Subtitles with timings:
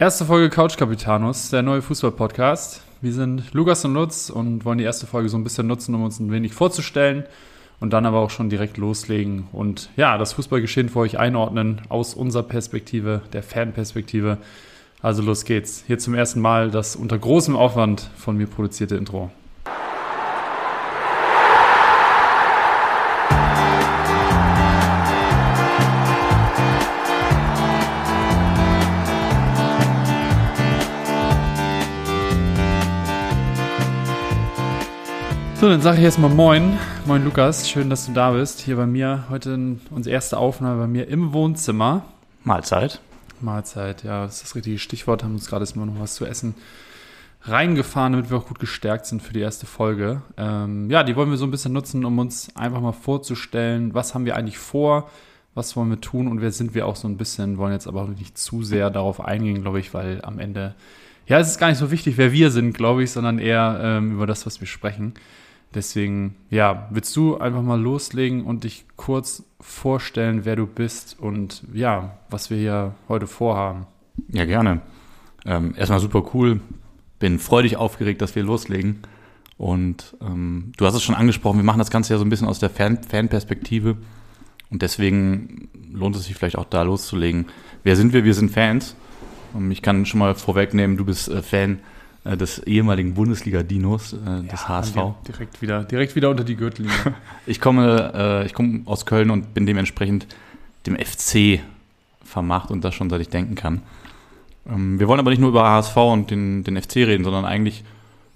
[0.00, 2.82] Erste Folge Couch Capitanus, der neue Fußball-Podcast.
[3.00, 6.04] Wir sind Lukas und Lutz und wollen die erste Folge so ein bisschen nutzen, um
[6.04, 7.24] uns ein wenig vorzustellen
[7.80, 12.14] und dann aber auch schon direkt loslegen und ja, das Fußballgeschehen für euch einordnen aus
[12.14, 14.38] unserer Perspektive, der Fanperspektive.
[15.02, 15.82] Also los geht's.
[15.88, 19.32] Hier zum ersten Mal das unter großem Aufwand von mir produzierte Intro.
[35.60, 36.78] So, dann sage ich erstmal Moin.
[37.04, 38.60] Moin Lukas, schön, dass du da bist.
[38.60, 39.58] Hier bei mir heute
[39.90, 42.04] unsere erste Aufnahme bei mir im Wohnzimmer.
[42.44, 43.00] Mahlzeit.
[43.40, 45.24] Mahlzeit, ja, das ist das richtige Stichwort.
[45.24, 46.54] Haben uns gerade erstmal noch was zu essen
[47.42, 50.22] reingefahren, damit wir auch gut gestärkt sind für die erste Folge.
[50.36, 54.14] Ähm, ja, die wollen wir so ein bisschen nutzen, um uns einfach mal vorzustellen, was
[54.14, 55.10] haben wir eigentlich vor,
[55.54, 58.02] was wollen wir tun und wer sind wir auch so ein bisschen, wollen jetzt aber
[58.02, 60.76] auch nicht zu sehr darauf eingehen, glaube ich, weil am Ende,
[61.26, 64.12] ja, es ist gar nicht so wichtig, wer wir sind, glaube ich, sondern eher ähm,
[64.12, 65.14] über das, was wir sprechen.
[65.74, 71.62] Deswegen, ja, willst du einfach mal loslegen und dich kurz vorstellen, wer du bist und
[71.74, 73.86] ja, was wir hier heute vorhaben?
[74.28, 74.80] Ja, gerne.
[75.44, 76.60] Ähm, erstmal super cool.
[77.18, 79.00] Bin freudig aufgeregt, dass wir loslegen.
[79.58, 82.48] Und ähm, du hast es schon angesprochen, wir machen das Ganze ja so ein bisschen
[82.48, 83.96] aus der Fan Fanperspektive.
[84.70, 87.46] Und deswegen lohnt es sich vielleicht auch da loszulegen.
[87.82, 88.24] Wer sind wir?
[88.24, 88.94] Wir sind Fans.
[89.52, 91.80] Und ich kann schon mal vorwegnehmen, du bist äh, Fan
[92.24, 94.96] äh, des ehemaligen Bundesliga-Dinos, äh, des ja, HSV.
[95.26, 96.96] Direkt wieder, direkt wieder unter die Gürtellinie.
[97.46, 100.26] ich komme, äh, ich komme aus Köln und bin dementsprechend
[100.86, 101.60] dem FC
[102.24, 103.82] vermacht und das schon seit ich denken kann.
[104.68, 107.84] Ähm, wir wollen aber nicht nur über HSV und den, den FC reden, sondern eigentlich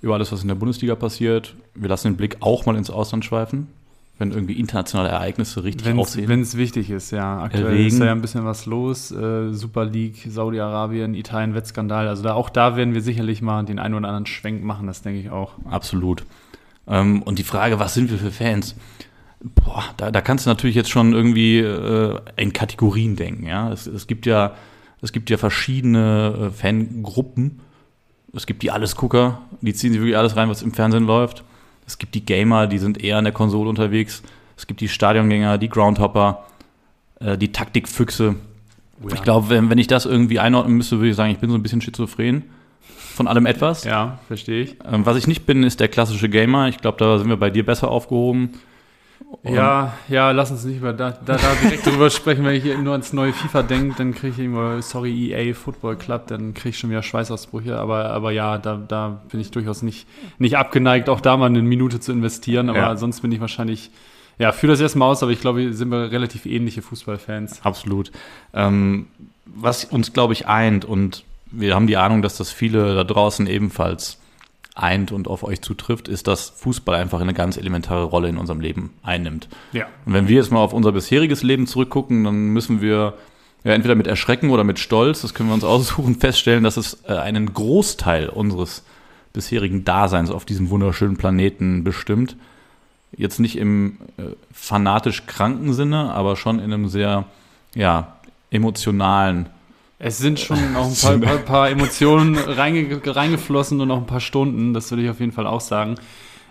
[0.01, 1.55] über alles, was in der Bundesliga passiert.
[1.75, 3.69] Wir lassen den Blick auch mal ins Ausland schweifen
[4.23, 6.29] wenn irgendwie internationale Ereignisse richtig wenn's, aussehen.
[6.29, 7.43] Wenn es wichtig ist, ja.
[7.43, 7.89] Aktuell Erregen.
[7.89, 9.11] ist da ja ein bisschen was los.
[9.11, 12.07] Äh, Super League, Saudi-Arabien, Italien, Wettskandal.
[12.07, 15.03] Also da, auch da werden wir sicherlich mal den einen oder anderen Schwenk machen, das
[15.03, 15.55] denke ich auch.
[15.69, 16.25] Absolut.
[16.87, 18.77] Ähm, und die Frage, was sind wir für Fans?
[19.41, 23.73] Boah, da, da kannst du natürlich jetzt schon irgendwie äh, in Kategorien denken, ja.
[23.73, 24.55] Es, es, gibt ja.
[25.01, 27.59] es gibt ja verschiedene äh, Fangruppen.
[28.33, 31.43] Es gibt die Allesgucker, die ziehen sich wirklich alles rein, was im Fernsehen läuft.
[31.87, 34.23] Es gibt die Gamer, die sind eher an der Konsole unterwegs.
[34.57, 36.45] Es gibt die Stadiongänger, die Groundhopper,
[37.21, 38.37] äh, die Taktikfüchse.
[39.03, 39.15] Oh ja.
[39.15, 41.57] Ich glaube, wenn, wenn ich das irgendwie einordnen müsste, würde ich sagen, ich bin so
[41.57, 42.45] ein bisschen schizophren.
[43.15, 43.85] Von allem etwas.
[43.85, 44.77] Ja, verstehe ich.
[44.91, 46.69] Ähm, was ich nicht bin, ist der klassische Gamer.
[46.69, 48.51] Ich glaube, da sind wir bei dir besser aufgehoben.
[49.45, 52.45] Ja, ja, lass uns nicht mehr da, da, da direkt drüber sprechen.
[52.45, 56.29] Wenn ich nur ans neue FIFA denke, dann kriege ich immer, sorry, EA Football Club,
[56.29, 57.77] dann kriege ich schon wieder Schweißausbrüche.
[57.77, 60.07] Aber, aber ja, da, da bin ich durchaus nicht,
[60.39, 62.69] nicht abgeneigt, auch da mal eine Minute zu investieren.
[62.69, 62.97] Aber ja.
[62.97, 63.91] sonst bin ich wahrscheinlich,
[64.39, 67.65] ja, fühle das erstmal aus, aber ich glaube, sind wir relativ ähnliche Fußballfans.
[67.65, 68.13] Absolut.
[68.55, 69.07] Ähm,
[69.47, 73.47] was uns, glaube ich, eint und wir haben die Ahnung, dass das viele da draußen
[73.47, 74.19] ebenfalls
[74.75, 78.61] eint und auf euch zutrifft, ist, dass Fußball einfach eine ganz elementare Rolle in unserem
[78.61, 79.49] Leben einnimmt.
[79.73, 79.87] Ja.
[80.07, 83.15] Und wenn wir jetzt mal auf unser bisheriges Leben zurückgucken, dann müssen wir
[83.65, 87.03] ja, entweder mit Erschrecken oder mit Stolz, das können wir uns aussuchen, feststellen, dass es
[87.07, 88.85] äh, einen Großteil unseres
[89.33, 92.37] bisherigen Daseins auf diesem wunderschönen Planeten bestimmt.
[93.15, 94.23] Jetzt nicht im äh,
[94.53, 97.27] fanatisch kranken Sinne, aber schon in einem sehr
[97.75, 98.17] ja,
[98.51, 99.47] emotionalen
[100.03, 104.21] es sind schon noch ein paar, paar, paar Emotionen reinge, reingeflossen und noch ein paar
[104.21, 105.95] Stunden, das würde ich auf jeden Fall auch sagen.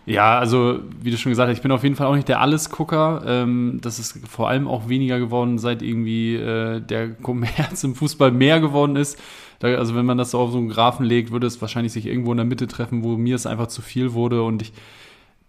[0.06, 2.42] Ja, also wie du schon gesagt hast, ich bin auf jeden Fall auch nicht der
[2.42, 3.22] Allesgucker.
[3.28, 8.32] Ähm, das ist vor allem auch weniger geworden, seit irgendwie äh, der Kommerz im Fußball
[8.32, 9.20] mehr geworden ist.
[9.60, 12.08] Da, also wenn man das so auf so einen Graphen legt, würde es wahrscheinlich sich
[12.08, 14.74] irgendwo in der Mitte treffen, wo mir es einfach zu viel wurde und ich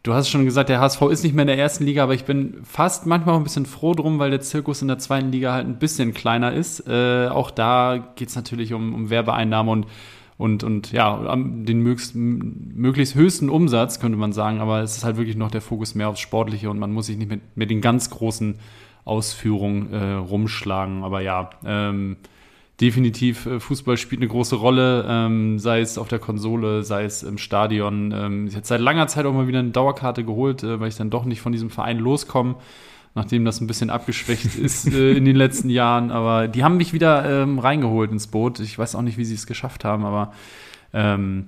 [0.03, 2.25] Du hast schon gesagt, der HSV ist nicht mehr in der ersten Liga, aber ich
[2.25, 5.53] bin fast manchmal auch ein bisschen froh drum, weil der Zirkus in der zweiten Liga
[5.53, 6.89] halt ein bisschen kleiner ist.
[6.89, 9.87] Äh, auch da geht es natürlich um, um Werbeeinnahmen und,
[10.39, 14.61] und, und ja, den möglichst, möglichst höchsten Umsatz, könnte man sagen.
[14.61, 17.17] Aber es ist halt wirklich noch der Fokus mehr aufs Sportliche und man muss sich
[17.17, 18.57] nicht mit, mit den ganz großen
[19.05, 21.05] Ausführungen äh, rumschlagen.
[21.05, 22.17] Aber ja, ähm,
[22.81, 27.23] definitiv, äh, Fußball spielt eine große Rolle, ähm, sei es auf der Konsole, sei es
[27.23, 28.13] im Stadion.
[28.13, 30.97] Ähm, ich habe seit langer Zeit auch mal wieder eine Dauerkarte geholt, äh, weil ich
[30.97, 32.57] dann doch nicht von diesem Verein loskomme,
[33.15, 36.11] nachdem das ein bisschen abgeschwächt ist äh, in den letzten Jahren.
[36.11, 38.59] Aber die haben mich wieder ähm, reingeholt ins Boot.
[38.61, 40.33] Ich weiß auch nicht, wie sie es geschafft haben, aber
[40.93, 41.47] ähm,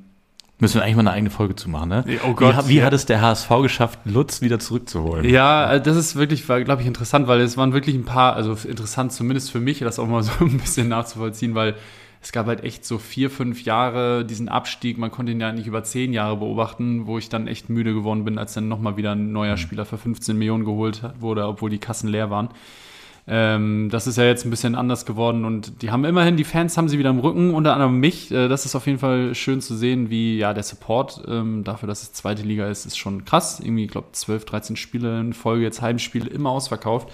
[0.60, 2.04] Müssen wir eigentlich mal eine eigene Folge zu machen, ne?
[2.24, 2.66] Oh Gott.
[2.66, 2.84] Wie, wie ja.
[2.84, 5.28] hat es der HSV geschafft, Lutz wieder zurückzuholen?
[5.28, 8.56] Ja, äh, das ist wirklich, glaube ich, interessant, weil es waren wirklich ein paar, also
[8.68, 11.74] interessant zumindest für mich, das auch mal so ein bisschen nachzuvollziehen, weil
[12.22, 14.96] es gab halt echt so vier, fünf Jahre diesen Abstieg.
[14.96, 18.24] Man konnte ihn ja nicht über zehn Jahre beobachten, wo ich dann echt müde geworden
[18.24, 19.58] bin, als dann nochmal wieder ein neuer mhm.
[19.58, 22.48] Spieler für 15 Millionen geholt wurde, obwohl die Kassen leer waren.
[23.26, 26.76] Ähm, das ist ja jetzt ein bisschen anders geworden und die haben immerhin, die Fans
[26.76, 28.30] haben sie wieder im Rücken, unter anderem mich.
[28.30, 31.86] Äh, das ist auf jeden Fall schön zu sehen, wie ja der Support ähm, dafür,
[31.86, 33.60] dass es zweite Liga ist, ist schon krass.
[33.60, 37.10] Irgendwie, ich glaube, 12, 13 Spiele in Folge, jetzt Heimspiele immer ausverkauft.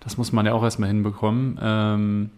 [0.00, 1.58] Das muss man ja auch erstmal hinbekommen.
[1.60, 2.30] Ähm,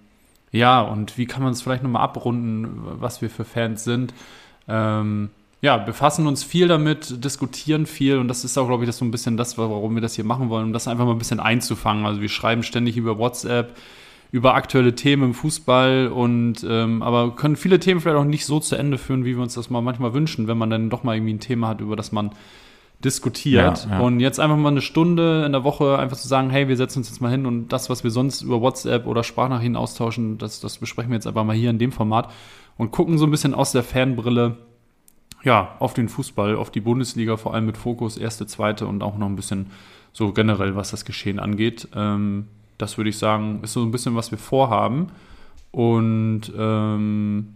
[0.51, 4.13] ja, und wie kann man es vielleicht nochmal abrunden, was wir für Fans sind?
[4.67, 5.31] Ähm,
[5.61, 9.05] ja, befassen uns viel damit, diskutieren viel und das ist auch, glaube ich, das so
[9.05, 11.41] ein bisschen das, warum wir das hier machen wollen, um das einfach mal ein bisschen
[11.41, 12.07] einzufangen.
[12.07, 13.77] Also wir schreiben ständig über WhatsApp,
[14.31, 18.61] über aktuelle Themen im Fußball und ähm, aber können viele Themen vielleicht auch nicht so
[18.61, 21.17] zu Ende führen, wie wir uns das mal manchmal wünschen, wenn man dann doch mal
[21.17, 22.31] irgendwie ein Thema hat, über das man
[23.05, 23.85] diskutiert.
[23.85, 24.01] Ja, ja.
[24.01, 26.99] Und jetzt einfach mal eine Stunde in der Woche einfach zu sagen, hey, wir setzen
[26.99, 30.61] uns jetzt mal hin und das, was wir sonst über WhatsApp oder Sprachnachrichten austauschen, das,
[30.61, 32.31] das besprechen wir jetzt einfach mal hier in dem Format
[32.77, 34.57] und gucken so ein bisschen aus der Fanbrille
[35.45, 39.17] ja, auf den Fußball, auf die Bundesliga, vor allem mit Fokus, erste, zweite und auch
[39.19, 39.71] noch ein bisschen
[40.13, 41.89] so generell, was das Geschehen angeht.
[41.95, 45.09] Ähm, das würde ich sagen, ist so ein bisschen, was wir vorhaben.
[45.71, 47.55] Und ähm,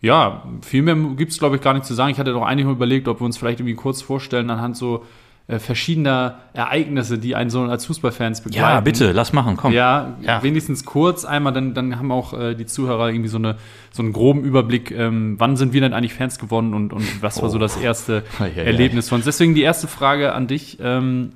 [0.00, 2.10] ja, viel mehr gibt es, glaube ich, gar nicht zu sagen.
[2.10, 5.04] Ich hatte doch eigentlich mal überlegt, ob wir uns vielleicht irgendwie kurz vorstellen anhand so
[5.52, 8.68] äh, verschiedener Ereignisse, die einen so als Fußballfans begleiten.
[8.68, 9.72] Ja, bitte, lass machen, komm.
[9.72, 10.42] Ja, ja.
[10.42, 13.56] wenigstens kurz einmal, dann, dann haben auch äh, die Zuhörer irgendwie so, eine,
[13.90, 17.42] so einen groben Überblick, ähm, wann sind wir denn eigentlich Fans geworden und, und was
[17.42, 18.44] war so das erste oh.
[18.44, 19.26] Erlebnis von uns.
[19.26, 20.78] Deswegen die erste Frage an dich.
[20.80, 21.32] Ähm,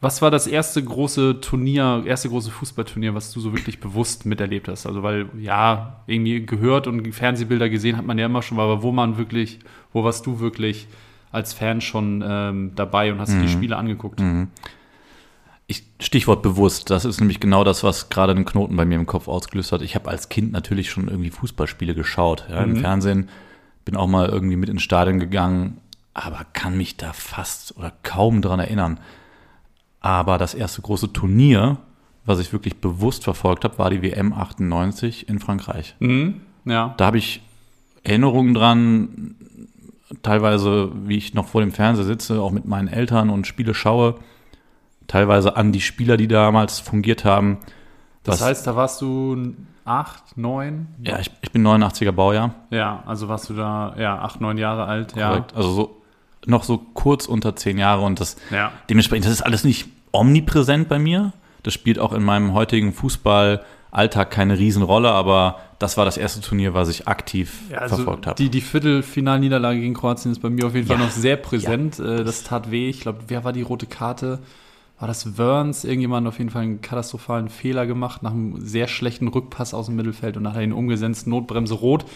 [0.00, 4.66] was war das erste große Turnier, erste große Fußballturnier, was du so wirklich bewusst miterlebt
[4.66, 4.84] hast?
[4.84, 8.90] Also, weil, ja, irgendwie gehört und Fernsehbilder gesehen hat man ja immer schon, aber wo
[8.90, 9.60] man wirklich,
[9.92, 10.88] wo warst du wirklich
[11.32, 13.40] als Fan schon ähm, dabei und hast mhm.
[13.40, 14.20] dir die Spiele angeguckt.
[14.20, 14.48] Mhm.
[15.66, 19.06] Ich, Stichwort bewusst, das ist nämlich genau das, was gerade den Knoten bei mir im
[19.06, 19.80] Kopf ausgelöst hat.
[19.80, 22.76] Ich habe als Kind natürlich schon irgendwie Fußballspiele geschaut, ja, mhm.
[22.76, 23.28] im Fernsehen,
[23.84, 25.78] bin auch mal irgendwie mit ins Stadion gegangen,
[26.14, 29.00] aber kann mich da fast oder kaum dran erinnern.
[30.00, 31.78] Aber das erste große Turnier,
[32.24, 35.96] was ich wirklich bewusst verfolgt habe, war die WM 98 in Frankreich.
[36.00, 36.94] Mhm, ja.
[36.98, 37.40] Da habe ich
[38.02, 39.36] Erinnerungen dran,
[40.22, 44.16] teilweise, wie ich noch vor dem Fernseher sitze, auch mit meinen Eltern und Spiele schaue,
[45.06, 47.58] teilweise an die Spieler, die damals fungiert haben.
[48.24, 49.54] Das heißt, da warst du
[49.84, 50.88] acht, neun?
[51.02, 52.54] Ja, ich, ich bin 89er Baujahr.
[52.70, 55.52] Ja, also warst du da, ja, acht, neun Jahre alt, Korrekt.
[55.52, 55.56] ja.
[55.56, 56.02] Also so,
[56.46, 58.72] noch so kurz unter zehn Jahre und das, ja.
[58.88, 61.32] dementsprechend, das ist alles nicht omnipräsent bei mir.
[61.62, 62.92] Das spielt auch in meinem heutigen
[63.92, 68.26] Fußballalltag keine Riesenrolle, aber das war das erste Turnier, was ich aktiv ja, also verfolgt
[68.26, 68.36] habe.
[68.36, 70.96] Die, die Viertelfinalniederlage gegen Kroatien ist bei mir auf jeden ja.
[70.96, 71.98] Fall noch sehr präsent.
[71.98, 72.16] Ja.
[72.16, 72.88] Äh, das tat weh.
[72.88, 74.40] Ich glaube, wer war die rote Karte?
[74.98, 75.84] War das Werns?
[75.84, 79.96] Irgendjemand auf jeden Fall einen katastrophalen Fehler gemacht nach einem sehr schlechten Rückpass aus dem
[79.96, 81.26] Mittelfeld und nachher ihn umgesetzt.
[81.26, 82.06] Notbremse rot.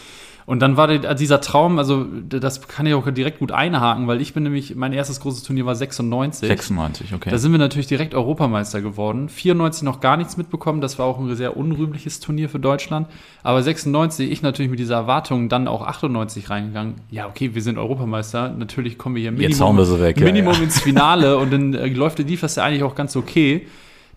[0.47, 4.33] Und dann war dieser Traum, also das kann ich auch direkt gut einhaken, weil ich
[4.33, 6.47] bin nämlich, mein erstes großes Turnier war 96.
[6.47, 7.31] 96, okay.
[7.31, 9.29] Da sind wir natürlich direkt Europameister geworden.
[9.29, 13.09] 94 noch gar nichts mitbekommen, das war auch ein sehr unrühmliches Turnier für Deutschland.
[13.43, 16.95] Aber 96, ich natürlich mit dieser Erwartung dann auch 98 reingegangen.
[17.11, 20.65] Ja, okay, wir sind Europameister, natürlich kommen wir hier Minimum, weg, Minimum ja, ja.
[20.65, 23.67] ins Finale und dann äh, läuft lief das ja eigentlich auch ganz okay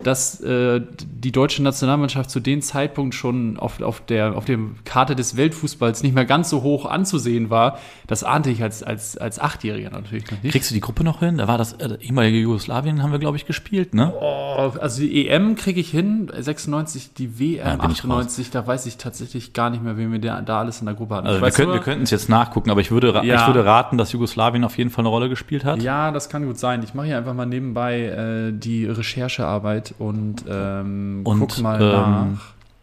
[0.02, 5.14] dass äh, die deutsche Nationalmannschaft zu dem Zeitpunkt schon auf, auf, der, auf der Karte
[5.14, 9.40] des Weltfußballs nicht mehr ganz so hoch anzusehen war, das ahnte ich als, als, als
[9.40, 10.54] Achtjähriger natürlich noch nicht.
[10.54, 11.38] Kriegst du die Gruppe noch hin?
[11.38, 14.14] Da war das äh, ehemalige Jugoslawien, haben wir, glaube ich, gespielt, ne?
[14.18, 18.96] Oh, also die EM kriege ich hin, 96, die WM ja, 98, da weiß ich
[18.96, 21.28] tatsächlich gar nicht mehr, wen wir da, da alles in der Gruppe hatten.
[21.28, 23.42] Also wir, können, wir könnten es jetzt nachgucken, aber ich würde, ja.
[23.42, 25.82] ich würde raten, dass Jugoslawien auf jeden Fall eine Rolle gespielt hat.
[25.82, 26.84] Ja, das kann gut sein.
[26.84, 32.34] Ich mache hier einfach mal nebenbei äh, die Recherchearbeit und, ähm, und guck mal ähm,
[32.34, 32.42] nach.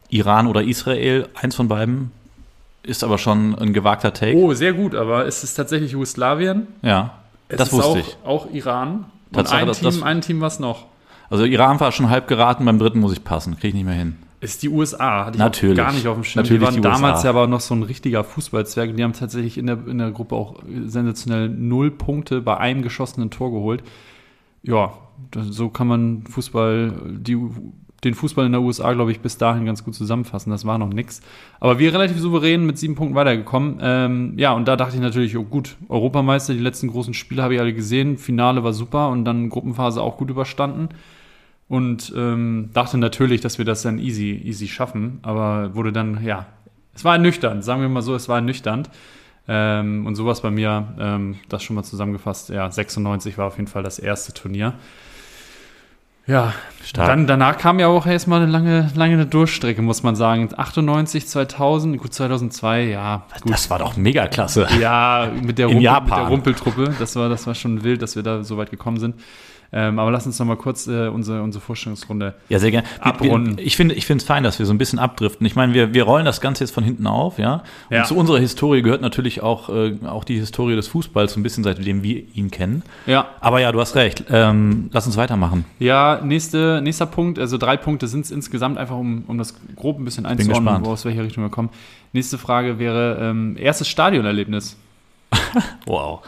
[0.09, 2.11] Iran oder Israel, eins von beiden,
[2.83, 4.37] ist aber schon ein gewagter Take.
[4.37, 6.67] Oh, sehr gut, aber es ist tatsächlich Jugoslawien.
[6.83, 7.15] Ja,
[7.49, 8.17] es das wusste auch, ich.
[8.25, 9.07] Auch Iran.
[9.33, 10.87] Und ein Team, das, ein Team was noch.
[11.29, 13.95] Also Iran war schon halb geraten, beim dritten muss ich passen, kriege ich nicht mehr
[13.95, 14.17] hin.
[14.41, 15.77] Ist die USA, hatte ich Natürlich.
[15.77, 16.43] gar nicht auf dem Schirm.
[16.43, 18.95] Natürlich die waren die damals ja aber noch so ein richtiger Fußballzwerg.
[18.95, 23.31] Die haben tatsächlich in der, in der Gruppe auch sensationell null Punkte bei einem geschossenen
[23.31, 23.83] Tor geholt.
[24.63, 24.93] Ja,
[25.35, 27.38] so kann man Fußball, die,
[28.04, 30.50] den Fußball in der USA, glaube ich, bis dahin ganz gut zusammenfassen.
[30.50, 31.20] Das war noch nichts.
[31.61, 33.78] Aber wir relativ souverän mit sieben Punkten weitergekommen.
[33.80, 37.54] Ähm, ja, und da dachte ich natürlich, oh gut, Europameister, die letzten großen Spiele habe
[37.54, 38.18] ich alle gesehen.
[38.18, 40.88] Finale war super und dann Gruppenphase auch gut überstanden.
[41.68, 45.18] Und ähm, dachte natürlich, dass wir das dann easy, easy schaffen.
[45.23, 46.46] Aber wurde dann, ja,
[46.94, 48.90] es war ernüchternd, sagen wir mal so, es war ernüchternd.
[49.49, 53.68] Ähm, und sowas bei mir, ähm, das schon mal zusammengefasst, ja, 96 war auf jeden
[53.68, 54.75] Fall das erste Turnier.
[56.26, 56.54] Ja,
[56.85, 57.06] Stark.
[57.09, 60.49] dann danach kam ja auch erstmal eine lange, lange eine Durchstrecke, muss man sagen.
[60.56, 63.25] 98, 2000, gut 2002, ja.
[63.40, 63.52] Gut.
[63.52, 64.66] Das war doch mega klasse.
[64.80, 68.23] Ja, mit der, Rumpel, mit der Rumpeltruppe, das war, das war schon wild, dass wir
[68.23, 69.16] da so weit gekommen sind.
[69.73, 72.87] Ähm, aber lass uns noch mal kurz äh, unsere, unsere Vorstellungsrunde Ja, sehr gerne.
[73.00, 73.56] abrunden.
[73.58, 75.46] Ich finde es fein, dass wir so ein bisschen abdriften.
[75.46, 77.62] Ich meine, wir, wir rollen das Ganze jetzt von hinten auf, ja.
[77.90, 78.04] Und Ja.
[78.04, 81.64] zu unserer Historie gehört natürlich auch, äh, auch die Historie des Fußballs, so ein bisschen
[81.64, 82.82] seitdem wir ihn kennen.
[83.06, 84.25] Ja, Aber ja, du hast recht.
[84.30, 85.64] Ähm, lass uns weitermachen.
[85.78, 89.99] Ja, nächste, nächster Punkt, also drei Punkte sind es insgesamt, einfach um, um das grob
[89.99, 91.70] ein bisschen einzuordnen, aus welcher Richtung wir kommen.
[92.12, 94.76] Nächste Frage wäre, ähm, erstes Stadionerlebnis.
[95.87, 96.20] Wow.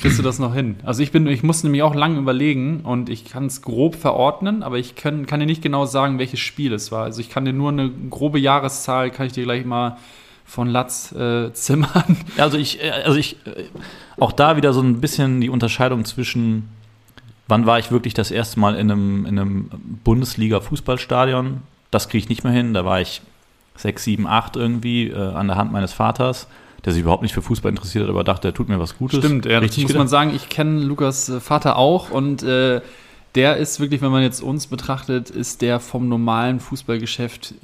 [0.00, 0.76] Kriegst du das noch hin?
[0.84, 4.62] Also ich bin, ich muss nämlich auch lange überlegen und ich kann es grob verordnen,
[4.62, 7.02] aber ich kann, kann dir nicht genau sagen, welches Spiel es war.
[7.02, 9.96] Also ich kann dir nur eine grobe Jahreszahl, kann ich dir gleich mal
[10.44, 12.16] von Latz äh, zimmern.
[12.36, 13.64] Also ich, äh, also ich, äh,
[14.18, 16.68] auch da wieder so ein bisschen die Unterscheidung zwischen,
[17.48, 19.70] wann war ich wirklich das erste Mal in einem, in einem
[20.04, 21.62] Bundesliga-Fußballstadion?
[21.90, 22.72] Das kriege ich nicht mehr hin.
[22.72, 23.20] Da war ich
[23.74, 26.46] sechs, sieben, acht irgendwie äh, an der Hand meines Vaters,
[26.84, 29.18] der sich überhaupt nicht für Fußball interessiert hat, aber dachte, er tut mir was Gutes.
[29.18, 29.98] Stimmt, ja, Richtig muss gedacht.
[30.00, 30.32] man sagen.
[30.34, 32.80] Ich kenne Lukas äh, Vater auch und äh,
[33.34, 37.54] der ist wirklich, wenn man jetzt uns betrachtet, ist der vom normalen Fußballgeschäft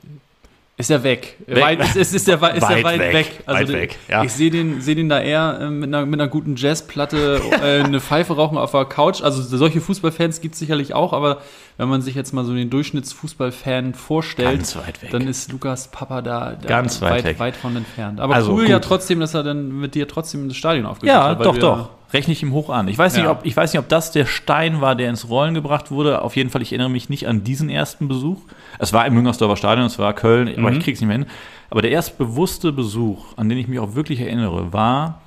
[0.76, 1.36] ist er weg.
[1.46, 1.62] Weg.
[1.62, 3.14] Weit, ist, ist, ist der, ist Weit der weit weg.
[3.14, 3.30] weg.
[3.46, 4.24] Also Weit der- weg, ja.
[4.24, 7.84] Ich sehe den, seh den da eher äh, mit, einer, mit einer guten Jazzplatte äh,
[7.84, 9.22] eine Pfeife rauchen auf der Couch.
[9.22, 11.42] Also solche Fußballfans gibt es sicherlich auch, aber
[11.76, 16.52] wenn man sich jetzt mal so den Durchschnittsfußballfan vorstellt, weit dann ist Lukas Papa da,
[16.60, 17.38] da Ganz weit weg.
[17.38, 18.20] weit von entfernt.
[18.20, 18.84] Aber Also cool ja gut.
[18.84, 21.38] trotzdem, dass er dann mit dir trotzdem das Stadion aufgesucht Ja, hat.
[21.38, 21.90] weil doch, doch.
[22.12, 22.86] Rechne ich ihm hoch an.
[22.86, 23.32] Ich weiß, nicht, Ja.
[23.32, 26.22] ob, ich weiß nicht, ob das der Stein war, der ins Rollen gebracht wurde.
[26.22, 28.38] Auf jeden Fall, ich erinnere mich nicht an diesen ersten Besuch.
[28.78, 30.76] Es war im Müngersdorfer Stadion, es war Köln, aber Mhm.
[30.78, 31.26] ich krieg's nicht mehr hin.
[31.70, 35.22] Aber der erst bewusste Besuch, an den ich mich auch wirklich erinnere, war,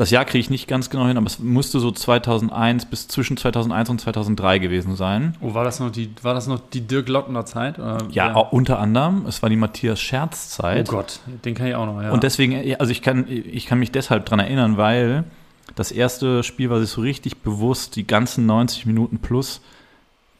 [0.00, 3.36] das Jahr kriege ich nicht ganz genau hin, aber es musste so 2001 bis zwischen
[3.36, 5.36] 2001 und 2003 gewesen sein.
[5.42, 7.78] Oh, war das noch die, war das noch die Dirk Lottner Zeit?
[7.78, 9.26] Oder Ja, auch unter anderem.
[9.26, 10.88] Es war die Matthias Oh Scherz-Zeit.
[10.88, 12.12] Gott, den kann ich auch noch, ja.
[12.12, 15.24] Und deswegen, also ich kann, ich kann mich deshalb dran erinnern, weil
[15.74, 19.60] das erste Spiel, was ich so richtig bewusst die ganzen 90 Minuten plus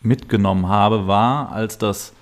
[0.01, 2.15] mitgenommen habe, war, als das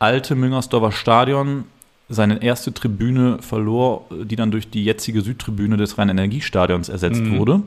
[0.00, 1.66] alte Müngersdorfer Stadion
[2.10, 7.38] seine erste Tribüne verlor, die dann durch die jetzige Südtribüne des Rhein-Energiestadions ersetzt Mhm.
[7.38, 7.62] wurde.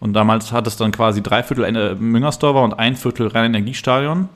[0.00, 4.28] Und damals hat es dann quasi drei Viertel äh, Müngersdorfer und ein Viertel Rhein-Energiestadion.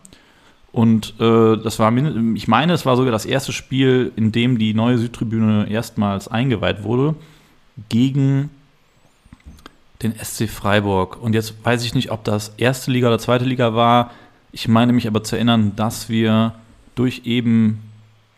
[0.70, 1.92] Und äh, das war,
[2.34, 6.82] ich meine, es war sogar das erste Spiel, in dem die neue Südtribüne erstmals eingeweiht
[6.82, 7.14] wurde,
[7.88, 8.50] gegen
[10.02, 11.22] den SC Freiburg.
[11.22, 14.10] Und jetzt weiß ich nicht, ob das erste Liga oder zweite Liga war.
[14.50, 16.54] Ich meine mich aber zu erinnern, dass wir
[16.94, 17.78] durch eben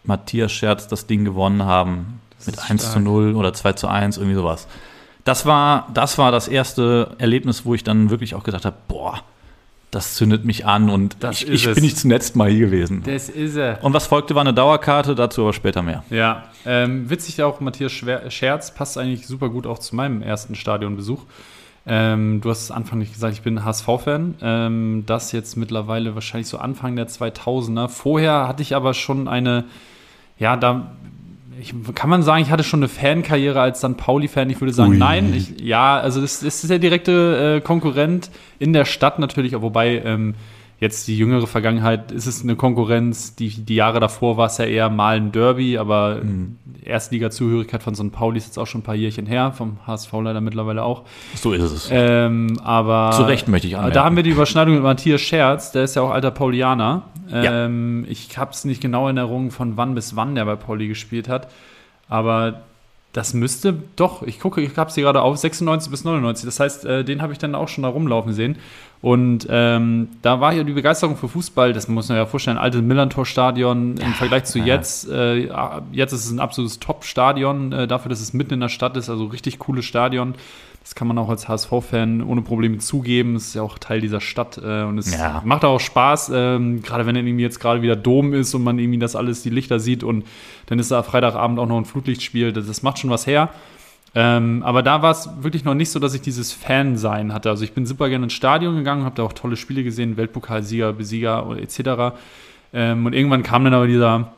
[0.05, 2.21] Matthias Scherz das Ding gewonnen haben.
[2.37, 3.05] Das Mit ist 1 zu stark.
[3.05, 4.67] 0 oder 2 zu 1, irgendwie sowas.
[5.25, 9.21] Das war, das war das erste Erlebnis, wo ich dann wirklich auch gesagt habe, boah,
[9.91, 13.03] das zündet mich an und Das ich, ich bin nicht zum letzten Mal hier gewesen.
[13.07, 13.83] Das ist er.
[13.83, 16.03] Und was folgte, war eine Dauerkarte, dazu aber später mehr.
[16.11, 21.23] Ja, ähm, witzig auch, Matthias Scherz passt eigentlich super gut auch zu meinem ersten Stadionbesuch.
[21.87, 24.35] Ähm, du hast es anfänglich gesagt, ich bin HSV-Fan.
[24.41, 27.89] Ähm, das jetzt mittlerweile wahrscheinlich so Anfang der 2000er.
[27.89, 29.65] Vorher hatte ich aber schon eine,
[30.39, 30.91] ja, da
[31.61, 33.97] ich, kann man sagen, ich hatte schon eine Fankarriere als St.
[33.97, 34.51] Pauli-Fan.
[34.51, 34.97] Ich würde sagen, Ui.
[34.99, 35.33] nein.
[35.35, 40.03] Ich, ja, also das, das ist der direkte äh, Konkurrent in der Stadt natürlich, wobei
[40.05, 40.35] ähm,
[40.81, 43.37] jetzt die jüngere Vergangenheit ist es eine Konkurrenz.
[43.37, 46.57] Die, die Jahre davor war es ja eher mal ein Derby, aber Mhm.
[46.85, 48.13] Erstliga-Zugehörigkeit von St.
[48.13, 51.05] Pauli ist jetzt auch schon ein paar Jährchen her, vom HSV leider mittlerweile auch.
[51.35, 51.89] So ist es.
[51.91, 53.95] Ähm, aber Zu Recht möchte ich anmerken.
[53.95, 57.03] da haben wir die Überschneidung mit Matthias Scherz, der ist ja auch alter Paulianer.
[57.29, 57.67] Ja.
[57.67, 60.89] Ähm, Ich habe es nicht genau in Erinnerung, von wann bis wann der bei Pauli
[60.89, 61.49] gespielt hat.
[62.09, 62.63] Aber
[63.13, 66.45] das müsste doch, ich gucke, ich habe es hier gerade auf, 96 bis 99.
[66.45, 68.57] Das heißt, äh, den habe ich dann auch schon da rumlaufen sehen.
[69.03, 72.83] Und ähm, da war ja die Begeisterung für Fußball, das muss man ja vorstellen, alte
[72.83, 75.09] Millantor-Stadion im Vergleich zu jetzt.
[75.09, 75.49] Äh,
[75.93, 79.09] jetzt ist es ein absolutes Top-Stadion, äh, dafür, dass es mitten in der Stadt ist,
[79.09, 80.35] also richtig cooles Stadion.
[80.85, 83.37] Das kann man auch als HSV-Fan ohne Probleme zugeben.
[83.37, 85.41] Es ist ja auch Teil dieser Stadt äh, und es Ja.
[85.45, 88.79] macht auch Spaß, ähm, gerade wenn dann irgendwie jetzt gerade wieder Dom ist und man
[88.79, 90.25] irgendwie das alles, die Lichter sieht und
[90.67, 92.53] dann ist da Freitagabend auch noch ein Flutlichtspiel.
[92.53, 93.49] Das, das macht schon was her.
[94.15, 97.49] Ähm, aber da war es wirklich noch nicht so, dass ich dieses Fan-Sein hatte.
[97.51, 100.93] Also ich bin super gerne ins Stadion gegangen, habe da auch tolle Spiele gesehen, Weltpokalsieger,
[100.93, 102.15] Besieger etc.
[102.75, 104.35] Ähm, und irgendwann kam dann aber dieser,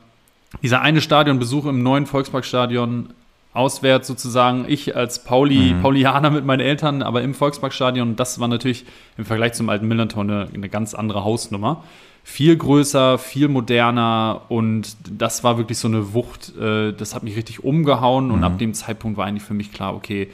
[0.63, 3.09] dieser eine Stadionbesuch im neuen Volksparkstadion
[3.57, 4.65] auswärts sozusagen.
[4.67, 5.81] Ich als Pauli, Mhm.
[5.81, 8.15] Paulianer mit meinen Eltern, aber im Volksparkstadion.
[8.15, 8.85] Das war natürlich
[9.17, 11.83] im Vergleich zum alten Millanton eine, eine ganz andere Hausnummer.
[12.23, 16.53] Viel größer, viel moderner und das war wirklich so eine Wucht.
[16.59, 18.43] Äh, das hat mich richtig umgehauen und Mhm.
[18.43, 20.29] ab dem Zeitpunkt war eigentlich für mich klar, okay,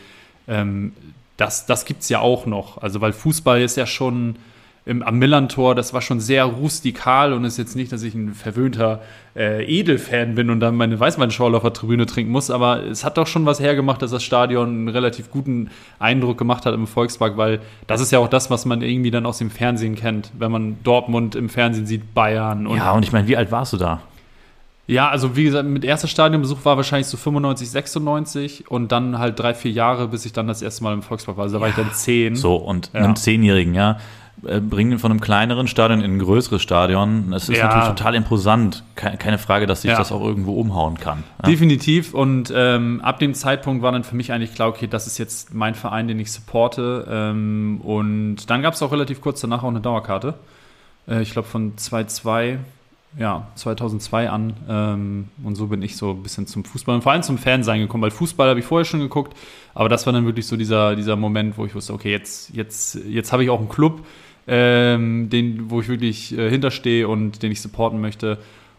[0.48, 0.94] ähm,
[1.38, 2.78] das, das gibt es ja auch noch.
[2.82, 4.36] Also, weil Fußball ist ja schon
[4.86, 8.34] im, am Millantor, das war schon sehr rustikal und ist jetzt nicht, dass ich ein
[8.34, 9.02] verwöhnter
[9.36, 13.18] äh, Edelfan bin und dann meine Weißweinschorle auf der Tribüne trinken muss, aber es hat
[13.18, 17.38] doch schon was hergemacht, dass das Stadion einen relativ guten Eindruck gemacht hat im Volkspark,
[17.38, 20.52] weil das ist ja auch das, was man irgendwie dann aus dem Fernsehen kennt, wenn
[20.52, 22.68] man Dortmund im Fernsehen sieht, Bayern.
[22.68, 24.02] Und ja, und ich meine, wie alt warst du da?
[24.86, 29.40] Ja, also wie gesagt, mit erster Stadionbesuch war wahrscheinlich so 95, 96 und dann halt
[29.40, 31.44] drei, vier Jahre, bis ich dann das erste Mal im Volkspark war.
[31.44, 32.36] Also da war ich dann zehn.
[32.36, 33.00] So, und ja.
[33.00, 33.98] einem Zehnjährigen, ja.
[34.48, 37.32] Äh, bringen ihn von einem kleineren Stadion in ein größeres Stadion.
[37.32, 37.66] Das ist ja.
[37.66, 38.84] natürlich total imposant.
[38.96, 39.98] Keine Frage, dass sich ja.
[39.98, 41.24] das auch irgendwo umhauen kann.
[41.42, 41.50] Ja.
[41.50, 42.14] Definitiv.
[42.14, 45.54] Und ähm, ab dem Zeitpunkt war dann für mich eigentlich klar, okay, das ist jetzt
[45.54, 47.08] mein Verein, den ich supporte.
[47.10, 50.36] Ähm, und dann gab es auch relativ kurz danach auch eine Dauerkarte.
[51.08, 52.58] Äh, ich glaube von 2-2
[53.18, 54.54] ja, 2002 an.
[54.68, 57.80] Ähm, und so bin ich so ein bisschen zum Fußball und vor allem zum Fansein
[57.80, 59.38] gekommen, weil Fußball habe ich vorher schon geguckt,
[59.74, 62.96] aber das war dann wirklich so dieser, dieser Moment, wo ich wusste, okay, jetzt, jetzt,
[63.08, 64.04] jetzt habe ich auch einen Club,
[64.48, 68.38] ähm, den, wo ich wirklich äh, hinterstehe und den ich supporten möchte.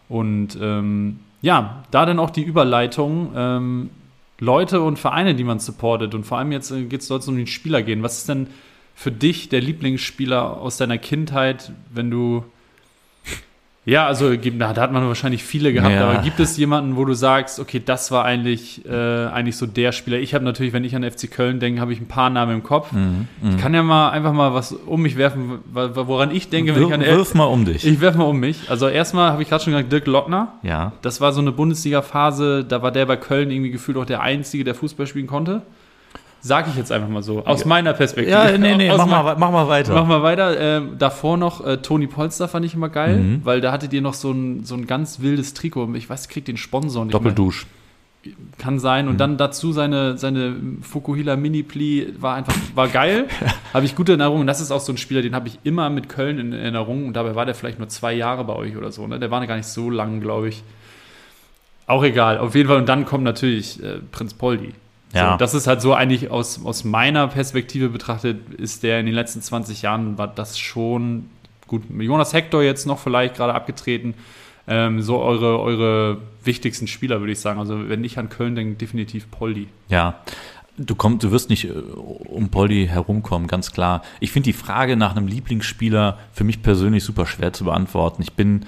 [0.09, 3.31] Und ähm, ja, da dann auch die Überleitung.
[3.35, 3.89] Ähm,
[4.39, 6.13] Leute und Vereine, die man supportet.
[6.13, 8.03] Und vor allem jetzt äh, geht es dort um den Spieler gehen.
[8.03, 8.47] Was ist denn
[8.93, 12.43] für dich der Lieblingsspieler aus deiner Kindheit, wenn du
[13.85, 16.09] ja, also da hat man wahrscheinlich viele gehabt, ja.
[16.09, 19.91] aber gibt es jemanden, wo du sagst, okay, das war eigentlich, äh, eigentlich so der
[19.91, 20.17] Spieler?
[20.17, 22.63] Ich habe natürlich, wenn ich an FC Köln denke, habe ich ein paar Namen im
[22.63, 22.91] Kopf.
[22.91, 23.57] Mhm, ich mhm.
[23.57, 26.93] kann ja mal einfach mal was um mich werfen, woran ich denke, wenn Wir, ich
[26.95, 27.85] an Wirf mal um dich.
[27.85, 28.71] Ich werfe mal um mich.
[28.71, 30.53] Also erstmal habe ich gerade schon gesagt, Dirk Lottner.
[30.63, 30.93] Ja.
[31.03, 34.63] Das war so eine Bundesliga-Phase, da war der bei Köln irgendwie gefühlt auch der Einzige,
[34.63, 35.61] der Fußball spielen konnte.
[36.45, 38.31] Sag ich jetzt einfach mal so, aus meiner Perspektive.
[38.31, 39.95] Ja, nee, nee, mach mal, mach mal weiter.
[39.95, 40.59] Mach mal weiter.
[40.59, 43.41] Ähm, davor noch äh, Toni Polster fand ich immer geil, mhm.
[43.43, 45.95] weil da hattet ihr noch so ein, so ein ganz wildes Trikot.
[45.95, 47.65] Ich weiß, kriegt den Sponsor nicht Doppeldusch.
[48.23, 48.35] Mehr.
[48.59, 49.07] Kann sein.
[49.07, 49.17] Und mhm.
[49.17, 53.25] dann dazu seine, seine Fukuhila Mini-Pli war einfach, war geil.
[53.73, 54.45] habe ich gute Erinnerungen.
[54.45, 57.07] Das ist auch so ein Spieler, den habe ich immer mit Köln in Erinnerung.
[57.07, 59.07] Und dabei war der vielleicht nur zwei Jahre bei euch oder so.
[59.07, 59.17] Ne?
[59.17, 60.63] Der war gar nicht so lang, glaube ich.
[61.87, 62.37] Auch egal.
[62.37, 62.77] Auf jeden Fall.
[62.77, 64.73] Und dann kommt natürlich äh, Prinz Poldi.
[65.15, 65.31] Ja.
[65.31, 69.15] So, das ist halt so eigentlich aus, aus meiner Perspektive betrachtet, ist der in den
[69.15, 71.29] letzten 20 Jahren, war das schon
[71.67, 71.83] gut.
[71.97, 74.13] Jonas Hector jetzt noch vielleicht gerade abgetreten.
[74.67, 77.59] Ähm, so eure, eure wichtigsten Spieler, würde ich sagen.
[77.59, 79.67] Also wenn ich an Köln denke, definitiv Poldi.
[79.89, 80.15] Ja,
[80.77, 84.01] Du, komm, du wirst nicht äh, um Poldi herumkommen, ganz klar.
[84.19, 88.21] Ich finde die Frage nach einem Lieblingsspieler für mich persönlich super schwer zu beantworten.
[88.21, 88.65] Ich bin,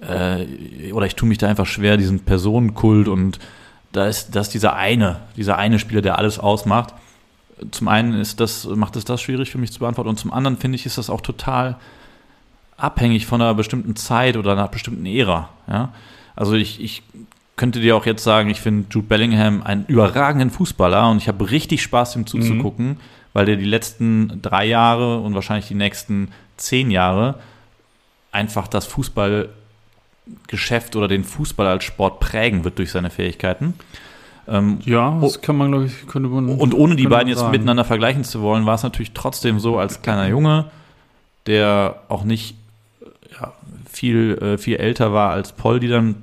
[0.00, 3.40] äh, oder ich tue mich da einfach schwer, diesen Personenkult und
[3.92, 6.94] da ist, das dieser eine, dieser eine Spieler, der alles ausmacht.
[7.70, 10.56] Zum einen ist das, macht es das schwierig für mich zu beantworten und zum anderen
[10.56, 11.76] finde ich, ist das auch total
[12.76, 15.50] abhängig von einer bestimmten Zeit oder einer bestimmten Ära.
[15.68, 15.90] Ja?
[16.34, 17.02] Also ich, ich
[17.56, 21.50] könnte dir auch jetzt sagen, ich finde Jude Bellingham einen überragenden Fußballer und ich habe
[21.50, 22.96] richtig Spaß, ihm zuzugucken, mhm.
[23.34, 27.38] weil der die letzten drei Jahre und wahrscheinlich die nächsten zehn Jahre
[28.32, 29.50] einfach das Fußball
[30.46, 33.74] Geschäft oder den Fußball als Sport prägen wird durch seine Fähigkeiten.
[34.48, 36.48] Ähm, ja, das kann man, glaube ich, könnte man.
[36.48, 40.02] Und ohne die beiden jetzt miteinander vergleichen zu wollen, war es natürlich trotzdem so, als
[40.02, 40.66] kleiner Junge,
[41.46, 42.56] der auch nicht
[43.40, 43.52] ja,
[43.90, 46.16] viel, äh, viel älter war als Paul, die dann,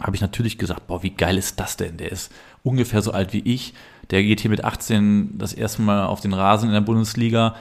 [0.00, 1.96] habe ich natürlich gesagt, boah, wie geil ist das denn?
[1.96, 3.74] Der ist ungefähr so alt wie ich.
[4.10, 7.54] Der geht hier mit 18 das erste Mal auf den Rasen in der Bundesliga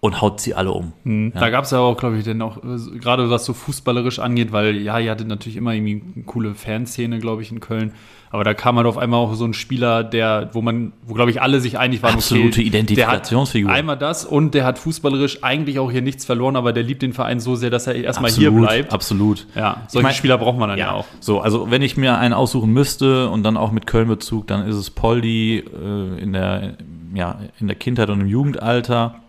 [0.00, 0.92] und haut sie alle um.
[1.04, 1.32] Mhm.
[1.34, 1.40] Ja.
[1.40, 4.52] Da gab es ja auch, glaube ich, dann auch, äh, gerade was so fußballerisch angeht,
[4.52, 7.92] weil ja, ihr hattet natürlich immer irgendwie eine coole Fanszene, glaube ich, in Köln.
[8.30, 11.30] Aber da kam halt auf einmal auch so ein Spieler, der, wo man, wo glaube
[11.30, 13.72] ich alle sich einig waren, absolute okay, Identifikationsfigur.
[13.72, 17.14] einmal das und der hat fußballerisch eigentlich auch hier nichts verloren, aber der liebt den
[17.14, 18.92] Verein so sehr, dass er erstmal hier bleibt.
[18.92, 19.46] Absolut.
[19.54, 20.88] Ja, solche ich mein, Spieler braucht man dann ja.
[20.88, 20.92] ja.
[20.92, 21.06] auch.
[21.20, 24.76] So, also wenn ich mir einen aussuchen müsste und dann auch mit Köln-Bezug, dann ist
[24.76, 26.74] es Poldi äh, in der,
[27.14, 29.22] ja, in der Kindheit und im Jugendalter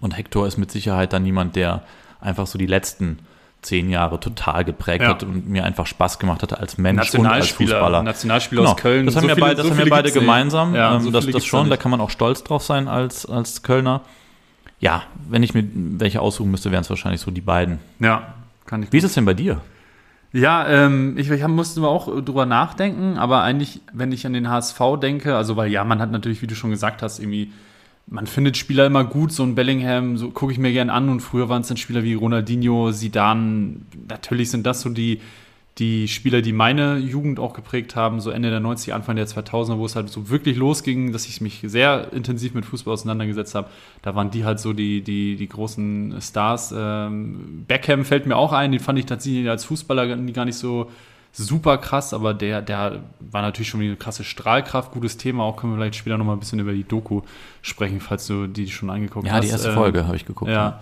[0.00, 1.82] und Hector ist mit Sicherheit dann niemand, der
[2.20, 3.18] einfach so die letzten
[3.62, 5.10] zehn Jahre total geprägt ja.
[5.10, 8.02] hat und mir einfach Spaß gemacht hatte als Mensch und als Fußballer.
[8.02, 8.72] Nationalspieler genau.
[8.72, 9.06] aus Köln.
[9.06, 10.74] Das haben, so wir, viele, beide, das so haben wir beide gemeinsam.
[10.74, 13.62] Ja, ähm, so das, das schon, da kann man auch stolz drauf sein als, als
[13.62, 14.00] Kölner.
[14.78, 17.80] Ja, wenn ich mir welche aussuchen müsste, wären es wahrscheinlich so die beiden.
[17.98, 18.34] Ja,
[18.64, 18.92] kann ich.
[18.92, 19.60] Wie ist es denn bei dir?
[20.32, 24.80] Ja, ähm, ich, ich musste auch drüber nachdenken, aber eigentlich, wenn ich an den HSV
[25.02, 27.52] denke, also weil ja, man hat natürlich, wie du schon gesagt hast, irgendwie
[28.10, 31.20] man findet Spieler immer gut, so ein Bellingham, so gucke ich mir gern an und
[31.20, 33.76] früher waren es dann Spieler wie Ronaldinho, Zidane,
[34.08, 35.20] natürlich sind das so die,
[35.78, 39.78] die Spieler, die meine Jugend auch geprägt haben, so Ende der 90er, Anfang der 2000er,
[39.78, 43.70] wo es halt so wirklich losging, dass ich mich sehr intensiv mit Fußball auseinandergesetzt habe.
[44.02, 46.74] Da waren die halt so die, die, die großen Stars.
[46.76, 50.90] Ähm, Beckham fällt mir auch ein, den fand ich tatsächlich als Fußballer gar nicht so,
[51.32, 55.44] super krass, aber der, der war natürlich schon eine krasse Strahlkraft, gutes Thema.
[55.44, 57.22] Auch können wir vielleicht später nochmal ein bisschen über die Doku
[57.62, 59.44] sprechen, falls du die schon angeguckt ja, hast.
[59.44, 60.50] Ja, die erste Folge ähm, habe ich geguckt.
[60.50, 60.80] Ja.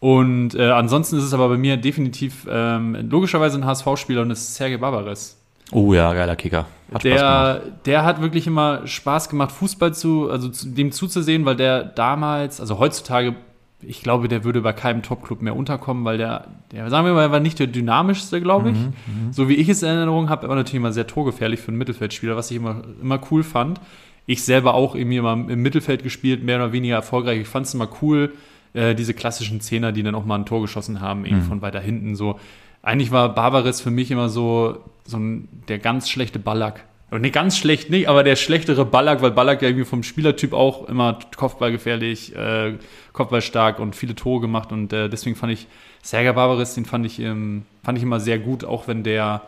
[0.00, 4.40] Und äh, ansonsten ist es aber bei mir definitiv ähm, logischerweise ein HSV-Spieler und das
[4.40, 5.36] ist Sergei Barbares.
[5.72, 6.66] Oh ja, geiler Kicker.
[6.92, 11.54] Hat der, der hat wirklich immer Spaß gemacht, Fußball zu, also zu, dem zuzusehen, weil
[11.54, 13.36] der damals, also heutzutage,
[13.82, 17.30] ich glaube, der würde bei keinem Top-Club mehr unterkommen, weil der, der, sagen wir mal,
[17.30, 18.76] war nicht der dynamischste, glaube ich.
[18.76, 18.92] Mhm,
[19.26, 21.78] mhm, so wie ich es in Erinnerung habe, aber natürlich immer sehr torgefährlich für einen
[21.78, 23.80] Mittelfeldspieler, was ich immer, immer cool fand.
[24.26, 27.40] Ich selber auch irgendwie immer im Mittelfeld gespielt, mehr oder weniger erfolgreich.
[27.40, 28.32] Ich fand es immer cool,
[28.74, 31.42] äh, diese klassischen Zehner, die dann auch mal ein Tor geschossen haben, eben mhm.
[31.42, 32.38] von weiter hinten so
[32.82, 36.84] eigentlich war Barbares für mich immer so, so ein, der ganz schlechte Ballack.
[37.10, 40.52] Und nicht ganz schlecht nicht, aber der schlechtere Ballack, weil Ballack ja irgendwie vom Spielertyp
[40.52, 42.74] auch immer Kopfballgefährlich, äh,
[43.12, 44.70] Kopfballstark und viele Tore gemacht.
[44.70, 45.66] Und äh, deswegen fand ich
[46.02, 49.42] Sergei Barbares, den fand ich, ähm, fand ich immer sehr gut, auch wenn der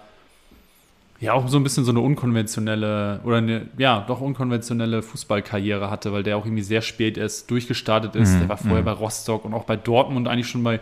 [1.20, 6.12] ja auch so ein bisschen so eine unkonventionelle oder eine, ja, doch unkonventionelle Fußballkarriere hatte,
[6.12, 8.34] weil der auch irgendwie sehr spät erst durchgestartet ist.
[8.34, 8.38] Mhm.
[8.40, 8.86] Der war vorher mhm.
[8.86, 10.80] bei Rostock und auch bei Dortmund eigentlich schon bei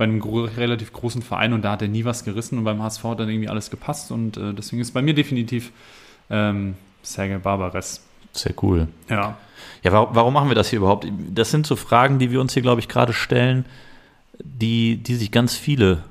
[0.00, 3.04] bei einem relativ großen Verein und da hat er nie was gerissen und beim HSV
[3.04, 5.72] hat dann irgendwie alles gepasst und äh, deswegen ist bei mir definitiv
[6.30, 8.02] ähm, Sergei Barbares.
[8.32, 8.88] Sehr cool.
[9.08, 9.36] Ja.
[9.82, 11.06] Ja, warum, warum machen wir das hier überhaupt?
[11.34, 13.64] Das sind so Fragen, die wir uns hier, glaube ich, gerade stellen,
[14.42, 16.02] die, die sich ganz viele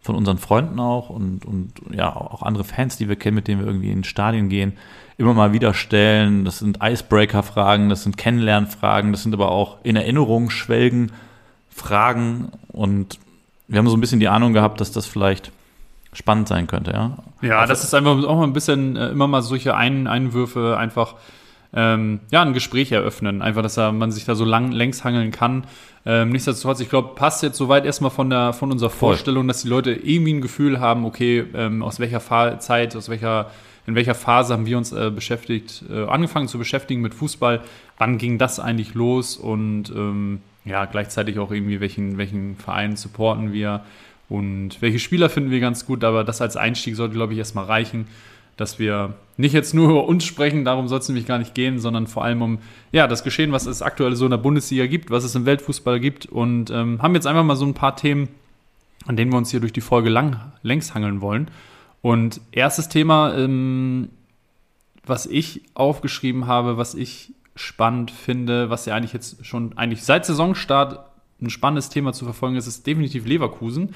[0.00, 3.60] von unseren Freunden auch und, und ja, auch andere Fans, die wir kennen, mit denen
[3.60, 4.72] wir irgendwie in Stadien gehen,
[5.18, 6.44] immer mal wieder stellen.
[6.44, 11.12] Das sind Icebreaker-Fragen, das sind Kennenlernfragen, das sind aber auch in Erinnerung schwelgen
[11.68, 13.18] Fragen und
[13.66, 15.52] wir haben so ein bisschen die Ahnung gehabt, dass das vielleicht
[16.12, 17.18] spannend sein könnte, ja.
[17.42, 20.76] Ja, also, das ist einfach auch mal ein bisschen äh, immer mal solche ein Einwürfe
[20.76, 21.14] einfach
[21.74, 23.42] ähm, ja, ein Gespräch eröffnen.
[23.42, 25.64] Einfach, dass er, man sich da so lang längs hangeln kann.
[26.06, 29.68] Ähm, nichtsdestotrotz, ich glaube, passt jetzt soweit erstmal von, der, von unserer Vorstellung, dass die
[29.68, 33.50] Leute irgendwie ein Gefühl haben, okay, ähm, aus welcher Fa Zeit, aus welcher,
[33.86, 37.60] in welcher Phase haben wir uns äh, beschäftigt, äh, angefangen zu beschäftigen mit Fußball,
[37.98, 43.52] wann ging das eigentlich los und ähm, ja, gleichzeitig auch irgendwie, welchen, welchen Verein supporten
[43.52, 43.82] wir
[44.28, 46.04] und welche Spieler finden wir ganz gut.
[46.04, 48.06] Aber das als Einstieg sollte, glaube ich, erstmal reichen,
[48.56, 51.78] dass wir nicht jetzt nur über uns sprechen, darum soll es nämlich gar nicht gehen,
[51.78, 52.58] sondern vor allem um
[52.90, 56.00] ja, das Geschehen, was es aktuell so in der Bundesliga gibt, was es im Weltfußball
[56.00, 58.28] gibt und ähm, haben jetzt einfach mal so ein paar Themen,
[59.06, 61.50] an denen wir uns hier durch die Folge lang, längs hangeln wollen.
[62.02, 64.10] Und erstes Thema, ähm,
[65.06, 70.26] was ich aufgeschrieben habe, was ich spannend finde, was ja eigentlich jetzt schon eigentlich seit
[70.26, 71.08] Saisonstart
[71.40, 73.94] ein spannendes Thema zu verfolgen ist, ist definitiv Leverkusen.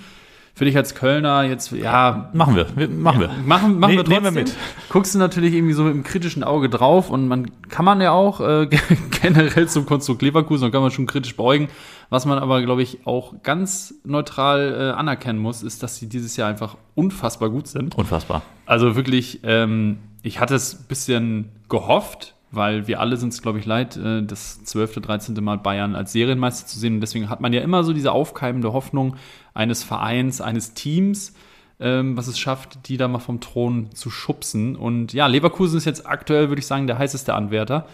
[0.55, 2.31] Für dich als Kölner jetzt, ja.
[2.35, 3.29] Machen wir, wir machen wir.
[3.47, 4.25] Machen, machen wir trotzdem.
[4.25, 4.55] Wir mit.
[4.91, 8.13] Guckst du natürlich irgendwie so mit einem kritischen Auge drauf und man kann man ja
[8.13, 8.69] auch äh,
[9.23, 11.69] generell zum Konstrukt Leverkusen, kann man schon kritisch beugen.
[12.11, 16.37] Was man aber, glaube ich, auch ganz neutral äh, anerkennen muss, ist, dass sie dieses
[16.37, 17.95] Jahr einfach unfassbar gut sind.
[17.97, 18.43] Unfassbar.
[18.67, 23.59] Also wirklich, ähm, ich hatte es ein bisschen gehofft, weil wir alle sind es, glaube
[23.59, 25.43] ich, leid, äh, das 12., 13.
[25.43, 26.95] Mal Bayern als Serienmeister zu sehen.
[26.95, 29.17] Und deswegen hat man ja immer so diese aufkeimende Hoffnung
[29.55, 31.35] eines Vereins, eines Teams,
[31.81, 34.77] ähm, was es schafft, die da mal vom Thron zu schubsen.
[34.77, 37.87] Und ja, Leverkusen ist jetzt aktuell, würde ich sagen, der heißeste Anwärter.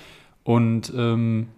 [0.43, 1.49] Und ähm,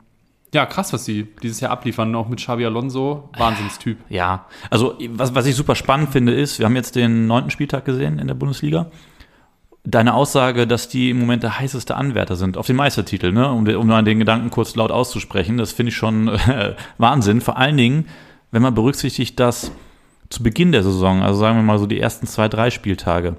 [0.52, 3.98] ja, krass, was sie dieses Jahr abliefern, auch mit Xabi Alonso, Wahnsinnstyp.
[4.08, 7.84] Ja, also was, was ich super spannend finde, ist, wir haben jetzt den neunten Spieltag
[7.84, 8.90] gesehen in der Bundesliga
[9.84, 13.50] deine Aussage, dass die im Moment der heißeste Anwärter sind auf den Meistertitel, ne?
[13.50, 17.40] um, um mal den Gedanken kurz laut auszusprechen, das finde ich schon äh, Wahnsinn.
[17.40, 18.06] Vor allen Dingen,
[18.50, 19.72] wenn man berücksichtigt, dass
[20.28, 23.36] zu Beginn der Saison, also sagen wir mal so die ersten zwei, drei Spieltage,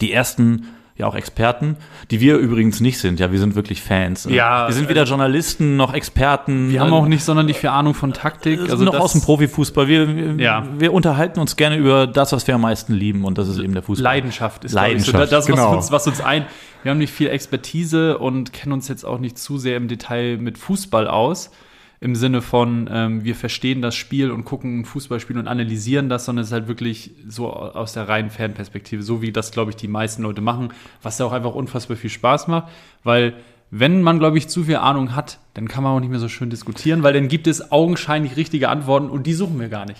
[0.00, 0.66] die ersten
[1.02, 1.76] ja auch Experten,
[2.10, 3.20] die wir übrigens nicht sind.
[3.20, 4.26] Ja, wir sind wirklich Fans.
[4.30, 6.70] Ja, wir sind weder Journalisten noch Experten.
[6.70, 8.60] Wir haben auch nicht sonderlich viel Ahnung von Taktik.
[8.60, 9.88] Also noch aus dem Profifußball.
[9.88, 10.66] Wir, wir, ja.
[10.78, 13.74] wir unterhalten uns gerne über das, was wir am meisten lieben und das ist eben
[13.74, 14.02] der Fußball.
[14.04, 15.70] Leidenschaft ist Leidenschaft, so, das, genau.
[15.70, 16.46] was, uns, was uns ein.
[16.82, 20.38] Wir haben nicht viel Expertise und kennen uns jetzt auch nicht zu sehr im Detail
[20.38, 21.50] mit Fußball aus
[22.02, 26.24] im Sinne von, ähm, wir verstehen das Spiel und gucken ein Fußballspiel und analysieren das,
[26.24, 29.76] sondern es ist halt wirklich so aus der reinen Fanperspektive, so wie das, glaube ich,
[29.76, 32.72] die meisten Leute machen, was ja auch einfach unfassbar viel Spaß macht,
[33.04, 33.34] weil
[33.74, 36.28] wenn man, glaube ich, zu viel Ahnung hat, dann kann man auch nicht mehr so
[36.28, 39.98] schön diskutieren, weil dann gibt es augenscheinlich richtige Antworten und die suchen wir gar nicht.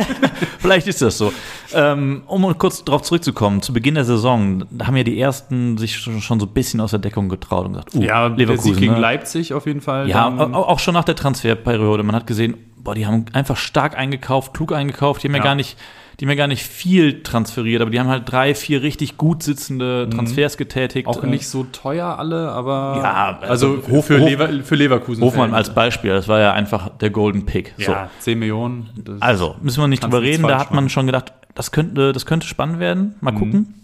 [0.58, 1.32] Vielleicht ist das so.
[1.72, 6.40] Ähm, um kurz darauf zurückzukommen, zu Beginn der Saison haben ja die ersten sich schon
[6.40, 8.94] so ein bisschen aus der Deckung getraut und gesagt, uh, ja, Leverkusen der Sieg gegen
[8.94, 8.98] ne?
[8.98, 10.08] Leipzig auf jeden Fall.
[10.08, 12.02] Ja, auch schon nach der Transferperiode.
[12.02, 15.44] Man hat gesehen, boah, die haben einfach stark eingekauft, klug eingekauft, die haben ja, ja
[15.44, 15.78] gar nicht
[16.18, 19.42] die haben ja gar nicht viel transferiert, aber die haben halt drei, vier richtig gut
[19.42, 20.10] sitzende mhm.
[20.12, 21.08] Transfers getätigt.
[21.08, 25.22] Auch nicht so teuer alle, aber ja, also, also Hof, für, Hof, Lever, für Leverkusen.
[25.22, 27.74] Hofmann als Beispiel, das war ja einfach der Golden Pick.
[27.78, 28.22] Ja, so.
[28.24, 29.18] 10 Millionen.
[29.20, 32.46] Also, müssen wir nicht drüber reden, da hat man schon gedacht, das könnte, das könnte
[32.46, 33.14] spannend werden.
[33.20, 33.38] Mal mhm.
[33.38, 33.74] gucken.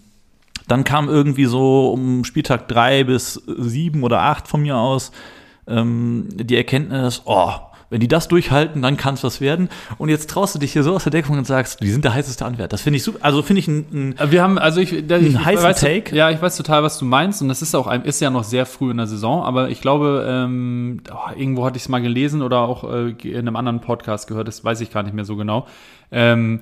[0.68, 5.10] Dann kam irgendwie so um Spieltag drei bis sieben oder acht von mir aus
[5.66, 7.52] ähm, die Erkenntnis, oh,
[7.90, 9.68] wenn die das durchhalten, dann kann es was werden.
[9.98, 12.14] Und jetzt traust du dich hier so aus der Deckung und sagst, die sind der
[12.14, 12.68] heißeste Anwärter.
[12.68, 13.18] Das finde ich super.
[13.22, 16.14] Also finde ich ein, ein, Wir haben, also ich, ich heißen weiß, Take.
[16.14, 17.42] Ja, ich weiß total, was du meinst.
[17.42, 19.42] Und das ist auch ein, ist ja noch sehr früh in der Saison.
[19.42, 23.38] Aber ich glaube, ähm, oh, irgendwo hatte ich es mal gelesen oder auch äh, in
[23.38, 24.46] einem anderen Podcast gehört.
[24.46, 25.66] Das weiß ich gar nicht mehr so genau.
[26.12, 26.60] Ähm,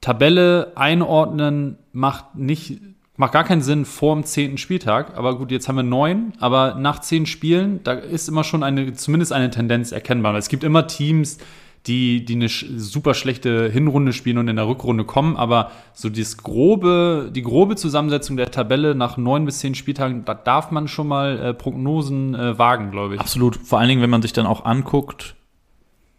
[0.00, 2.80] Tabelle einordnen macht nicht
[3.16, 5.16] macht gar keinen Sinn vor dem zehnten Spieltag.
[5.16, 6.32] Aber gut, jetzt haben wir neun.
[6.40, 10.34] Aber nach zehn Spielen, da ist immer schon eine, zumindest eine Tendenz erkennbar.
[10.34, 11.38] Es gibt immer Teams,
[11.86, 15.36] die, die eine super schlechte Hinrunde spielen und in der Rückrunde kommen.
[15.36, 20.34] Aber so das grobe, die grobe Zusammensetzung der Tabelle nach neun bis zehn Spieltagen, da
[20.34, 23.20] darf man schon mal äh, Prognosen äh, wagen, glaube ich.
[23.20, 23.56] Absolut.
[23.56, 25.36] Vor allen Dingen, wenn man sich dann auch anguckt,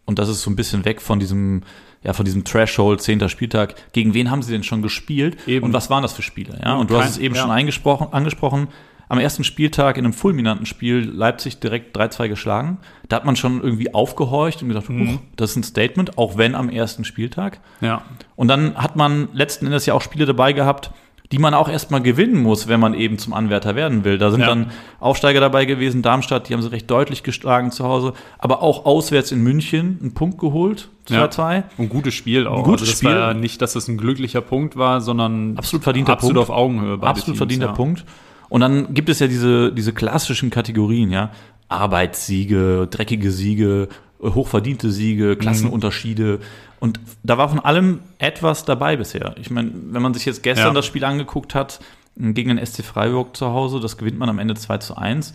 [0.06, 1.64] und das ist so ein bisschen weg von diesem
[2.04, 5.66] ja, von diesem Threshold, zehnter Spieltag, gegen wen haben sie denn schon gespielt eben.
[5.66, 6.60] und was waren das für Spiele?
[6.64, 6.76] Ja?
[6.76, 7.42] Und du hast es eben ja.
[7.42, 8.68] schon eingesprochen, angesprochen,
[9.10, 12.78] am ersten Spieltag in einem fulminanten Spiel Leipzig direkt 3-2 geschlagen.
[13.08, 15.20] Da hat man schon irgendwie aufgehorcht und gedacht, mhm.
[15.36, 17.60] das ist ein Statement, auch wenn am ersten Spieltag.
[17.82, 18.04] Ja.
[18.36, 20.92] Und dann hat man letzten Endes ja auch Spiele dabei gehabt,
[21.32, 24.18] die man auch erstmal gewinnen muss, wenn man eben zum Anwärter werden will.
[24.18, 24.48] Da sind ja.
[24.48, 28.86] dann Aufsteiger dabei gewesen, Darmstadt, die haben sie recht deutlich geschlagen zu Hause, aber auch
[28.86, 31.54] auswärts in München einen Punkt geholt, 2-2.
[31.56, 31.64] Ja.
[31.78, 32.60] Ein gutes Spiel auch.
[32.60, 33.10] Ein gutes also das Spiel.
[33.10, 36.50] war ja nicht, dass es ein glücklicher Punkt war, sondern absolut verdienter absolut Punkt.
[36.50, 36.94] auf Augenhöhe.
[37.02, 37.72] Absolut Teams, verdienter ja.
[37.74, 38.06] Punkt.
[38.50, 41.32] Und dann gibt es ja diese, diese klassischen Kategorien, ja.
[41.68, 43.90] Arbeitssiege, dreckige Siege,
[44.22, 46.40] hochverdiente Siege, Klassenunterschiede.
[46.80, 49.36] Und da war von allem etwas dabei bisher.
[49.40, 50.74] Ich meine, wenn man sich jetzt gestern ja.
[50.74, 51.80] das Spiel angeguckt hat,
[52.18, 55.34] gegen den SC Freiburg zu Hause, das gewinnt man am Ende 2 zu 1.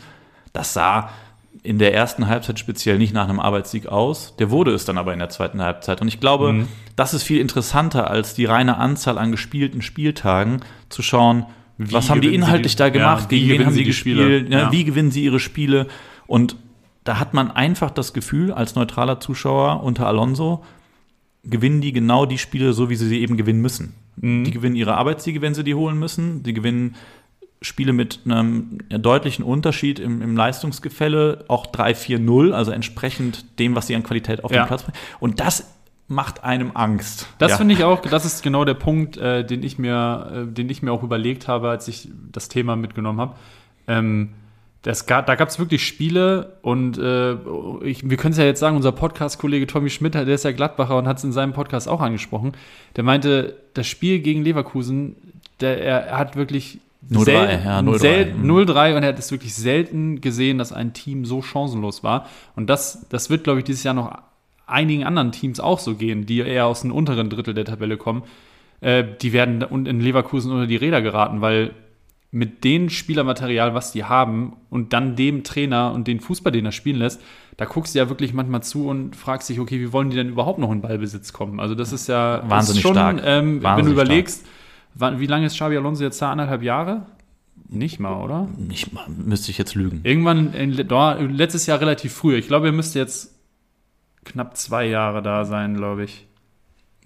[0.52, 1.10] Das sah
[1.62, 4.34] in der ersten Halbzeit speziell nicht nach einem Arbeitssieg aus.
[4.38, 6.00] Der wurde es dann aber in der zweiten Halbzeit.
[6.00, 6.68] Und ich glaube, mhm.
[6.96, 12.10] das ist viel interessanter als die reine Anzahl an gespielten Spieltagen zu schauen, wie was
[12.10, 15.10] haben die inhaltlich die, da gemacht, ja, gegen wen haben sie gespielt, ja, wie gewinnen
[15.10, 15.86] sie ihre Spiele.
[16.26, 16.56] Und
[17.04, 20.62] da hat man einfach das Gefühl, als neutraler Zuschauer unter Alonso,
[21.44, 23.94] gewinnen die genau die Spiele so, wie sie sie eben gewinnen müssen.
[24.16, 24.44] Mhm.
[24.44, 26.42] Die gewinnen ihre Arbeitssiege, wenn sie die holen müssen.
[26.42, 26.96] Die gewinnen
[27.62, 33.94] Spiele mit einem deutlichen Unterschied im, im Leistungsgefälle, auch 3-4-0, also entsprechend dem, was sie
[33.94, 34.62] an Qualität auf ja.
[34.62, 34.96] den Platz bringen.
[35.18, 35.66] Und das
[36.08, 37.28] macht einem Angst.
[37.38, 37.56] Das ja.
[37.58, 40.82] finde ich auch, das ist genau der Punkt, äh, den, ich mir, äh, den ich
[40.82, 43.36] mir auch überlegt habe, als ich das Thema mitgenommen habe.
[43.86, 44.30] Ähm,
[44.82, 47.34] das gab, da gab es wirklich Spiele und äh,
[47.84, 50.96] ich, wir können es ja jetzt sagen, unser Podcast-Kollege Tommy Schmidt, der ist ja Gladbacher
[50.96, 52.52] und hat es in seinem Podcast auch angesprochen.
[52.96, 55.16] Der meinte, das Spiel gegen Leverkusen,
[55.60, 56.78] der, er, hat wirklich
[57.10, 58.50] 0-3 ja, 0-3 mhm.
[58.96, 62.26] und er hat es wirklich selten gesehen, dass ein Team so chancenlos war.
[62.56, 64.10] Und das, das wird, glaube ich, dieses Jahr noch
[64.66, 68.22] einigen anderen Teams auch so gehen, die eher aus dem unteren Drittel der Tabelle kommen.
[68.80, 71.72] Äh, die werden in Leverkusen unter die Räder geraten, weil
[72.32, 76.72] mit dem Spielermaterial, was die haben und dann dem Trainer und den Fußball, den er
[76.72, 77.20] spielen lässt,
[77.56, 80.28] da guckst du ja wirklich manchmal zu und fragst dich, okay, wie wollen die denn
[80.28, 81.60] überhaupt noch in Ballbesitz kommen?
[81.60, 83.20] Also das ist ja wahnsinnig ist schon, stark.
[83.24, 84.46] Ähm, wahnsinnig wenn du überlegst,
[84.96, 85.20] stark.
[85.20, 86.30] wie lange ist Xabi Alonso jetzt da?
[86.30, 87.06] Anderthalb Jahre?
[87.68, 88.48] Nicht mal, oder?
[88.56, 90.00] Nicht mal, müsste ich jetzt lügen.
[90.04, 92.36] Irgendwann, in, letztes Jahr relativ früh.
[92.36, 93.34] Ich glaube, er müsste jetzt
[94.24, 96.26] knapp zwei Jahre da sein, glaube ich.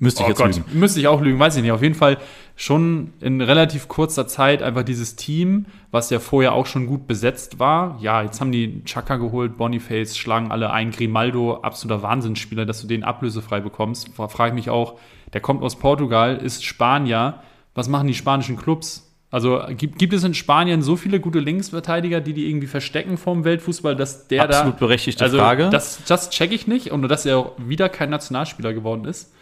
[0.05, 0.79] Müsste ich oh jetzt Gott, lügen.
[0.79, 1.73] Müsste ich auch lügen, weiß ich nicht.
[1.73, 2.19] Auf jeden Fall
[2.57, 7.59] schon in relativ kurzer Zeit einfach dieses Team, was ja vorher auch schon gut besetzt
[7.59, 7.99] war.
[8.01, 10.91] Ja, jetzt haben die Chaka geholt, Boniface, schlagen alle ein.
[10.91, 14.11] Grimaldo, absoluter Wahnsinnsspieler, dass du den ablösefrei bekommst.
[14.15, 14.99] Frage ich mich auch,
[15.33, 17.41] der kommt aus Portugal, ist Spanier.
[17.75, 19.11] Was machen die spanischen Clubs?
[19.35, 23.43] Also gibt, gibt es in Spanien so viele gute Linksverteidiger, die die irgendwie verstecken vom
[23.43, 24.59] Weltfußball, dass der Absolut da.
[24.61, 25.71] Absolut berechtigte also Frage.
[25.71, 29.33] Das, das check ich nicht und dass er auch wieder kein Nationalspieler geworden ist.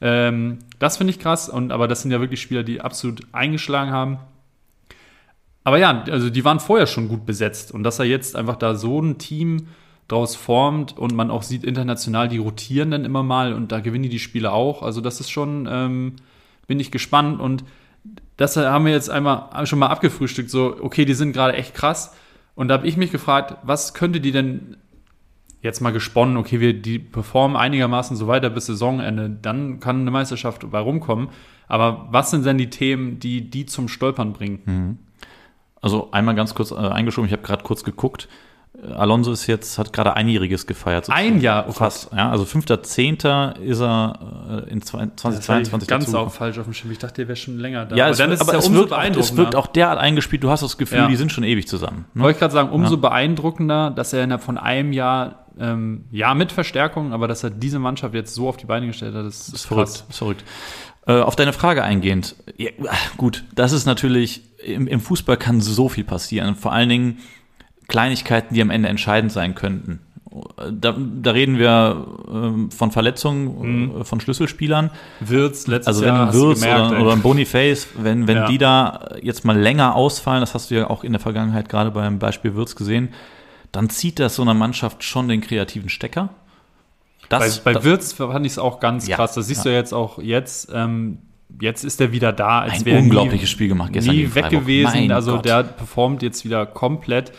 [0.00, 3.90] Ähm, das finde ich krass, und, aber das sind ja wirklich Spieler, die absolut eingeschlagen
[3.90, 4.18] haben.
[5.64, 8.74] Aber ja, also die waren vorher schon gut besetzt und dass er jetzt einfach da
[8.74, 9.68] so ein Team
[10.08, 14.04] draus formt und man auch sieht international, die rotieren dann immer mal und da gewinnen
[14.04, 14.82] die die Spiele auch.
[14.82, 16.16] Also das ist schon, ähm,
[16.66, 17.64] bin ich gespannt und
[18.36, 22.14] das haben wir jetzt einmal schon mal abgefrühstückt, so, okay, die sind gerade echt krass.
[22.54, 24.76] Und da habe ich mich gefragt, was könnte die denn
[25.62, 30.10] jetzt mal gesponnen, okay, wir die performen einigermaßen so weiter bis Saisonende, dann kann eine
[30.10, 31.28] Meisterschaft bei rumkommen.
[31.68, 34.60] Aber was sind denn die Themen, die die zum Stolpern bringen?
[34.64, 34.98] Mhm.
[35.80, 38.28] Also einmal ganz kurz äh, eingeschoben, ich habe gerade kurz geguckt.
[38.96, 41.10] Alonso ist jetzt, hat gerade einjähriges gefeiert.
[41.10, 41.66] Ein Jahr?
[41.68, 42.30] Oh fast, ja.
[42.30, 43.58] Also 5.10.
[43.58, 46.18] ist er äh, in 2022 Ganz dazu.
[46.18, 46.90] auch falsch auf dem Schirm.
[46.90, 47.96] Ich dachte, der wäre schon länger da.
[47.96, 50.42] Ja, aber, es, dann ist aber es, ja es, wirkt, es wirkt auch derart eingespielt.
[50.42, 51.08] Du hast das Gefühl, ja.
[51.08, 52.06] die sind schon ewig zusammen.
[52.14, 52.22] Ne?
[52.22, 53.00] Wollte ich gerade sagen, umso ja.
[53.00, 57.78] beeindruckender, dass er innerhalb von einem Jahr, ähm, ja, mit Verstärkung, aber dass er diese
[57.78, 60.04] Mannschaft jetzt so auf die Beine gestellt hat, das, ist, ist verrückt.
[60.08, 60.44] Ist verrückt.
[61.06, 62.36] Äh, auf deine Frage eingehend.
[62.56, 62.70] Ja,
[63.16, 66.56] gut, das ist natürlich, im, im Fußball kann so viel passieren.
[66.56, 67.18] Vor allen Dingen
[67.88, 70.00] Kleinigkeiten, die am Ende entscheidend sein könnten.
[70.70, 74.04] Da, da reden wir ähm, von Verletzungen mhm.
[74.04, 74.90] von Schlüsselspielern.
[75.18, 78.46] Wirtz letztes also wenn Jahr Wirtz oder, oder, ein Boniface, wenn, wenn ja.
[78.46, 81.90] die da jetzt mal länger ausfallen, das hast du ja auch in der Vergangenheit gerade
[81.90, 83.08] beim Beispiel Wirtz gesehen,
[83.72, 86.30] dann zieht das so einer Mannschaft schon den kreativen Stecker.
[87.28, 89.34] Das, bei, bei das, Wirtz fand ich es auch ganz ja, krass.
[89.34, 89.70] Das siehst ja.
[89.70, 90.70] du jetzt auch jetzt.
[90.74, 91.18] Ähm,
[91.60, 94.50] jetzt ist er wieder da, als wäre ein unglaubliches nie, Spiel gemacht gestern nie weg
[94.50, 94.92] gewesen.
[94.92, 95.44] Mein also Gott.
[95.44, 97.32] der performt jetzt wieder komplett.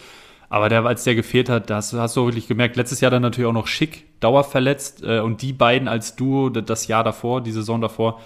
[0.50, 2.76] Aber der, als der gefehlt hat, das hast du wirklich gemerkt.
[2.76, 5.04] Letztes Jahr dann natürlich auch noch Schick, dauerverletzt.
[5.04, 8.20] Äh, und die beiden als Duo, das Jahr davor, die Saison davor,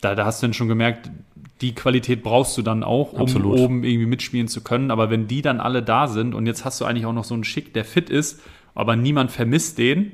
[0.00, 1.10] da, da hast du dann schon gemerkt,
[1.60, 3.58] die Qualität brauchst du dann auch, um Absolut.
[3.58, 4.90] oben irgendwie mitspielen zu können.
[4.90, 7.34] Aber wenn die dann alle da sind und jetzt hast du eigentlich auch noch so
[7.34, 8.40] einen Schick, der fit ist,
[8.74, 10.12] aber niemand vermisst den,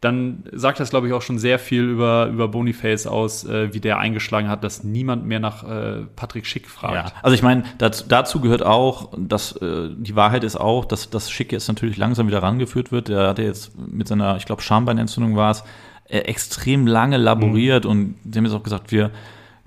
[0.00, 3.80] dann sagt das, glaube ich, auch schon sehr viel über, über Boniface aus, äh, wie
[3.80, 7.10] der eingeschlagen hat, dass niemand mehr nach äh, Patrick Schick fragt.
[7.10, 7.12] Ja.
[7.22, 11.30] Also ich meine, dazu, dazu, gehört auch, dass äh, die Wahrheit ist auch, dass das
[11.32, 13.08] Schick jetzt natürlich langsam wieder rangeführt wird.
[13.08, 15.64] Der hatte jetzt mit seiner, ich glaube, Schambeinentzündung war es,
[16.04, 17.90] äh, extrem lange laboriert mhm.
[17.90, 19.10] und sie haben jetzt auch gesagt, wir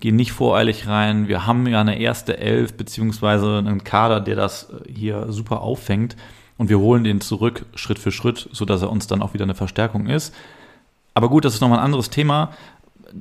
[0.02, 1.30] gehen nicht voreilig rein.
[1.30, 6.18] Wir haben ja eine erste Elf, beziehungsweise einen Kader, der das äh, hier super auffängt
[6.58, 9.56] und wir holen den zurück Schritt für Schritt, sodass er uns dann auch wieder eine
[9.56, 10.36] Verstärkung ist.
[11.14, 12.52] Aber gut, das ist nochmal ein anderes Thema.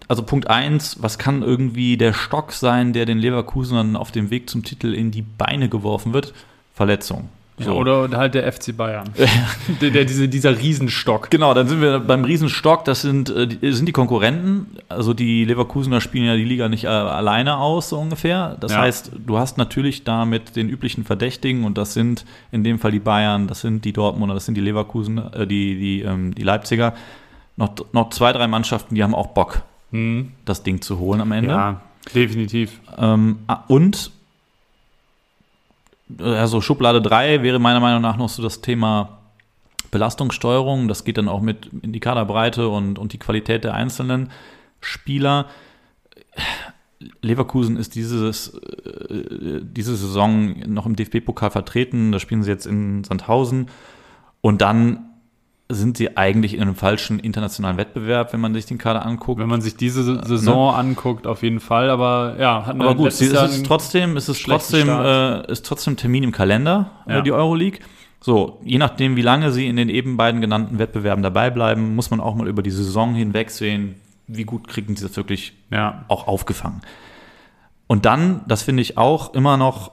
[0.08, 4.48] Also Punkt 1, was kann irgendwie der Stock sein, der den Leverkusenern auf dem Weg
[4.48, 6.32] zum Titel in die Beine geworfen wird?
[6.74, 7.28] Verletzung.
[7.62, 7.72] So.
[7.72, 9.10] Ja, oder halt der FC Bayern.
[9.80, 11.30] der, der, diese, dieser Riesenstock.
[11.30, 12.86] Genau, dann sind wir beim Riesenstock.
[12.86, 14.78] Das sind, äh, sind die Konkurrenten.
[14.88, 18.56] Also die Leverkusener spielen ja die Liga nicht äh, alleine aus, so ungefähr.
[18.60, 18.78] Das ja.
[18.80, 22.92] heißt, du hast natürlich da mit den üblichen Verdächtigen und das sind in dem Fall
[22.92, 26.42] die Bayern, das sind die Dortmunder, das sind die Leverkusen, äh, die, die, ähm, die
[26.42, 26.94] Leipziger.
[27.56, 30.32] Noch, noch zwei, drei Mannschaften, die haben auch Bock, hm.
[30.46, 31.50] das Ding zu holen am Ende.
[31.50, 31.80] Ja,
[32.14, 32.80] definitiv.
[32.96, 34.12] Ähm, ah, und
[36.18, 39.18] also Schublade 3 wäre meiner Meinung nach noch so das Thema
[39.90, 40.88] Belastungssteuerung.
[40.88, 44.30] Das geht dann auch mit in die Kaderbreite und, und die Qualität der einzelnen
[44.80, 45.46] Spieler.
[47.22, 52.12] Leverkusen ist dieses, äh, diese Saison noch im DFB-Pokal vertreten.
[52.12, 53.68] Da spielen sie jetzt in Sandhausen.
[54.40, 55.09] Und dann
[55.70, 59.40] sind sie eigentlich in einem falschen internationalen Wettbewerb, wenn man sich den Kader anguckt.
[59.40, 60.78] Wenn man sich diese Saison ne?
[60.78, 61.90] anguckt, auf jeden Fall.
[61.90, 66.24] Aber ja, hat Aber gut, es ist trotzdem, es ist trotzdem, äh, ist trotzdem Termin
[66.24, 67.20] im Kalender, ja.
[67.20, 67.80] die Euroleague.
[68.20, 72.10] So, je nachdem, wie lange sie in den eben beiden genannten Wettbewerben dabei bleiben, muss
[72.10, 73.94] man auch mal über die Saison hinweg sehen,
[74.26, 76.04] wie gut kriegen sie das wirklich ja.
[76.08, 76.82] auch aufgefangen.
[77.86, 79.92] Und dann, das finde ich auch immer noch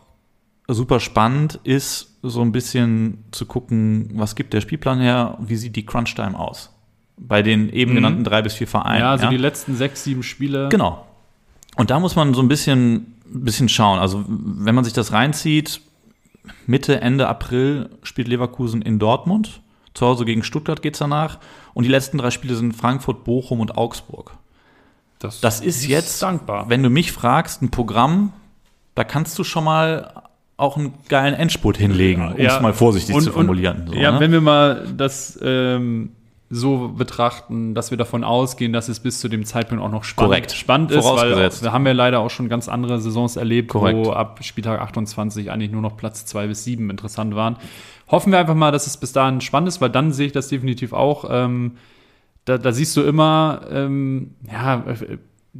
[0.68, 5.76] super spannend, ist so ein bisschen zu gucken, was gibt der Spielplan her, wie sieht
[5.76, 6.74] die Crunch-Time aus?
[7.18, 7.96] Bei den eben mhm.
[7.96, 9.00] genannten drei bis vier Vereinen.
[9.00, 9.30] Ja, also ja?
[9.30, 10.70] die letzten sechs, sieben Spiele.
[10.70, 11.06] Genau.
[11.76, 14.00] Und da muss man so ein bisschen, bisschen schauen.
[14.00, 15.82] Also, wenn man sich das reinzieht,
[16.66, 19.62] Mitte, Ende April spielt Leverkusen in Dortmund.
[19.94, 21.40] Zu Hause gegen Stuttgart geht es danach.
[21.74, 24.34] Und die letzten drei Spiele sind Frankfurt, Bochum und Augsburg.
[25.20, 26.70] Das, das ist, ist jetzt, dankbar.
[26.70, 28.34] wenn du mich fragst, ein Programm,
[28.94, 30.27] da kannst du schon mal
[30.58, 33.82] auch einen geilen Endspurt hinlegen, um es mal vorsichtig und, zu formulieren.
[33.82, 34.20] Und, so, ja, ne?
[34.20, 36.10] wenn wir mal das ähm,
[36.50, 40.32] so betrachten, dass wir davon ausgehen, dass es bis zu dem Zeitpunkt auch noch spannend,
[40.32, 40.52] Korrekt.
[40.54, 44.00] spannend ist, weil wir haben ja leider auch schon ganz andere Saisons erlebt, Korrekt.
[44.00, 47.58] wo ab Spieltag 28 eigentlich nur noch Platz 2 bis 7 interessant waren.
[48.10, 50.48] Hoffen wir einfach mal, dass es bis dahin spannend ist, weil dann sehe ich das
[50.48, 51.26] definitiv auch.
[51.30, 51.74] Ähm,
[52.46, 54.86] da, da, siehst du immer, ähm, ja,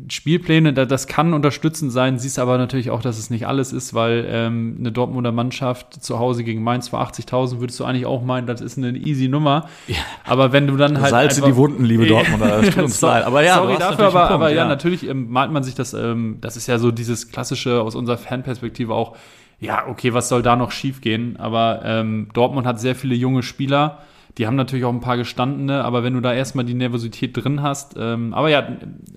[0.10, 4.26] Spielpläne, das kann unterstützend sein, siehst aber natürlich auch, dass es nicht alles ist, weil
[4.30, 8.48] ähm, eine Dortmunder Mannschaft zu Hause gegen Mainz für 80.000 würdest du eigentlich auch meinen,
[8.48, 9.70] das ist eine easy Nummer.
[9.88, 9.98] Ja.
[10.24, 11.10] Aber wenn du dann halt.
[11.10, 13.26] Salze die Wunden, liebe Dortmunder, das tut uns leid.
[13.26, 15.94] Aber ja, sorry dafür, aber, Punkt, aber ja, ja, natürlich ähm, malt man sich das,
[15.94, 19.16] ähm, das ist ja so dieses klassische aus unserer Fanperspektive auch,
[19.60, 21.38] ja, okay, was soll da noch schiefgehen?
[21.38, 24.00] Aber ähm, Dortmund hat sehr viele junge Spieler
[24.38, 27.62] die haben natürlich auch ein paar gestandene, aber wenn du da erstmal die Nervosität drin
[27.62, 28.68] hast, ähm, aber ja,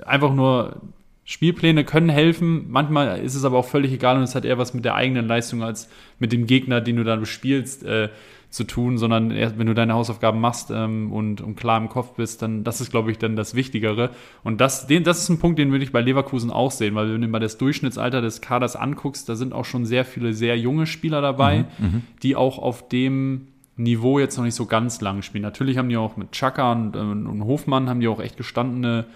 [0.07, 0.81] einfach nur
[1.25, 2.67] Spielpläne können helfen.
[2.71, 5.29] Manchmal ist es aber auch völlig egal und es hat eher was mit der eigenen
[5.29, 8.09] Leistung als mit dem Gegner, den du da bespielst, äh,
[8.51, 12.17] zu tun, sondern erst wenn du deine Hausaufgaben machst ähm, und, und, klar im Kopf
[12.17, 14.11] bist, dann das ist, glaube ich, dann das Wichtigere.
[14.43, 17.15] Und das, den, das ist ein Punkt, den würde ich bei Leverkusen auch sehen, weil
[17.15, 20.59] wenn du mal das Durchschnittsalter des Kaders anguckst, da sind auch schon sehr viele sehr
[20.59, 22.03] junge Spieler dabei, mhm, mhm.
[22.25, 23.47] die auch auf dem
[23.83, 25.43] Niveau jetzt noch nicht so ganz lang spielen.
[25.43, 29.07] Natürlich haben die auch mit Chaka und, ähm, und Hofmann haben die auch echt gestandene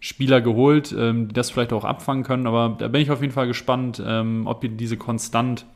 [0.00, 2.46] Spieler geholt, ähm, die das vielleicht auch abfangen können.
[2.46, 5.66] Aber da bin ich auf jeden Fall gespannt, ähm, ob die diese Konstant,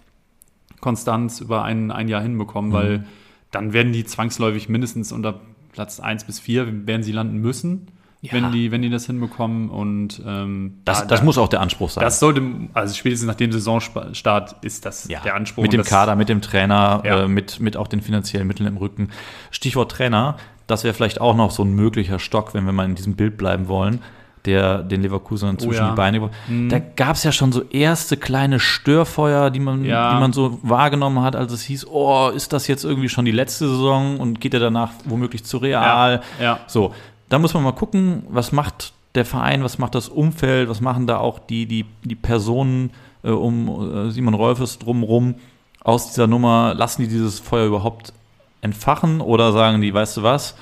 [0.80, 2.74] Konstanz über ein, ein Jahr hinbekommen, mhm.
[2.74, 3.06] weil
[3.50, 5.40] dann werden die zwangsläufig mindestens unter
[5.72, 7.88] Platz 1 bis 4 werden sie landen müssen.
[8.26, 8.32] Ja.
[8.32, 9.70] wenn, die, wenn die das hinbekommen.
[9.70, 12.02] Und ähm, das, da, das muss auch der Anspruch sein.
[12.02, 12.42] Das sollte,
[12.74, 15.62] also spätestens nach dem Saisonstart ist das ja, der Anspruch.
[15.62, 17.24] Mit dem das, Kader, mit dem Trainer, ja.
[17.24, 19.10] äh, mit, mit auch den finanziellen Mitteln im Rücken.
[19.50, 22.94] Stichwort Trainer, das wäre vielleicht auch noch so ein möglicher Stock, wenn wir mal in
[22.94, 24.00] diesem Bild bleiben wollen
[24.46, 25.90] der den Leverkusen zwischen oh ja.
[25.90, 26.30] die Beine.
[26.48, 26.68] Mhm.
[26.68, 30.14] Da gab es ja schon so erste kleine Störfeuer, die man, ja.
[30.14, 33.32] die man so wahrgenommen hat, als es hieß, oh, ist das jetzt irgendwie schon die
[33.32, 36.22] letzte Saison und geht er danach womöglich zu Real?
[36.38, 36.44] Ja.
[36.44, 36.60] ja.
[36.66, 36.94] So,
[37.28, 41.06] da muss man mal gucken, was macht der Verein, was macht das Umfeld, was machen
[41.06, 42.90] da auch die, die, die Personen
[43.22, 45.36] äh, um äh, Simon Rolfes drumherum
[45.82, 48.12] aus dieser Nummer, lassen die dieses Feuer überhaupt
[48.60, 50.56] entfachen oder sagen die, weißt du was,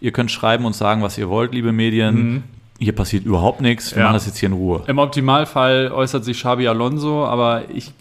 [0.00, 2.42] ihr könnt schreiben und sagen, was ihr wollt, liebe Medien, mhm
[2.78, 4.04] hier passiert überhaupt nichts, wir ja.
[4.04, 4.84] machen das jetzt hier in Ruhe.
[4.86, 7.92] Im Optimalfall äußert sich Xabi Alonso, aber ich,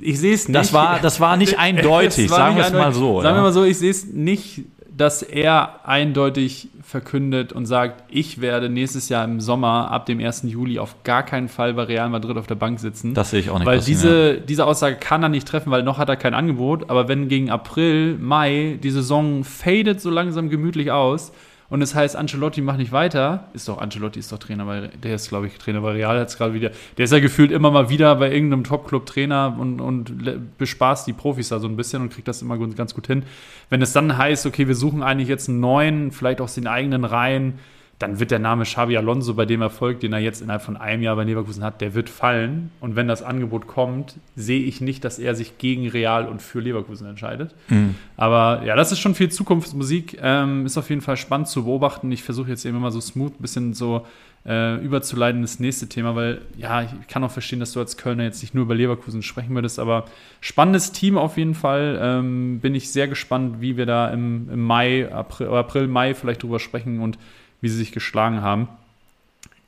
[0.00, 0.56] ich sehe es nicht.
[0.56, 3.22] Das war, das war nicht eindeutig, war sagen wir es mal so.
[3.22, 4.62] Sagen wir mal so, ich sehe es nicht,
[4.96, 10.42] dass er eindeutig verkündet und sagt, ich werde nächstes Jahr im Sommer ab dem 1.
[10.44, 13.14] Juli auf gar keinen Fall bei Real Madrid auf der Bank sitzen.
[13.14, 13.66] Das sehe ich auch nicht.
[13.66, 16.90] Weil diese, diese Aussage kann er nicht treffen, weil noch hat er kein Angebot.
[16.90, 21.32] Aber wenn gegen April, Mai die Saison fadet so langsam gemütlich aus,
[21.72, 25.14] und es heißt, Ancelotti macht nicht weiter, ist doch, Ancelotti ist doch Trainer bei, der
[25.14, 27.88] ist, glaube ich, Trainer bei Real, jetzt gerade wieder, der ist ja gefühlt immer mal
[27.88, 32.12] wieder bei irgendeinem Top-Club Trainer und, und bespaßt die Profis da so ein bisschen und
[32.12, 33.22] kriegt das immer ganz gut hin.
[33.70, 37.06] Wenn es dann heißt, okay, wir suchen eigentlich jetzt einen neuen, vielleicht aus den eigenen
[37.06, 37.54] Reihen,
[38.02, 41.02] dann wird der Name Xabi Alonso bei dem Erfolg, den er jetzt innerhalb von einem
[41.02, 42.72] Jahr bei Leverkusen hat, der wird fallen.
[42.80, 46.60] Und wenn das Angebot kommt, sehe ich nicht, dass er sich gegen Real und für
[46.60, 47.54] Leverkusen entscheidet.
[47.68, 47.94] Mhm.
[48.16, 50.18] Aber ja, das ist schon viel Zukunftsmusik.
[50.20, 52.10] Ähm, ist auf jeden Fall spannend zu beobachten.
[52.10, 54.04] Ich versuche jetzt eben immer so smooth ein bisschen so
[54.44, 58.24] äh, überzuleiten ins nächste Thema, weil ja, ich kann auch verstehen, dass du als Kölner
[58.24, 60.06] jetzt nicht nur über Leverkusen sprechen würdest, aber
[60.40, 61.98] spannendes Team auf jeden Fall.
[62.02, 66.42] Ähm, bin ich sehr gespannt, wie wir da im, im Mai, April, April, Mai vielleicht
[66.42, 67.18] drüber sprechen und
[67.62, 68.68] wie sie sich geschlagen haben.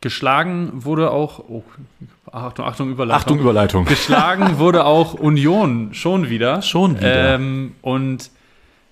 [0.02, 1.64] Geschlagen wurde auch, oh,
[2.30, 3.20] Achtung, Achtung, Überleitung.
[3.22, 3.84] Achtung, Überleitung.
[3.86, 6.60] Geschlagen wurde auch Union schon wieder.
[6.60, 7.36] Schon wieder.
[7.36, 8.30] Ähm, und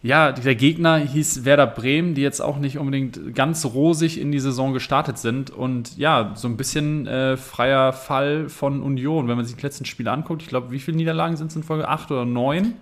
[0.02, 4.40] ja, der Gegner hieß Werder Bremen, die jetzt auch nicht unbedingt ganz rosig in die
[4.40, 5.50] Saison gestartet sind.
[5.50, 9.84] Und ja, so ein bisschen äh, freier Fall von Union, wenn man sich die letzten
[9.84, 10.42] Spiele anguckt.
[10.42, 11.88] Ich glaube, wie viele Niederlagen sind es in Folge?
[11.88, 12.74] Acht oder neun?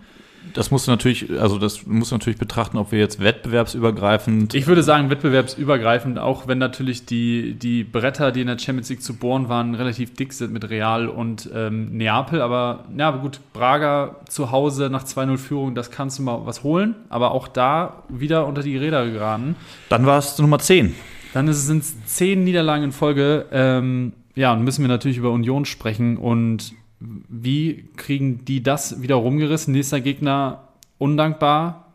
[0.55, 4.55] Das musst du natürlich, also das musst du natürlich betrachten, ob wir jetzt wettbewerbsübergreifend.
[4.55, 9.03] Ich würde sagen, wettbewerbsübergreifend, auch wenn natürlich die, die Bretter, die in der Champions League
[9.03, 12.43] zu bohren waren, relativ dick sind mit Real und ähm, Neapel.
[12.43, 16.95] Aber ja, gut, Braga zu Hause nach 2-0 Führung, das kannst du mal was holen.
[17.09, 19.57] Aber auch da wieder unter die Räder geraten.
[19.89, 20.95] Dann war es Nummer 10.
[21.33, 23.47] Dann sind es zehn Niederlagen in Folge.
[23.53, 29.17] Ähm, ja, und müssen wir natürlich über Union sprechen und wie kriegen die das wieder
[29.17, 29.73] rumgerissen?
[29.73, 31.87] Nächster Gegner undankbar.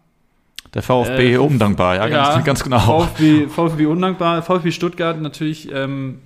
[0.74, 2.80] Der VfB äh, undankbar, ja, ganz, ja, ganz genau.
[2.80, 4.42] VfB, VfB undankbar.
[4.42, 6.20] VfB Stuttgart natürlich ähm,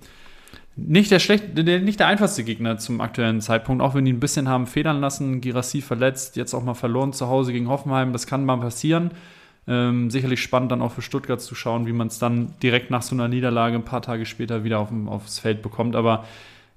[0.75, 4.19] nicht, der schlecht, der, nicht der einfachste Gegner zum aktuellen Zeitpunkt, auch wenn die ein
[4.19, 5.41] bisschen haben federn lassen.
[5.41, 8.13] Girassi verletzt, jetzt auch mal verloren zu Hause gegen Hoffenheim.
[8.13, 9.11] Das kann mal passieren.
[9.67, 13.03] Ähm, sicherlich spannend dann auch für Stuttgart zu schauen, wie man es dann direkt nach
[13.03, 15.95] so einer Niederlage ein paar Tage später wieder auf, aufs Feld bekommt.
[15.95, 16.25] Aber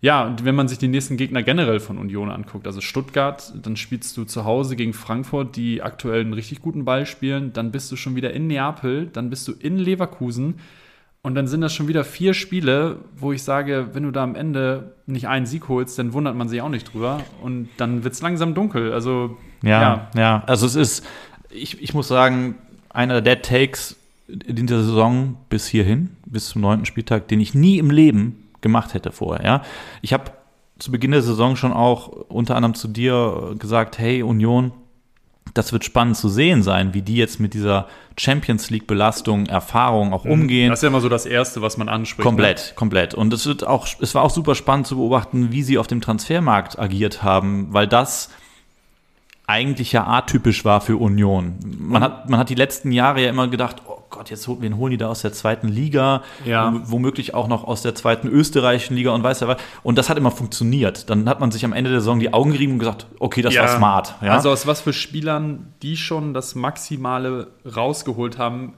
[0.03, 3.77] ja, und wenn man sich die nächsten Gegner generell von Union anguckt, also Stuttgart, dann
[3.77, 7.91] spielst du zu Hause gegen Frankfurt, die aktuell einen richtig guten Ball spielen, dann bist
[7.93, 10.57] du schon wieder in Neapel, dann bist du in Leverkusen
[11.23, 14.35] und dann sind das schon wieder vier Spiele, wo ich sage, wenn du da am
[14.35, 18.15] Ende nicht einen Sieg holst, dann wundert man sich auch nicht drüber und dann wird
[18.15, 18.93] es langsam dunkel.
[18.93, 21.07] Also ja, ja, ja, also es ist,
[21.49, 22.57] ich, ich muss sagen,
[22.89, 23.95] einer der Takes
[24.27, 28.95] in dieser Saison bis hierhin, bis zum neunten Spieltag, den ich nie im Leben gemacht
[28.95, 29.45] hätte vorher.
[29.45, 29.63] Ja?
[30.01, 30.33] Ich habe
[30.79, 34.73] zu Beginn der Saison schon auch unter anderem zu dir gesagt, hey Union,
[35.55, 37.87] das wird spannend zu sehen sein, wie die jetzt mit dieser
[38.17, 40.33] Champions League Belastung, Erfahrung auch mhm.
[40.33, 40.71] umgehen.
[40.71, 42.25] Das ist ja immer so das Erste, was man anspricht.
[42.25, 42.75] Komplett, ne?
[42.75, 43.15] komplett.
[43.15, 46.01] Und es wird auch, es war auch super spannend zu beobachten, wie sie auf dem
[46.01, 48.31] Transfermarkt agiert haben, weil das
[49.47, 51.59] eigentlich ja atypisch war für Union.
[51.79, 54.93] Man hat, man hat die letzten Jahre ja immer gedacht, oh Gott, jetzt wen holen
[54.93, 56.81] die da aus der zweiten Liga, ja.
[56.85, 59.57] womöglich auch noch aus der zweiten österreichischen Liga und weiß ja was.
[59.83, 61.11] Und das hat immer funktioniert.
[61.11, 63.55] Dann hat man sich am Ende der Saison die Augen gerieben und gesagt, okay, das
[63.55, 63.63] ja.
[63.63, 64.15] war smart.
[64.21, 64.35] Ja?
[64.35, 68.75] Also aus was für Spielern, die schon das Maximale rausgeholt haben,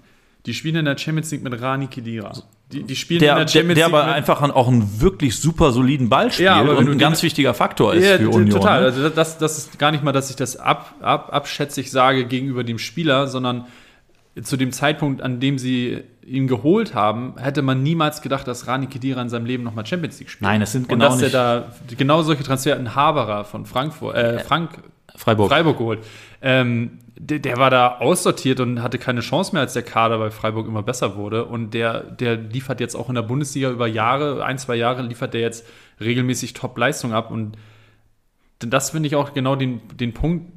[0.46, 2.32] die spielen in der Champions League mit Rani Kedira.
[2.72, 5.72] Die, die spielen der, in der Champions der, der aber einfach auch einen wirklich super
[5.72, 8.50] soliden Ball spielt ja, und ein ganz wichtiger Faktor ist ja, für Union.
[8.50, 8.80] Total.
[8.80, 8.86] Ne?
[8.86, 12.64] Also das, das ist gar nicht mal, dass ich das ab, ab, abschätzig sage gegenüber
[12.64, 13.66] dem Spieler, sondern
[14.42, 18.86] zu dem Zeitpunkt, an dem sie ihn geholt haben, hätte man niemals gedacht, dass Rani
[18.86, 20.48] Kedira in seinem Leben nochmal Champions League spielt.
[20.48, 21.34] Nein, es sind genau Und dass nicht.
[21.34, 24.82] er da genau solche Transfer, ein Haberer von Frankfurt, äh, Frank,
[25.14, 26.00] Freiburg, Freiburg geholt.
[26.42, 30.30] Ähm, der, der, war da aussortiert und hatte keine Chance mehr, als der Kader bei
[30.30, 31.44] Freiburg immer besser wurde.
[31.44, 35.32] Und der, der liefert jetzt auch in der Bundesliga über Jahre, ein, zwei Jahre, liefert
[35.32, 35.64] der jetzt
[36.00, 37.30] regelmäßig Top-Leistung ab.
[37.30, 37.56] Und
[38.58, 40.50] das finde ich auch genau den, den Punkt,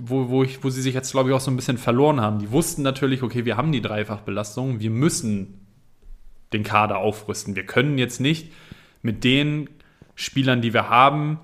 [0.00, 2.38] wo, wo, ich, wo sie sich jetzt, glaube ich, auch so ein bisschen verloren haben.
[2.38, 5.66] Die wussten natürlich, okay, wir haben die Dreifachbelastung, wir müssen
[6.52, 7.56] den Kader aufrüsten.
[7.56, 8.52] Wir können jetzt nicht
[9.02, 9.68] mit den
[10.14, 11.38] Spielern, die wir haben,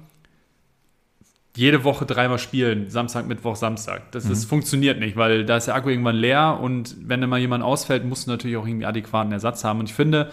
[1.56, 4.12] jede Woche dreimal spielen, Samstag, Mittwoch, Samstag.
[4.12, 4.28] Das, mhm.
[4.30, 8.04] das funktioniert nicht, weil da ist der Akku irgendwann leer und wenn mal jemand ausfällt,
[8.04, 9.80] musst du natürlich auch irgendwie adäquaten Ersatz haben.
[9.80, 10.30] Und ich finde,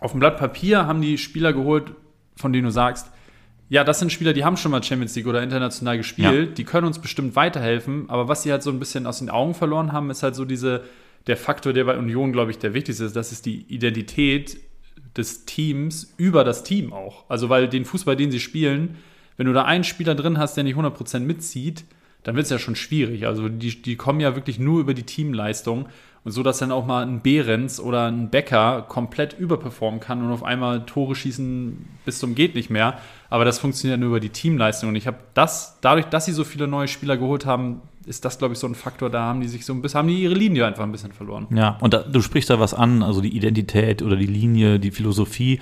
[0.00, 1.92] auf dem Blatt Papier haben die Spieler geholt,
[2.36, 3.10] von denen du sagst,
[3.74, 6.54] ja, das sind Spieler, die haben schon mal Champions League oder international gespielt, ja.
[6.54, 9.52] die können uns bestimmt weiterhelfen, aber was sie halt so ein bisschen aus den Augen
[9.52, 10.84] verloren haben, ist halt so diese,
[11.26, 14.58] der Faktor, der bei Union, glaube ich, der wichtigste ist, das ist die Identität
[15.16, 17.28] des Teams über das Team auch.
[17.28, 18.96] Also, weil den Fußball, den sie spielen,
[19.36, 21.84] wenn du da einen Spieler drin hast, der nicht 100% mitzieht,
[22.22, 23.26] dann wird es ja schon schwierig.
[23.26, 25.86] Also die, die kommen ja wirklich nur über die Teamleistung
[26.24, 30.32] und so, dass dann auch mal ein Behrens oder ein Becker komplett überperformen kann und
[30.32, 32.98] auf einmal Tore schießen bis zum geht nicht mehr.
[33.28, 34.88] Aber das funktioniert nur über die Teamleistung.
[34.88, 38.38] Und ich habe das, dadurch, dass sie so viele neue Spieler geholt haben, ist das,
[38.38, 40.34] glaube ich, so ein Faktor, da haben die sich so ein bisschen, haben die ihre
[40.34, 41.46] Linie einfach ein bisschen verloren.
[41.50, 44.90] Ja, und da, du sprichst da was an, also die Identität oder die Linie, die
[44.90, 45.60] Philosophie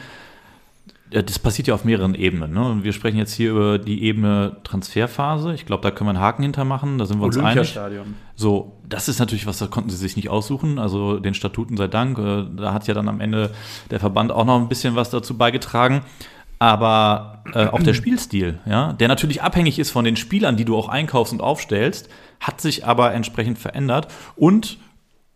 [1.13, 2.53] das passiert ja auf mehreren Ebenen.
[2.53, 2.79] Ne?
[2.83, 5.53] Wir sprechen jetzt hier über die Ebene Transferphase.
[5.53, 6.99] Ich glaube, da können wir einen Haken hintermachen.
[6.99, 7.79] Da sind wir uns einig.
[8.35, 10.79] So, das ist natürlich was, da konnten sie sich nicht aussuchen.
[10.79, 12.19] Also den Statuten sei Dank.
[12.19, 13.51] Äh, da hat ja dann am Ende
[13.91, 16.01] der Verband auch noch ein bisschen was dazu beigetragen.
[16.59, 20.77] Aber äh, auch der Spielstil, ja, der natürlich abhängig ist von den Spielern, die du
[20.77, 22.09] auch einkaufst und aufstellst,
[22.41, 24.09] hat sich aber entsprechend verändert.
[24.37, 24.79] Und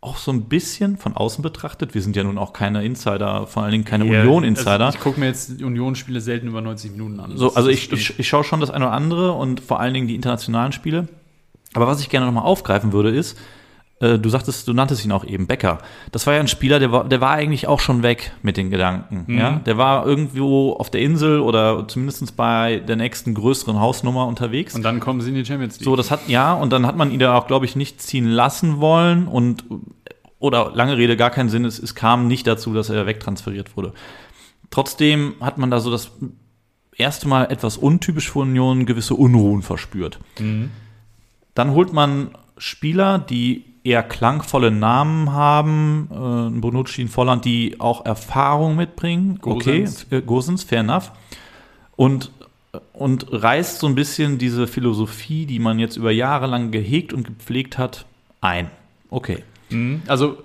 [0.06, 1.94] auch so ein bisschen von außen betrachtet.
[1.94, 4.86] Wir sind ja nun auch keine Insider, vor allen Dingen keine yeah, Union-Insider.
[4.86, 7.36] Also ich gucke mir jetzt Union-Spiele selten über 90 Minuten an.
[7.36, 10.06] So, also ich, ich, ich schaue schon das eine oder andere und vor allen Dingen
[10.06, 11.08] die internationalen Spiele.
[11.74, 13.36] Aber was ich gerne nochmal aufgreifen würde, ist,
[14.00, 15.78] äh, du sagtest, du nanntest ihn auch eben Becker.
[16.12, 18.70] Das war ja ein Spieler, der war, der war eigentlich auch schon weg mit den
[18.70, 19.24] Gedanken.
[19.26, 19.38] Mhm.
[19.38, 19.50] Ja?
[19.64, 24.74] Der war irgendwo auf der Insel oder zumindest bei der nächsten größeren Hausnummer unterwegs.
[24.74, 25.84] Und dann kommen sie in die Champions League.
[25.84, 28.26] So, das hat, ja, und dann hat man ihn da auch, glaube ich, nicht ziehen
[28.26, 29.64] lassen wollen und
[30.38, 33.94] oder lange Rede, gar keinen Sinn, es, es kam nicht dazu, dass er wegtransferiert wurde.
[34.70, 36.10] Trotzdem hat man da so das
[36.94, 40.18] erste Mal etwas untypisch für Union gewisse Unruhen verspürt.
[40.38, 40.70] Mhm.
[41.54, 48.04] Dann holt man Spieler, die eher klangvolle Namen haben, äh, Bonucci in Volland, die auch
[48.04, 49.38] Erfahrung mitbringen.
[49.40, 50.06] Gosens.
[50.06, 51.12] Okay, äh, Gosens, fair enough.
[51.94, 52.32] Und,
[52.92, 57.24] und reißt so ein bisschen diese Philosophie, die man jetzt über Jahre lang gehegt und
[57.24, 58.04] gepflegt hat,
[58.40, 58.70] ein.
[59.08, 59.44] Okay.
[59.70, 60.02] Mhm.
[60.08, 60.38] Also,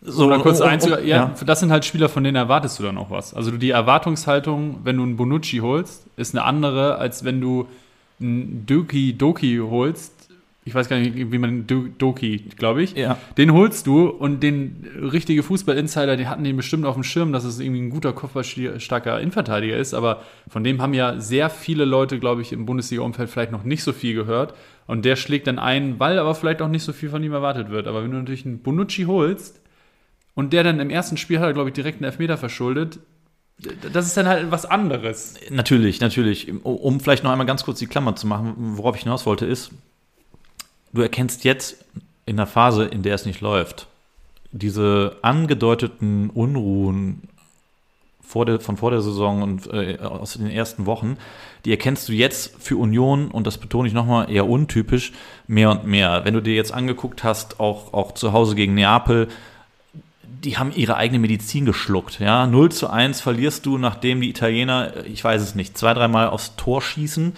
[0.00, 2.78] so um kurz oh, oh, oh, ja, ja, das sind halt Spieler, von denen erwartest
[2.78, 3.34] du dann auch was.
[3.34, 7.66] Also die Erwartungshaltung, wenn du einen Bonucci holst, ist eine andere, als wenn du
[8.20, 10.15] einen Doki Doki holst,
[10.66, 12.96] ich weiß gar nicht, wie man Doki, glaube ich.
[12.96, 13.16] Ja.
[13.38, 17.44] Den holst du und den richtige Fußball-Insider, die hatten den bestimmt auf dem Schirm, dass
[17.44, 22.18] es irgendwie ein guter kopfballstarker Innenverteidiger ist, aber von dem haben ja sehr viele Leute,
[22.18, 24.54] glaube ich, im Bundesliga-Umfeld vielleicht noch nicht so viel gehört.
[24.88, 27.70] Und der schlägt dann ein, weil aber vielleicht auch nicht so viel von ihm erwartet
[27.70, 27.86] wird.
[27.86, 29.60] Aber wenn du natürlich einen Bonucci holst
[30.34, 32.98] und der dann im ersten Spiel hat er, glaube ich, direkt einen Elfmeter verschuldet,
[33.92, 35.34] das ist dann halt was anderes.
[35.48, 36.52] Natürlich, natürlich.
[36.64, 39.70] Um vielleicht noch einmal ganz kurz die Klammer zu machen, worauf ich hinaus wollte, ist,
[40.92, 41.84] du erkennst jetzt
[42.26, 43.86] in der Phase, in der es nicht läuft,
[44.52, 47.28] diese angedeuteten Unruhen
[48.26, 51.16] vor der, von vor der Saison und äh, aus den ersten Wochen,
[51.64, 55.12] die erkennst du jetzt für Union, und das betone ich nochmal, eher untypisch,
[55.46, 56.24] mehr und mehr.
[56.24, 59.28] Wenn du dir jetzt angeguckt hast, auch, auch zu Hause gegen Neapel,
[60.22, 62.18] die haben ihre eigene Medizin geschluckt.
[62.18, 62.46] Ja?
[62.46, 66.56] 0 zu 1 verlierst du, nachdem die Italiener, ich weiß es nicht, zwei, dreimal aufs
[66.56, 67.34] Tor schießen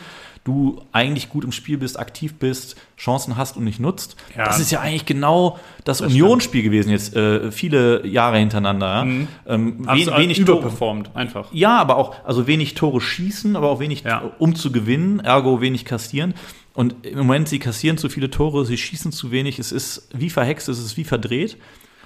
[0.48, 4.16] du eigentlich gut im Spiel bist, aktiv bist, Chancen hast und nicht nutzt.
[4.34, 4.46] Ja.
[4.46, 9.04] Das ist ja eigentlich genau das, das Unionsspiel gewesen jetzt äh, viele Jahre hintereinander.
[9.04, 9.28] Mhm.
[9.46, 11.52] Ähm, wen, wenig überperformt einfach.
[11.52, 14.32] Ja, aber auch also wenig Tore schießen, aber auch wenig ja.
[14.38, 16.32] um zu gewinnen, ergo wenig kassieren.
[16.72, 19.58] Und im Moment sie kassieren zu viele Tore, sie schießen zu wenig.
[19.58, 21.58] Es ist wie verhext, es ist wie verdreht.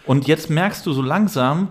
[0.04, 1.68] Und jetzt merkst du so langsam,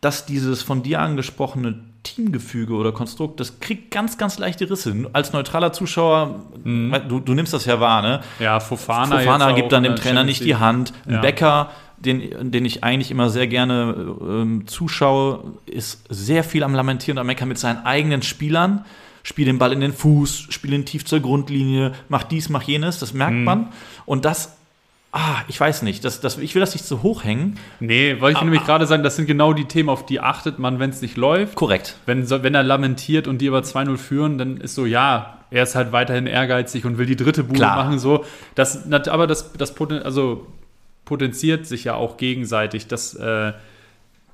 [0.00, 5.08] dass dieses von dir angesprochene Teamgefüge oder Konstrukt, das kriegt ganz, ganz leichte Risse.
[5.12, 6.94] Als neutraler Zuschauer, mhm.
[7.08, 8.20] du, du nimmst das ja wahr, ne?
[8.40, 10.92] Ja, Fofana, Fofana gibt dann dem Trainer nicht die Hand.
[11.06, 11.20] Ein ja.
[11.20, 17.18] Becker, den, den ich eigentlich immer sehr gerne ähm, zuschaue, ist sehr viel am Lamentieren
[17.18, 18.84] und am Meckern mit seinen eigenen Spielern.
[19.22, 22.98] Spiel den Ball in den Fuß, spiel ihn tief zur Grundlinie, mach dies, mach jenes,
[22.98, 23.44] das merkt mhm.
[23.44, 23.68] man.
[24.04, 24.56] Und das
[25.14, 26.04] Ah, ich weiß nicht.
[26.06, 27.58] Das, das, ich will das nicht zu hoch hängen.
[27.80, 28.66] Nee, wollte ich Ah, nämlich ah.
[28.66, 31.54] gerade sagen, das sind genau die Themen, auf die achtet man, wenn es nicht läuft.
[31.54, 31.96] Korrekt.
[32.06, 35.64] Wenn, so- wenn er lamentiert und die über 2-0 führen, dann ist so, ja, er
[35.64, 37.76] ist halt weiterhin ehrgeizig und will die dritte Bude Klar.
[37.84, 37.98] machen.
[37.98, 38.24] So.
[38.54, 40.46] Das, aber das, das poten, also
[41.04, 43.52] potenziert sich ja auch gegenseitig, dass, äh,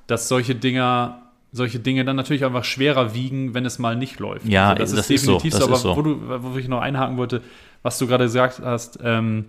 [0.07, 4.45] dass solche Dinger, solche Dinge dann natürlich einfach schwerer wiegen, wenn es mal nicht läuft.
[4.45, 5.97] Ja, Also das ist so, das Aber ist so.
[5.97, 6.21] Wo, du,
[6.53, 7.41] wo ich noch einhaken wollte,
[7.83, 9.47] was du gerade gesagt hast, ähm,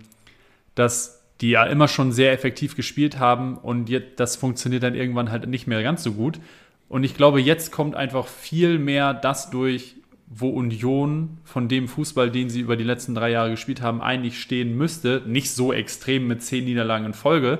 [0.75, 5.31] dass die ja immer schon sehr effektiv gespielt haben und jetzt, das funktioniert dann irgendwann
[5.31, 6.39] halt nicht mehr ganz so gut.
[6.87, 9.95] Und ich glaube, jetzt kommt einfach viel mehr das durch,
[10.27, 14.39] wo Union von dem Fußball, den sie über die letzten drei Jahre gespielt haben, eigentlich
[14.39, 15.23] stehen müsste.
[15.25, 17.59] Nicht so extrem mit zehn Niederlagen in Folge,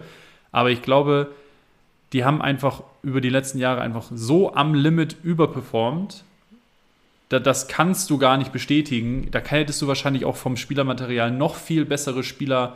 [0.51, 1.31] aber ich glaube,
[2.13, 6.23] die haben einfach über die letzten Jahre einfach so am Limit überperformt.
[7.29, 9.29] Da, das kannst du gar nicht bestätigen.
[9.31, 12.75] Da hättest du wahrscheinlich auch vom Spielermaterial noch viel bessere Spieler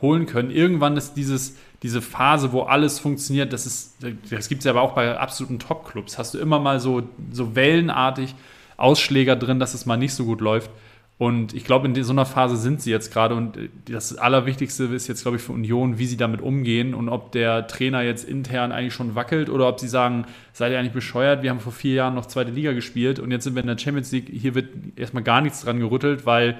[0.00, 0.50] holen können.
[0.50, 3.96] Irgendwann ist dieses, diese Phase, wo alles funktioniert, das,
[4.30, 6.18] das gibt es ja aber auch bei absoluten Top-Clubs.
[6.18, 8.34] Hast du immer mal so, so wellenartig
[8.76, 10.70] Ausschläger drin, dass es mal nicht so gut läuft.
[11.18, 13.34] Und ich glaube, in so einer Phase sind sie jetzt gerade.
[13.34, 17.32] Und das Allerwichtigste ist jetzt, glaube ich, für Union, wie sie damit umgehen und ob
[17.32, 21.42] der Trainer jetzt intern eigentlich schon wackelt oder ob sie sagen, seid ihr eigentlich bescheuert?
[21.42, 23.78] Wir haben vor vier Jahren noch zweite Liga gespielt und jetzt sind wir in der
[23.78, 24.28] Champions League.
[24.30, 26.58] Hier wird erstmal gar nichts dran gerüttelt, weil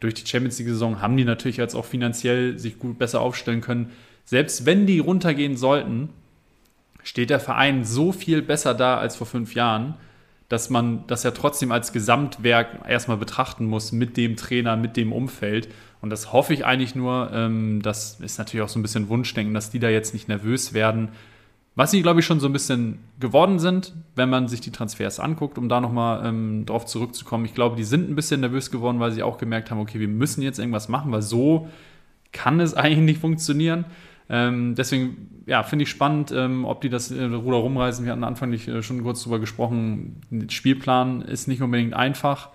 [0.00, 3.90] durch die Champions League-Saison haben die natürlich jetzt auch finanziell sich gut besser aufstellen können.
[4.24, 6.10] Selbst wenn die runtergehen sollten,
[7.02, 9.94] steht der Verein so viel besser da als vor fünf Jahren,
[10.48, 15.12] dass man das ja trotzdem als Gesamtwerk erstmal betrachten muss mit dem Trainer, mit dem
[15.12, 15.68] Umfeld.
[16.00, 17.30] Und das hoffe ich eigentlich nur.
[17.32, 20.72] Ähm, das ist natürlich auch so ein bisschen Wunschdenken, dass die da jetzt nicht nervös
[20.72, 21.08] werden.
[21.76, 25.20] Was sie, glaube ich, schon so ein bisschen geworden sind, wenn man sich die Transfers
[25.20, 27.44] anguckt, um da nochmal ähm, drauf zurückzukommen.
[27.44, 30.08] Ich glaube, die sind ein bisschen nervös geworden, weil sie auch gemerkt haben, okay, wir
[30.08, 31.68] müssen jetzt irgendwas machen, weil so
[32.32, 33.84] kann es eigentlich nicht funktionieren.
[34.30, 38.06] Ähm, deswegen, ja, finde ich spannend, ähm, ob die das äh, Ruder rumreißen.
[38.06, 40.16] Wir hatten anfänglich äh, schon kurz drüber gesprochen.
[40.48, 42.48] Spielplan ist nicht unbedingt einfach.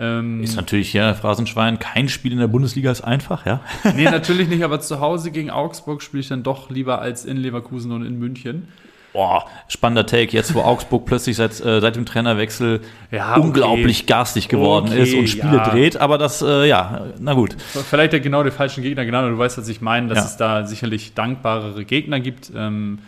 [0.00, 3.60] Ähm, Ist natürlich, ja, Phrasenschwein, kein Spiel in der Bundesliga ist einfach, ja.
[3.96, 7.36] nee, natürlich nicht, aber zu Hause gegen Augsburg spiele ich dann doch lieber als in
[7.36, 8.68] Leverkusen und in München.
[9.14, 13.40] Boah, spannender Take, jetzt wo Augsburg plötzlich seit, äh, seit dem Trainerwechsel Ja, okay.
[13.40, 15.70] unglaublich garstig geworden Okay, ist und Spiele ja.
[15.70, 17.56] dreht, aber das, äh, ja, na gut.
[17.58, 20.24] Vielleicht ja genau die falschen Gegner, genau, du weißt, was ich meine, dass Ja.
[20.24, 22.52] es da sicherlich dankbarere Gegner gibt.
[22.54, 23.00] Ähm,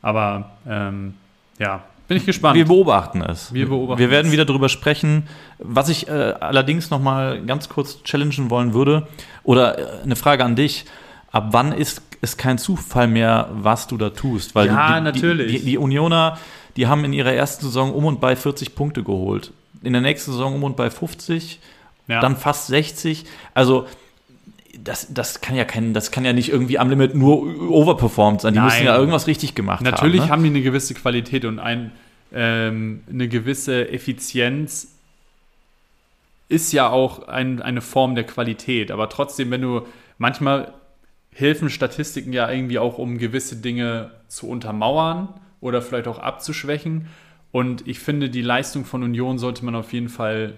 [0.00, 1.14] aber ähm,
[1.58, 2.56] ja, bin ich gespannt.
[2.56, 3.52] Wir beobachten es.
[3.52, 4.32] Wir beobachten Wir werden es.
[4.32, 5.28] wieder drüber sprechen.
[5.58, 9.06] Was ich äh, allerdings noch mal ganz kurz challengen wollen würde,
[9.44, 10.84] oder äh, eine Frage an dich.
[11.30, 14.54] Ab wann ist es kein Zufall mehr, was du da tust?
[14.54, 15.52] Weil Ja, die, natürlich.
[15.52, 16.38] Die, die, die Unioner,
[16.76, 19.52] die haben in ihrer ersten Saison um und bei 40 Punkte geholt.
[19.82, 21.60] In der nächsten Saison um und bei 50,
[22.08, 22.20] ja.
[22.20, 23.26] dann fast 60.
[23.52, 23.86] Also
[24.88, 28.54] das, das kann ja kein, das kann ja nicht irgendwie am Limit nur overperformed sein.
[28.54, 28.68] Die Nein.
[28.68, 30.26] müssen ja irgendwas richtig gemacht Natürlich haben.
[30.26, 30.32] ne?
[30.32, 31.92] haben die eine gewisse Qualität und ein,
[32.32, 34.94] ähm, eine gewisse Effizienz
[36.48, 38.90] ist ja auch ein, eine Form der Qualität.
[38.90, 39.82] Aber trotzdem, wenn du
[40.16, 40.72] manchmal
[41.34, 45.28] helfen Statistiken ja irgendwie auch, um gewisse Dinge zu untermauern
[45.60, 47.08] oder vielleicht auch abzuschwächen.
[47.52, 50.54] Und ich finde, die Leistung von Union sollte man auf jeden Fall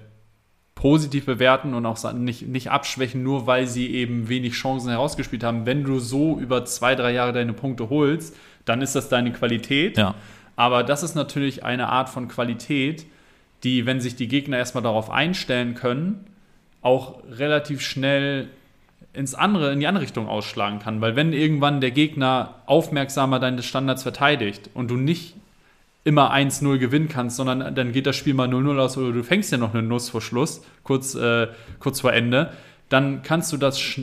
[0.80, 5.66] positiv bewerten und auch nicht, nicht abschwächen, nur weil sie eben wenig Chancen herausgespielt haben.
[5.66, 9.98] Wenn du so über zwei, drei Jahre deine Punkte holst, dann ist das deine Qualität.
[9.98, 10.14] Ja.
[10.56, 13.04] Aber das ist natürlich eine Art von Qualität,
[13.62, 16.24] die, wenn sich die Gegner erstmal darauf einstellen können,
[16.80, 18.48] auch relativ schnell
[19.12, 21.02] ins andere, in die andere Richtung ausschlagen kann.
[21.02, 25.34] Weil wenn irgendwann der Gegner aufmerksamer deine Standards verteidigt und du nicht
[26.04, 29.52] immer 1-0 gewinnen kannst, sondern dann geht das Spiel mal 0-0 aus oder du fängst
[29.52, 31.48] ja noch eine Nuss vor Schluss, kurz, äh,
[31.78, 32.52] kurz vor Ende,
[32.88, 34.00] dann kannst du das sch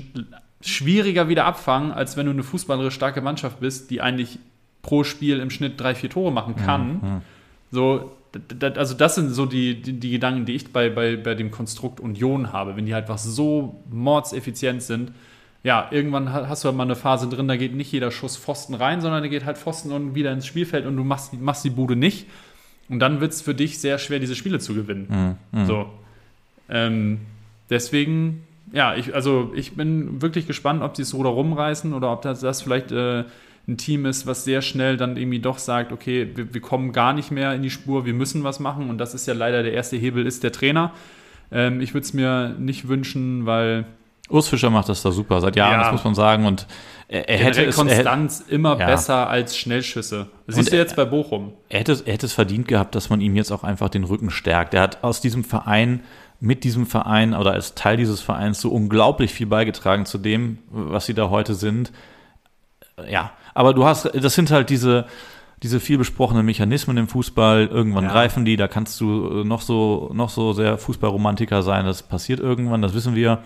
[0.62, 4.40] schwieriger wieder abfangen, als wenn du eine fußballerisch starke Mannschaft bist, die eigentlich
[4.82, 7.22] pro Spiel im Schnitt drei, vier Tore machen kann.
[7.72, 11.16] So, d- d- also das sind so die, die, die Gedanken, die ich bei, bei,
[11.16, 12.76] bei dem Konstrukt Union habe.
[12.76, 15.12] Wenn die halt einfach so mordseffizient sind,
[15.64, 18.38] ja, irgendwann ha- hast du halt mal eine Phase drin, da geht nicht jeder Schuss
[18.38, 21.38] Pfosten rein, sondern da geht halt Pfosten und wieder ins Spielfeld und du machst, die-
[21.38, 22.28] machst die Bude nicht.
[22.90, 25.36] Und dann wird es für dich sehr schwer, diese Spiele zu gewinnen.
[25.66, 25.88] So.
[26.70, 27.20] Ähm,
[27.70, 32.22] deswegen, ja, ich, also ich bin wirklich gespannt, ob sie es Ruder rumreißen oder ob
[32.22, 33.24] das, das vielleicht äh,
[33.68, 37.12] ein Team ist, was sehr schnell dann irgendwie doch sagt, okay, wir, wir kommen gar
[37.14, 38.90] nicht mehr in die Spur, wir müssen was machen.
[38.90, 40.94] Und das ist ja leider der erste Hebel, ist der Trainer.
[41.52, 43.86] Ähm, ich würde es mir nicht wünschen, weil
[44.30, 45.84] Urs Fischer macht das da super, seit Jahren, Ja.
[45.84, 46.46] das muss man sagen.
[46.46, 46.68] Und
[47.08, 48.86] er, er hätte es, er, Konstanz immer Ja.
[48.88, 50.28] besser als Schnellschüsse.
[50.48, 51.54] Siehst Und du er- jetzt bei Bochum.
[51.70, 54.30] er, hätte, er hätte es verdient gehabt, dass man ihm jetzt auch einfach den Rücken
[54.30, 54.74] stärkt.
[54.74, 56.02] Er hat aus diesem Verein
[56.40, 61.06] mit diesem Verein oder als Teil dieses Vereins so unglaublich viel beigetragen zu dem, was
[61.06, 61.92] sie da heute sind.
[63.10, 65.06] Ja, aber du hast, das sind halt diese,
[65.64, 67.68] diese viel besprochenen Mechanismen im Fußball.
[67.68, 68.12] Irgendwann ja.
[68.12, 72.82] greifen die, da kannst du noch so, noch so sehr Fußballromantiker sein, das passiert irgendwann,
[72.82, 73.40] das wissen wir.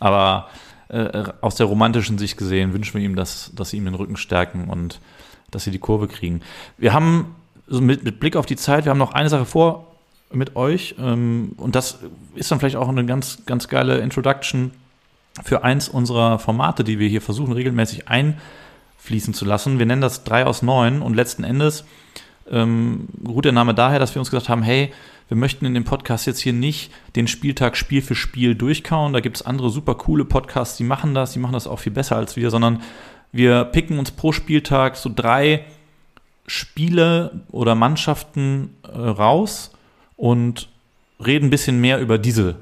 [0.00, 0.48] Aber
[0.88, 4.16] äh, aus der romantischen Sicht gesehen wünschen wir ihm, dass, dass sie ihm den Rücken
[4.16, 5.00] stärken und
[5.50, 6.40] dass sie die Kurve kriegen.
[6.78, 7.36] Wir haben
[7.68, 9.86] also mit, mit Blick auf die Zeit, wir haben noch eine Sache vor
[10.32, 11.98] mit euch ähm, und das
[12.34, 14.72] ist dann vielleicht auch eine ganz, ganz geile Introduction
[15.44, 19.78] für eins unserer Formate, die wir hier versuchen regelmäßig einfließen zu lassen.
[19.78, 21.84] Wir nennen das 3 aus 9 und letzten Endes
[22.50, 24.92] ähm, ruht der Name daher, dass wir uns gesagt haben, hey,
[25.30, 29.12] wir möchten in dem Podcast jetzt hier nicht den Spieltag Spiel für Spiel durchkauen.
[29.12, 31.92] Da gibt es andere super coole Podcasts, die machen das, die machen das auch viel
[31.92, 32.82] besser als wir, sondern
[33.30, 35.64] wir picken uns pro Spieltag so drei
[36.48, 39.70] Spiele oder Mannschaften äh, raus
[40.16, 40.68] und
[41.24, 42.56] reden ein bisschen mehr über diese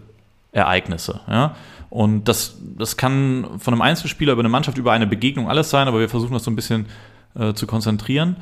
[0.52, 1.20] Ereignisse.
[1.26, 1.56] Ja?
[1.88, 5.88] Und das, das kann von einem Einzelspieler über eine Mannschaft, über eine Begegnung alles sein,
[5.88, 6.84] aber wir versuchen das so ein bisschen
[7.34, 8.36] äh, zu konzentrieren.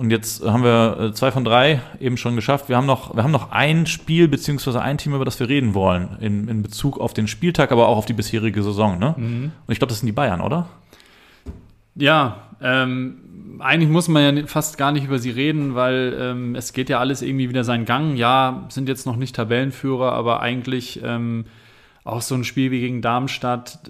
[0.00, 2.70] Und jetzt haben wir äh, zwei von drei eben schon geschafft.
[2.70, 5.74] Wir haben noch, wir haben noch ein Spiel beziehungsweise ein Team, über das wir reden
[5.74, 8.98] wollen, in, in Bezug auf den Spieltag, aber auch auf die bisherige Saison.
[8.98, 9.14] Ne?
[9.18, 9.52] Mhm.
[9.66, 10.70] Und ich glaube, das sind die Bayern, oder?
[11.96, 16.72] Ja, ähm, eigentlich muss man ja fast gar nicht über sie reden, weil ähm, es
[16.72, 18.16] geht ja alles irgendwie wieder seinen Gang.
[18.16, 21.44] Ja, sind jetzt noch nicht Tabellenführer, aber eigentlich ähm,
[22.04, 23.80] auch so ein Spiel wie gegen Darmstadt.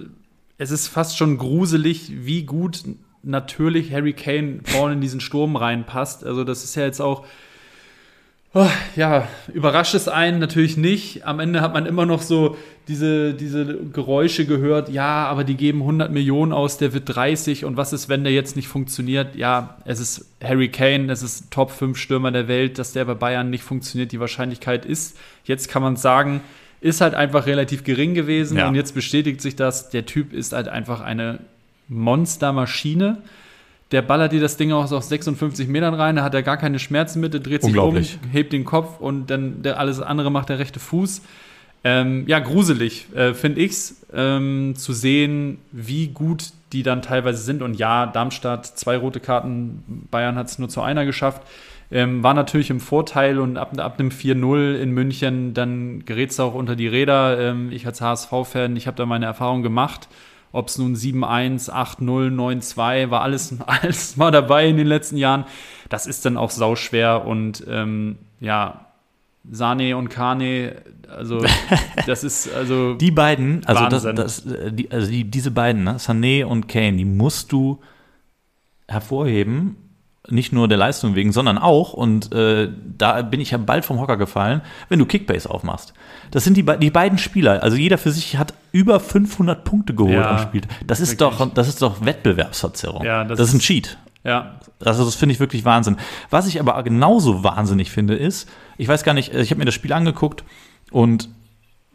[0.59, 2.83] Es ist fast schon gruselig, wie gut
[3.23, 6.25] natürlich Harry Kane vorne in diesen Sturm reinpasst.
[6.25, 7.25] Also das ist ja jetzt auch,
[8.55, 11.27] oh, ja, überrascht es einen natürlich nicht.
[11.27, 12.57] Am Ende hat man immer noch so
[12.89, 17.77] diese, diese Geräusche gehört, ja, aber die geben 100 Millionen aus, der wird 30 und
[17.77, 19.37] was ist, wenn der jetzt nicht funktioniert?
[19.37, 23.15] Ja, es ist Harry Kane, es ist Top 5 Stürmer der Welt, dass der bei
[23.15, 26.41] Bayern nicht funktioniert, die Wahrscheinlichkeit ist, jetzt kann man sagen,
[26.81, 28.67] ist halt einfach relativ gering gewesen ja.
[28.67, 31.41] und jetzt bestätigt sich das, der Typ ist halt einfach eine
[31.91, 33.19] Monstermaschine.
[33.93, 36.79] Der ballert dir das Ding auch aus 56 Metern rein, da hat er gar keine
[36.79, 37.97] Schmerzen mit, der dreht sich um,
[38.31, 41.23] hebt den Kopf und dann der, alles andere macht der rechte Fuß.
[41.83, 47.63] Ähm, ja, gruselig, äh, finde ich's, ähm, zu sehen, wie gut die dann teilweise sind.
[47.63, 51.43] Und ja, Darmstadt, zwei rote Karten, Bayern hat es nur zu einer geschafft.
[51.91, 56.39] Ähm, war natürlich im Vorteil und ab, ab einem 4-0 in München, dann gerät es
[56.39, 57.41] auch unter die Räder.
[57.41, 60.09] Ähm, ich als HSV-Fan, ich habe da meine Erfahrung gemacht.
[60.53, 65.45] Ob es nun 7-1, 8-0, 9-2, war alles, alles mal dabei in den letzten Jahren.
[65.89, 68.87] Das ist dann auch sauschwer und ähm, ja,
[69.51, 70.77] Sane und Kane,
[71.09, 71.45] also
[72.07, 76.45] das ist also die beiden, also, das, das, die, also die, diese beiden, ne, Sané
[76.45, 77.81] und Kane, die musst du
[78.87, 79.77] hervorheben
[80.29, 82.69] nicht nur der Leistung wegen, sondern auch, und äh,
[82.99, 85.95] da bin ich ja bald vom Hocker gefallen, wenn du Kickbase aufmachst.
[86.31, 90.15] Das sind die, die beiden Spieler, also jeder für sich hat über 500 Punkte geholt
[90.15, 90.63] ja, am Spiel.
[90.87, 93.05] Das ist, doch, das ist doch Wettbewerbsverzerrung.
[93.05, 93.99] Ja, das, das ist ein Cheat.
[94.23, 94.61] Ja.
[94.85, 95.97] Also das finde ich wirklich Wahnsinn.
[96.29, 99.75] Was ich aber genauso wahnsinnig finde, ist, ich weiß gar nicht, ich habe mir das
[99.75, 100.45] Spiel angeguckt
[100.91, 101.29] und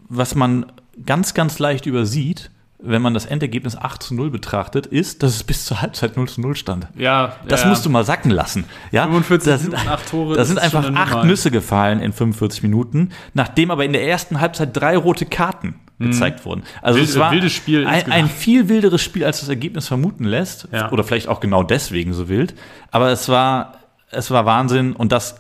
[0.07, 0.65] was man
[1.05, 5.43] ganz, ganz leicht übersieht, wenn man das Endergebnis 8 zu 0 betrachtet, ist, dass es
[5.43, 6.87] bis zur Halbzeit 0 zu 0 stand.
[6.95, 7.35] Ja.
[7.47, 7.69] Das ja.
[7.69, 8.65] musst du mal sacken lassen.
[8.91, 9.03] Ja?
[9.03, 10.35] 45 da sind, Minuten, 8 Tore.
[10.35, 14.75] Da sind einfach acht Nüsse gefallen in 45 Minuten, nachdem aber in der ersten Halbzeit
[14.75, 16.11] drei rote Karten mhm.
[16.11, 16.63] gezeigt wurden.
[16.81, 20.25] Also Wild, es war wildes Spiel ein, ein, viel wilderes Spiel, als das Ergebnis vermuten
[20.25, 20.67] lässt.
[20.71, 20.91] Ja.
[20.91, 22.53] Oder vielleicht auch genau deswegen so wild.
[22.91, 23.79] Aber es war,
[24.11, 25.35] es war Wahnsinn und das,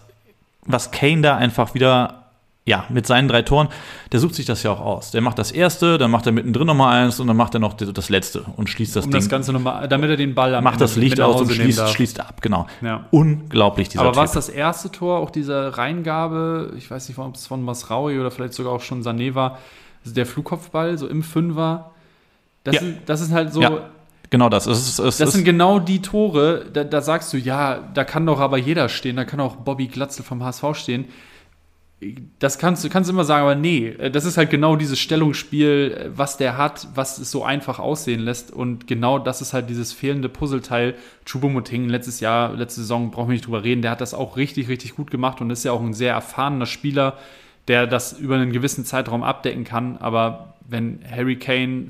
[0.65, 2.24] was Kane da einfach wieder
[2.67, 3.67] ja, mit seinen drei Toren,
[4.11, 5.11] der sucht sich das ja auch aus.
[5.11, 7.73] Der macht das erste, dann macht er mittendrin nochmal eins und dann macht er noch
[7.73, 9.21] das letzte und schließt das um Ding.
[9.21, 12.19] das Ganze nochmal, damit er den Ball am Macht das Licht aus und schließt, schließt,
[12.19, 12.65] ab, genau.
[12.81, 13.05] Ja.
[13.11, 17.35] Unglaublich, dieser Aber war es das erste Tor, auch diese Reingabe, ich weiß nicht, ob
[17.35, 19.59] es von Masraui oder vielleicht sogar auch schon Sané war,
[20.03, 21.91] also der Flugkopfball, so im Fünfer,
[22.63, 22.81] das, ja.
[22.81, 23.89] ist, das ist halt so, ja.
[24.31, 24.65] Genau das.
[24.65, 28.25] Es ist, es das sind genau die Tore, da, da, sagst du, ja, da kann
[28.25, 31.05] doch aber jeder stehen, da kann auch Bobby Glatzel vom HSV stehen
[32.39, 35.97] das kannst du kannst immer sagen, aber nee, äh, das ist halt genau dieses Stellungsspiel,
[35.97, 38.51] äh, was der hat, was es so einfach aussehen lässt.
[38.51, 40.95] Und genau das ist halt dieses fehlende Puzzleteil.
[41.25, 44.67] Chubomoting letztes Jahr, letzte Saison, brauchen wir nicht drüber reden, der hat das auch richtig,
[44.67, 47.17] richtig gut gemacht und ist ja auch ein sehr erfahrener Spieler,
[47.67, 49.97] der das über einen gewissen Zeitraum abdecken kann.
[49.97, 51.87] Aber wenn Harry Kane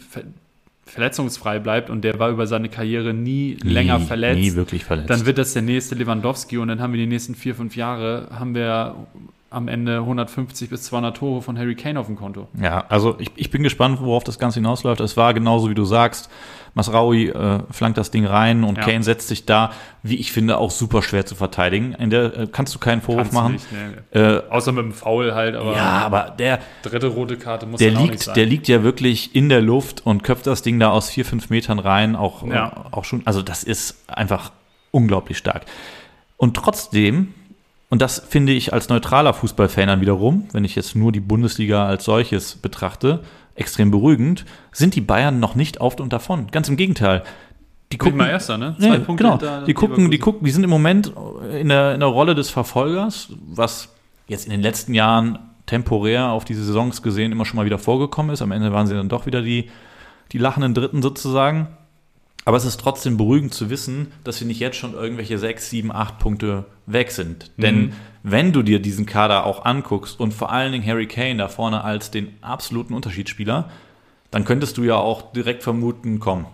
[0.86, 5.10] verletzungsfrei bleibt und der war über seine Karriere nie, nie länger verletzt, nie wirklich verletzt,
[5.10, 8.28] dann wird das der nächste Lewandowski und dann haben wir die nächsten vier, fünf Jahre,
[8.32, 8.96] haben wir
[9.56, 12.48] am Ende 150 bis 200 Tore von Harry Kane auf dem Konto.
[12.62, 15.00] Ja, also ich, ich bin gespannt, worauf das Ganze hinausläuft.
[15.02, 16.30] Es war genauso, wie du sagst.
[16.74, 18.84] Masraui äh, flankt das Ding rein und Ja.
[18.84, 19.72] Kane setzt sich da,
[20.04, 21.94] wie ich finde, auch super schwer zu verteidigen.
[21.94, 23.54] In der äh, kannst du keinen Vorwurf Kannst machen.
[23.54, 23.66] nicht,
[24.14, 24.20] nee.
[24.20, 27.94] Äh, Außer mit dem Foul halt, aber ja, aber der, dritte rote Karte muss der
[27.94, 28.36] auch nicht liegt, sein.
[28.36, 31.50] der liegt ja wirklich in der Luft und köpft das Ding da aus vier, fünf
[31.50, 32.18] Metern rein.
[32.18, 32.68] Auch, Ja.
[32.92, 34.52] äh, auch schon, also das ist einfach
[34.92, 35.66] unglaublich stark.
[36.36, 37.34] Und trotzdem,
[37.90, 41.86] und das finde ich als neutraler Fußballfan dann wiederum, wenn ich jetzt nur die Bundesliga
[41.86, 43.22] als solches betrachte,
[43.56, 46.48] extrem beruhigend, sind die Bayern noch nicht auf und davon.
[46.52, 47.24] Ganz im Gegenteil.
[47.92, 48.76] Die gucken, mal erster, ne?
[48.80, 49.32] Nee, genau.
[49.32, 51.14] hinter Die gucken, die gucken, die sind im Moment
[51.54, 53.90] in der, in der Rolle des Verfolgers, was
[54.28, 58.34] jetzt in den letzten Jahren temporär auf diese Saisons gesehen immer schon mal wieder vorgekommen
[58.34, 58.42] ist.
[58.42, 59.70] Am Ende waren sie dann doch wieder die,
[60.32, 61.68] die lachenden Dritten sozusagen.
[62.46, 65.92] Aber es ist trotzdem beruhigend zu wissen, dass sie nicht jetzt schon irgendwelche sechs, sieben,
[65.92, 67.52] acht Punkte weg sind.
[67.58, 67.94] Denn Mhm.
[68.24, 71.84] wenn du dir diesen Kader auch anguckst und vor allen Dingen Harry Kane da vorne
[71.84, 73.70] als den absoluten Unterschiedsspieler,
[74.30, 76.46] dann könntest du ja auch direkt vermuten, komm,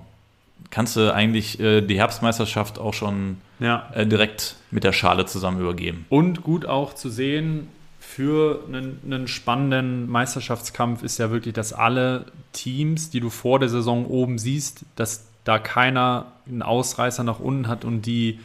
[0.69, 3.89] kannst du eigentlich äh, die Herbstmeisterschaft auch schon Ja.
[3.93, 6.05] äh, direkt mit der Schale zusammen übergeben.
[6.07, 7.67] Und gut auch zu sehen,
[7.99, 13.67] für einen, einen spannenden Meisterschaftskampf ist ja wirklich, dass alle Teams, die du vor der
[13.69, 18.39] Saison oben siehst, dass da keiner einen Ausreißer nach unten hat und die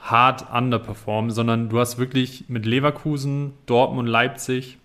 [0.00, 4.78] hart underperformen, sondern du hast wirklich mit Leverkusen, Dortmund, Leipzig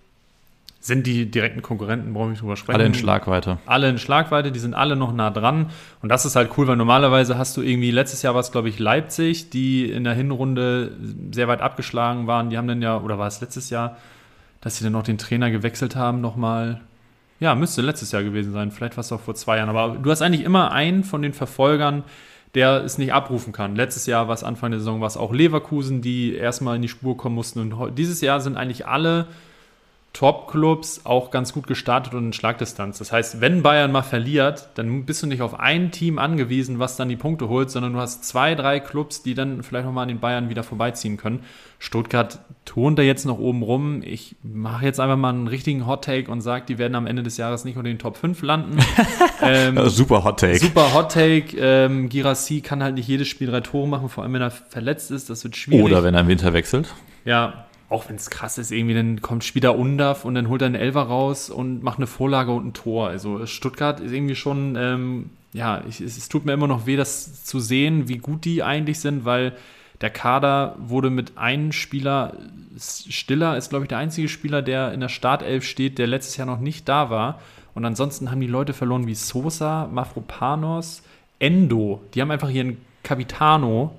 [0.81, 2.79] sind die direkten Konkurrenten, brauche ich nicht drüber sprechen.
[2.79, 3.57] Alle in Schlagweite.
[3.65, 5.71] alle in Schlagweite, die sind alle noch nah dran.
[6.01, 8.69] Und das ist halt cool, weil normalerweise hast du irgendwie, letztes Jahr war es, glaube
[8.69, 10.93] ich, Leipzig, die in der Hinrunde
[11.31, 12.49] sehr weit abgeschlagen waren.
[12.49, 13.97] Die haben dann ja, oder war es letztes Jahr,
[14.61, 16.79] dass sie dann noch den Trainer gewechselt haben, nochmal.
[17.39, 18.71] Ja, müsste letztes Jahr gewesen sein.
[18.71, 19.69] Vielleicht war es auch vor zwei Jahren.
[19.69, 22.03] Aber du hast eigentlich immer einen von den Verfolgern,
[22.55, 23.75] der es nicht abrufen kann.
[23.75, 26.87] Letztes Jahr war es Anfang der Saison, war es auch Leverkusen, die erstmal in die
[26.89, 27.71] Spur kommen mussten.
[27.71, 29.27] Und dieses Jahr sind eigentlich alle
[30.13, 32.97] Top-Clubs auch ganz gut gestartet und in Schlagdistanz.
[32.97, 36.97] Das heißt, wenn Bayern mal verliert, dann bist du nicht auf ein Team angewiesen, was
[36.97, 40.09] dann die Punkte holt, sondern du hast zwei, drei Clubs, die dann vielleicht nochmal an
[40.09, 41.41] den Bayern wieder vorbeiziehen können.
[41.77, 44.01] Stuttgart turnt da jetzt noch oben rum.
[44.03, 47.37] Ich mache jetzt einfach mal einen richtigen Hot-Take und sage, die werden am Ende des
[47.37, 48.79] Jahres nicht unter den Top 5 landen.
[49.41, 50.59] ähm, super Hot Take.
[50.59, 51.55] Super Hot Take.
[51.57, 55.11] Ähm, Girassi kann halt nicht jedes Spiel drei Tore machen, vor allem wenn er verletzt
[55.11, 55.29] ist.
[55.29, 55.85] Das wird schwierig.
[55.85, 56.93] Oder wenn er im Winter wechselt.
[57.23, 60.67] Ja, auch wenn es krass ist, irgendwie, dann kommt später Undaf und dann holt er
[60.67, 63.07] einen Elfer raus und macht eine Vorlage und ein Tor.
[63.07, 66.95] Also Stuttgart ist irgendwie schon, ähm, ja, ich, es, es tut mir immer noch weh,
[66.95, 69.53] das zu sehen, wie gut die eigentlich sind, weil
[70.01, 72.33] der Kader wurde mit einem Spieler,
[72.77, 76.47] Stiller ist, glaube ich, der einzige Spieler, der in der Startelf steht, der letztes Jahr
[76.47, 77.41] noch nicht da war.
[77.73, 81.03] Und ansonsten haben die Leute verloren wie Sosa, Mafropanos,
[81.39, 82.01] Endo.
[82.13, 83.95] Die haben einfach ihren Capitano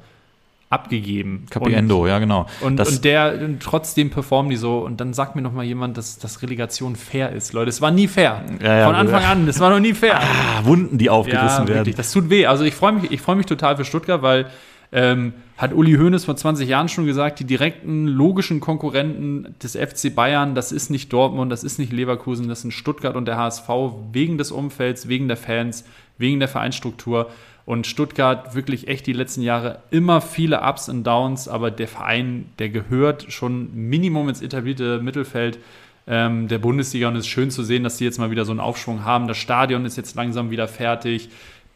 [0.70, 1.46] abgegeben.
[1.50, 2.46] Capiendo, ja genau.
[2.60, 4.78] und, das, und der und trotzdem performen die so.
[4.78, 7.52] Und dann sagt mir noch mal jemand, dass, dass Relegation fair ist.
[7.52, 8.44] Leute, es war nie fair.
[8.62, 9.00] Ja, ja, Von ja.
[9.00, 10.20] Anfang an, es war noch nie fair.
[10.20, 11.78] ah, Wunden, die aufgerissen werden.
[11.80, 12.46] wirklich, das tut weh.
[12.46, 14.46] Also ich freue mich, ich freue mich total für Stuttgart, weil
[14.92, 20.14] ähm, hat Uli Hoeneß vor 20 Jahren schon gesagt, die direkten logischen Konkurrenten des FC
[20.14, 23.68] Bayern, das ist nicht Dortmund, das ist nicht Leverkusen, das sind Stuttgart und der HSV
[24.12, 25.84] wegen des Umfelds, wegen der Fans,
[26.16, 27.28] wegen der Vereinsstruktur.
[27.64, 32.46] Und Stuttgart wirklich echt die letzten Jahre immer viele Ups und Downs, aber der Verein,
[32.58, 35.58] der gehört schon Minimum ins etablierte Mittelfeld
[36.06, 38.50] ähm, der Bundesliga und es ist schön zu sehen, dass sie jetzt mal wieder so
[38.50, 39.28] einen Aufschwung haben.
[39.28, 41.28] Das Stadion ist jetzt langsam wieder fertig.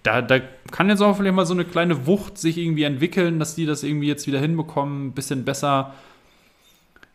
[0.02, 3.54] Da, da kann jetzt auch vielleicht mal so eine kleine Wucht sich irgendwie entwickeln, dass
[3.54, 5.94] die das irgendwie jetzt wieder hinbekommen, ein bisschen besser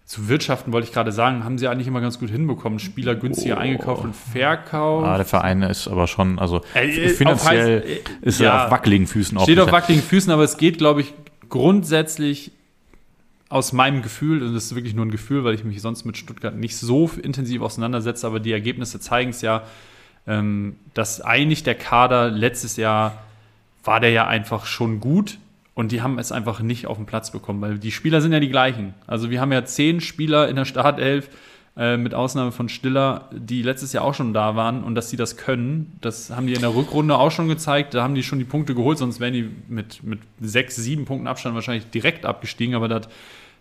[0.09, 2.79] zu wirtschaften, wollte ich gerade sagen, haben sie eigentlich immer ganz gut hinbekommen.
[2.79, 3.59] Spieler günstiger Oh.
[3.59, 5.05] eingekauft und verkauft.
[5.07, 7.89] ah, der Verein ist aber schon, also Äh, finanziell auf heiß-
[8.23, 8.49] äh, ist ja.
[8.49, 9.71] er auf wackeligen Füßen Steht auf aufgestellt.
[9.71, 11.13] wackeligen Füßen, aber es geht, glaube ich,
[11.49, 12.51] grundsätzlich
[13.49, 16.17] aus meinem Gefühl, und das ist wirklich nur ein Gefühl, weil ich mich sonst mit
[16.17, 19.61] Stuttgart nicht so intensiv auseinandersetze, aber die Ergebnisse zeigen es ja,
[20.25, 23.13] ähm, dass eigentlich der Kader letztes Jahr
[23.83, 25.37] war der ja einfach schon gut
[25.79, 28.41] und die haben es einfach nicht auf den Platz bekommen, weil die Spieler sind ja
[28.41, 28.95] die gleichen.
[29.07, 31.29] Also wir haben ja zehn Spieler in der Startelf,
[31.77, 35.15] äh, mit Ausnahme von Stiller, die letztes Jahr auch schon da waren und dass sie
[35.15, 37.93] das können, das haben die in der Rückrunde auch schon gezeigt.
[37.93, 41.27] Da haben die schon die Punkte geholt, sonst wären die mit, mit sechs, sieben Punkten
[41.27, 42.75] Abstand wahrscheinlich direkt abgestiegen.
[42.75, 43.09] Aber da hat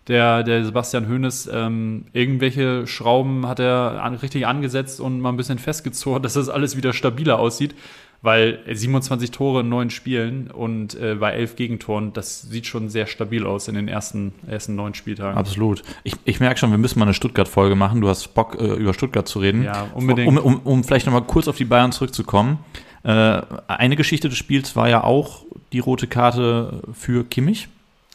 [0.09, 5.37] der, der Sebastian Hoeneß ähm, irgendwelche Schrauben hat er an, richtig angesetzt und mal ein
[5.37, 7.75] bisschen festgezurrt, dass das alles wieder stabiler aussieht.
[8.21, 13.07] Weil 27 Tore in neun Spielen und äh, bei elf Gegentoren, das sieht schon sehr
[13.07, 15.37] stabil aus in den ersten, ersten neun Spieltagen.
[15.37, 15.83] Absolut.
[16.03, 18.01] Ich, ich merke schon, wir müssen mal eine Stuttgart-Folge machen.
[18.01, 19.63] Du hast Bock, äh, über Stuttgart zu reden.
[19.63, 20.27] Ja, unbedingt.
[20.27, 22.59] Um, um, um vielleicht nochmal kurz auf die Bayern zurückzukommen.
[23.03, 27.69] Äh, eine Geschichte des Spiels war ja auch die rote Karte für Kimmich,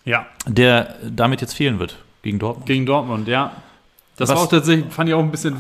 [0.05, 2.67] Ja, der damit jetzt fehlen wird gegen Dortmund.
[2.67, 3.53] Gegen Dortmund, ja.
[4.17, 5.57] Das Was- war auch tatsächlich, fand ich auch ein bisschen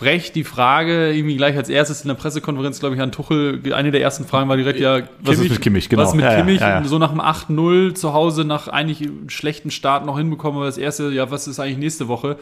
[0.00, 3.90] frech die Frage, irgendwie gleich als erstes in der Pressekonferenz, glaube ich, an Tuchel, eine
[3.90, 6.02] der ersten Fragen war direkt, ja, Kimmich, was ist mit Kimmich, genau.
[6.04, 9.70] Was mit ja, Kimmich, ja, ja, so nach dem 8-0 zu Hause, nach eigentlich schlechten
[9.70, 12.38] Start noch hinbekommen, aber das erste, ja, was ist eigentlich nächste Woche?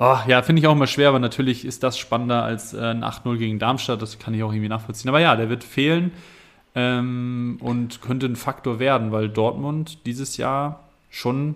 [0.00, 3.04] Oh, ja, finde ich auch immer schwer, aber natürlich ist das spannender als äh, ein
[3.04, 5.08] 8-0 gegen Darmstadt, das kann ich auch irgendwie nachvollziehen.
[5.08, 6.10] Aber ja, der wird fehlen
[6.74, 11.54] ähm, und könnte ein Faktor werden, weil Dortmund dieses Jahr schon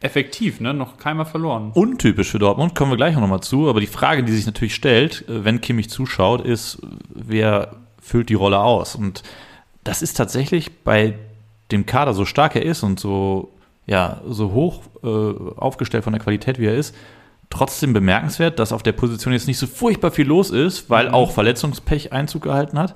[0.00, 0.72] effektiv, ne?
[0.74, 1.72] Noch keiner verloren.
[1.74, 3.68] Untypisch für Dortmund, kommen wir gleich noch mal zu.
[3.68, 6.78] Aber die Frage, die sich natürlich stellt, äh, wenn Kimmich zuschaut, ist,
[7.08, 8.94] wer füllt die Rolle aus?
[8.94, 9.22] Und
[9.84, 11.14] das ist tatsächlich bei
[11.70, 13.52] dem Kader, so stark er ist und so,
[13.86, 15.08] ja, so hoch äh,
[15.56, 16.94] aufgestellt von der Qualität, wie er ist,
[17.50, 21.14] trotzdem bemerkenswert, dass auf der Position jetzt nicht so furchtbar viel los ist, weil mhm.
[21.14, 22.94] auch Verletzungspech Einzug gehalten hat.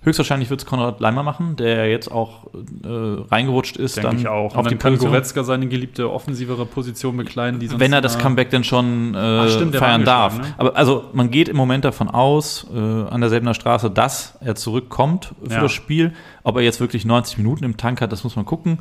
[0.00, 2.46] Höchstwahrscheinlich wird es Konrad Leimer machen, der jetzt auch
[2.84, 2.88] äh,
[3.30, 3.96] reingerutscht ist.
[3.96, 4.54] Denke dann ich auch.
[4.54, 7.58] Auf Und die kann Goretzka seine geliebte offensivere Position bekleiden.
[7.58, 10.38] Die Wenn er das Comeback denn schon äh, Ach, stimmt, feiern darf.
[10.38, 10.54] Ne?
[10.56, 15.34] Aber also man geht im Moment davon aus, äh, an derselben Straße, dass er zurückkommt
[15.42, 15.60] für ja.
[15.62, 16.12] das Spiel.
[16.44, 18.78] Ob er jetzt wirklich 90 Minuten im Tank hat, das muss man gucken.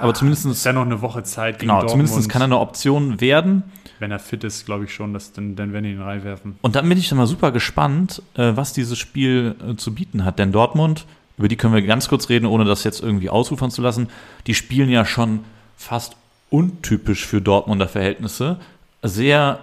[0.00, 1.58] Aber zumindest ist ja noch eine Woche Zeit.
[1.58, 3.64] Gegen genau, zumindest kann er eine Option werden.
[3.98, 6.56] Wenn er fit ist, glaube ich schon, dass dann, dann werden die ihn reinwerfen.
[6.62, 10.24] Und dann bin ich dann mal super gespannt, äh, was dieses Spiel äh, zu bieten
[10.24, 10.38] hat.
[10.38, 11.04] Denn Dortmund,
[11.36, 14.08] über die können wir ganz kurz reden, ohne das jetzt irgendwie ausufern zu lassen,
[14.46, 15.40] die spielen ja schon
[15.76, 16.16] fast
[16.48, 18.58] untypisch für Dortmunder Verhältnisse.
[19.02, 19.60] Sehr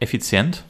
[0.00, 0.64] effizient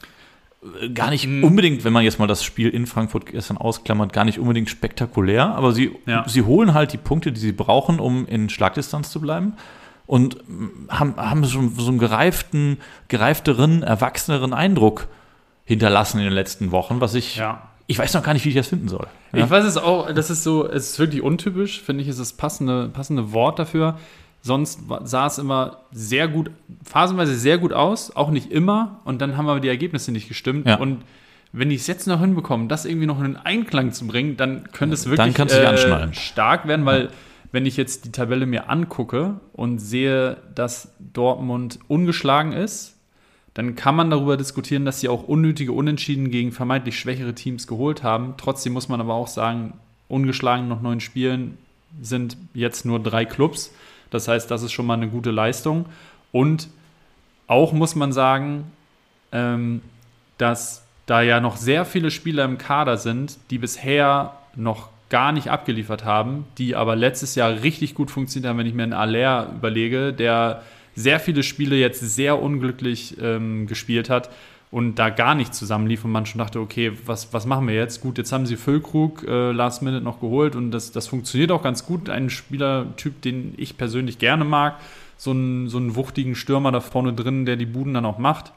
[0.95, 1.45] gar nicht mhm.
[1.45, 5.55] unbedingt, wenn man jetzt mal das Spiel in Frankfurt gestern ausklammert, gar nicht unbedingt spektakulär,
[5.55, 6.25] aber sie, ja.
[6.27, 9.55] sie holen halt die Punkte, die sie brauchen, um in Schlagdistanz zu bleiben
[10.07, 10.39] und
[10.89, 15.09] haben, haben so, so einen gereiften, gereifteren, erwachseneren Eindruck
[15.65, 17.63] hinterlassen in den letzten Wochen, was ich ja.
[17.87, 19.07] Ich weiß noch gar nicht, wie ich das finden soll.
[19.33, 19.45] Ja?
[19.45, 22.33] Ich weiß es auch, das ist so, es ist wirklich untypisch, finde ich, ist das
[22.33, 23.99] passende, passende Wort dafür.
[24.47, 26.51] Sonst sah es immer sehr gut,
[26.85, 29.01] phasenweise sehr gut aus, auch nicht immer.
[29.07, 30.67] Und dann haben aber die Ergebnisse nicht gestimmt.
[30.67, 30.77] Ja.
[30.77, 30.99] Und
[31.53, 34.71] wenn ich es jetzt noch hinbekomme, das irgendwie noch in einen Einklang zu bringen, dann
[34.73, 37.09] könnte es wirklich äh, stark werden, weil
[37.53, 42.97] wenn ich jetzt die Tabelle mir angucke und sehe, dass Dortmund ungeschlagen ist,
[43.55, 48.03] dann kann man darüber diskutieren, dass sie auch unnötige Unentschieden gegen vermeintlich schwächere Teams geholt
[48.03, 48.35] haben.
[48.37, 49.73] Trotzdem muss man aber auch sagen,
[50.09, 51.57] ungeschlagen noch neun Spielen
[52.03, 53.73] sind jetzt nur drei Clubs.
[54.15, 55.87] Das heißt, das ist schon mal eine gute Leistung.
[56.31, 56.69] Und
[57.49, 58.71] auch muss man sagen,
[59.33, 59.83] ähm,
[60.39, 65.51] dass da ja noch sehr viele Spieler im Kader sind, die bisher noch gar nicht
[65.51, 69.51] abgeliefert haben, die aber letztes Jahr richtig gut funktioniert haben, wenn ich mir einen Aller
[69.55, 70.63] überlege, der
[70.95, 74.31] sehr viele Spiele jetzt sehr unglücklich ähm, gespielt hat
[74.75, 78.01] und da gar nicht zusammenlief und man schon dachte, okay, was, was machen wir jetzt?
[78.01, 81.63] Gut, jetzt haben sie Füllkrug äh, Last Minute noch geholt und das, das funktioniert auch
[81.63, 82.11] ganz gut.
[82.11, 84.81] Ein Spielertyp, den ich persönlich gerne mag,
[85.17, 88.53] so einen, so einen wuchtigen Stürmer da vorne drin, der die Buden dann auch macht.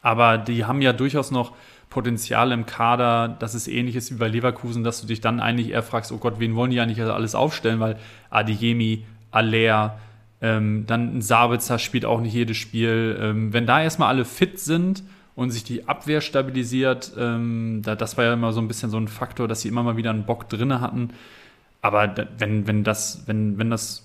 [0.00, 1.54] Aber die haben ja durchaus noch
[1.90, 5.70] Potenzial im Kader, dass es ähnlich ist wie bei Leverkusen, dass du dich dann eigentlich
[5.70, 7.80] eher fragst, oh Gott, wen wollen die eigentlich alles aufstellen?
[7.80, 7.98] Weil
[8.30, 9.02] Adiyemi,
[9.32, 9.98] Aller,
[10.40, 13.18] ähm, dann Sabitzer spielt auch nicht jedes Spiel.
[13.20, 15.02] Ähm, wenn da erstmal alle fit sind
[15.36, 17.12] und sich die Abwehr stabilisiert.
[17.16, 19.82] Ähm, da, das war ja immer so ein bisschen so ein Faktor, dass sie immer
[19.82, 21.10] mal wieder einen Bock drin hatten.
[21.82, 24.02] Aber wenn, wenn, das, wenn, wenn das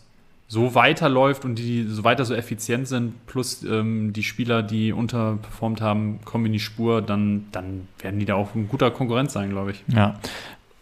[0.47, 5.79] so weiterläuft und die so weiter so effizient sind, plus ähm, die Spieler, die unterperformt
[5.79, 9.49] haben, kommen in die Spur, dann, dann werden die da auch ein guter Konkurrent sein,
[9.49, 9.83] glaube ich.
[9.87, 10.19] Ja.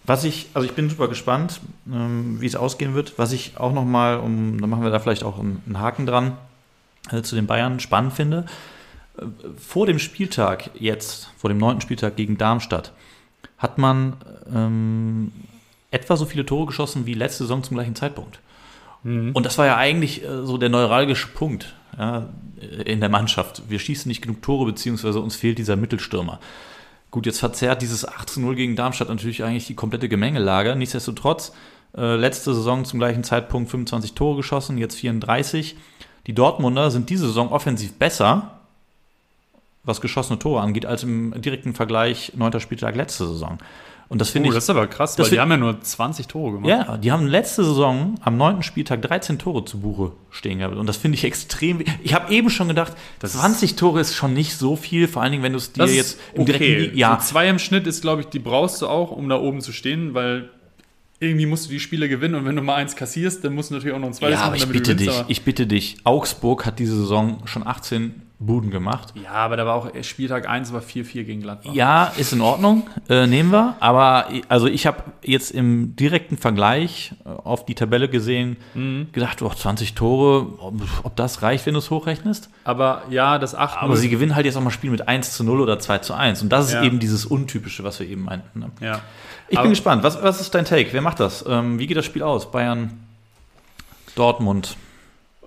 [0.05, 3.19] Was ich, also ich bin super gespannt, ähm, wie es ausgehen wird.
[3.19, 6.31] Was ich auch nochmal, um, dann machen wir da vielleicht auch einen, einen Haken dran,
[7.11, 8.47] äh, zu den Bayern spannend finde,
[9.57, 12.93] vor dem Spieltag jetzt, vor dem neunten Spieltag gegen Darmstadt,
[13.57, 14.17] hat man
[14.53, 15.31] ähm,
[15.91, 18.39] etwa so viele Tore geschossen wie letzte Saison zum gleichen Zeitpunkt.
[19.03, 19.31] Mhm.
[19.33, 22.29] Und das war ja eigentlich äh, so der neuralgische Punkt ja,
[22.85, 23.63] in der Mannschaft.
[23.69, 26.39] Wir schießen nicht genug Tore, beziehungsweise uns fehlt dieser Mittelstürmer.
[27.11, 30.75] Gut, jetzt verzerrt dieses 18-0 gegen Darmstadt natürlich eigentlich die komplette Gemengelage.
[30.75, 31.53] Nichtsdestotrotz,
[31.97, 35.75] äh, letzte Saison zum gleichen Zeitpunkt 25 Tore geschossen, jetzt 34.
[36.27, 38.58] Die Dortmunder sind diese Saison offensiv besser,
[39.89, 42.59] was geschossene Tore angeht, als im direkten Vergleich 9.
[42.61, 43.57] Spieltag letzte Saison.
[44.09, 44.55] Und das finde oh, ich.
[44.55, 46.67] Das ist aber krass, weil die haben ja nur 20 Tore gemacht.
[46.67, 48.63] Ja, die haben letzte Saison am 9.
[48.63, 50.75] Spieltag 13 Tore zu Buche stehen gehabt.
[50.75, 51.83] Und das finde ich extrem.
[52.01, 55.31] Ich habe eben schon gedacht, das 20 Tore ist schon nicht so viel, vor allen
[55.31, 56.57] Dingen, wenn du es dir jetzt im okay.
[56.57, 56.97] direkten.
[56.97, 57.19] Ja.
[57.21, 59.71] So zwei im Schnitt ist, glaube ich, die brauchst du auch, um da oben zu
[59.71, 60.49] stehen, weil
[61.19, 63.75] irgendwie musst du die Spiele gewinnen und wenn du mal eins kassierst, dann musst du
[63.75, 65.97] natürlich auch noch ein zweites ja, aber ich bitte dich, ich bitte dich.
[66.03, 69.13] Augsburg hat diese Saison schon 18 Buden gemacht.
[69.21, 71.73] Ja, aber da war auch Spieltag 1 war 4-4 gegen Gladbach.
[71.73, 73.75] Ja, ist in Ordnung, äh, nehmen wir.
[73.81, 79.09] Aber also ich habe jetzt im direkten Vergleich äh, auf die Tabelle gesehen, Mhm.
[79.11, 82.49] gedacht, oh, 20 Tore, ob, ob das reicht, wenn du es hochrechnest.
[82.63, 85.43] Aber ja, das 8 Aber sie gewinnen halt jetzt auch mal Spiel mit 1 zu
[85.43, 86.41] 0 oder 2 zu 1.
[86.41, 86.83] Und das ist Ja.
[86.83, 88.59] eben dieses Untypische, was wir eben meinten.
[88.61, 88.71] ne?
[88.79, 89.01] Ja.
[89.49, 90.01] Ich Aber- bin gespannt.
[90.03, 90.93] Was, was ist dein Take?
[90.93, 91.43] Wer macht das?
[91.45, 92.49] Ähm, wie geht das Spiel aus?
[92.51, 92.91] Bayern,
[94.15, 94.77] Dortmund,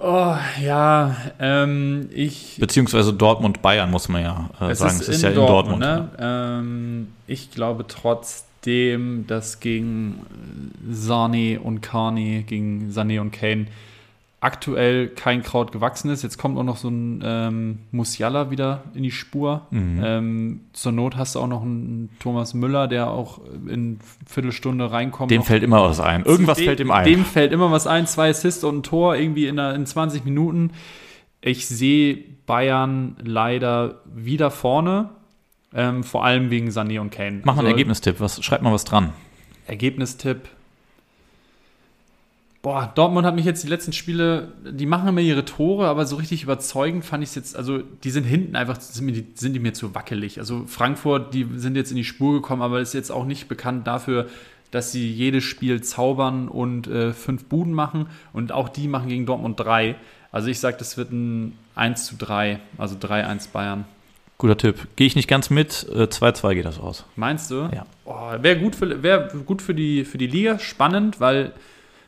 [0.05, 2.57] Oh, ja, ähm, ich.
[2.59, 4.96] beziehungsweise Dortmund-Bayern, muss man ja äh, sagen.
[4.98, 5.78] es ist ja in Dortmund.
[5.78, 6.09] ne?
[6.18, 10.26] Ähm, ich glaube trotzdem, dass gegen
[10.90, 13.66] Sane und Carney, gegen Sané und Kane
[14.43, 16.22] aktuell kein Kraut gewachsen ist.
[16.22, 19.68] Jetzt kommt auch noch so ein ähm, Musiala wieder in die Spur.
[19.70, 20.03] Mhm.
[20.05, 25.30] Ähm, zur Not hast du auch noch einen Thomas Müller, der auch in Viertelstunde reinkommt.
[25.30, 26.24] Dem fällt immer was ein.
[26.24, 27.05] Irgendwas dem, fällt ihm ein.
[27.05, 28.09] Dem fällt immer was ein.
[28.09, 30.72] Zwei Assists und ein Tor irgendwie in, der, in 20 Minuten.
[31.40, 35.11] Ich sehe Bayern leider wieder vorne.
[35.72, 37.43] Ähm, vor allem wegen Sané und Kane.
[37.45, 38.16] Mach mal einen Also, Ergebnistipp.
[38.18, 39.12] Was, schreib mal was dran.
[39.68, 40.49] Ergebnistipp.
[42.62, 46.14] Boah, Dortmund hat mich jetzt die letzten Spiele, die machen immer ihre Tore, aber so
[46.14, 49.58] richtig überzeugend fand ich es jetzt, also die sind hinten einfach, sind, die- sind die
[49.58, 50.38] mir zu wackelig.
[50.38, 53.88] Also Frankfurt, die sind jetzt in die Spur gekommen, aber ist jetzt auch nicht bekannt
[53.88, 54.28] dafür,
[54.70, 59.26] dass sie jedes Spiel zaubern und äh, fünf Buden machen und auch die machen gegen
[59.26, 59.96] Dortmund drei.
[60.30, 63.84] Also ich sage, das wird ein 1 zu 3, also 3-1 Bayern.
[64.38, 64.86] Guter Tipp.
[64.96, 65.86] Gehe ich nicht ganz mit.
[65.92, 67.04] Äh, 2-2 geht das aus.
[67.16, 67.68] Meinst du?
[67.74, 67.86] Ja.
[68.04, 71.52] Oh, Wäre gut, für, wär gut für, die, für die Liga, spannend, weil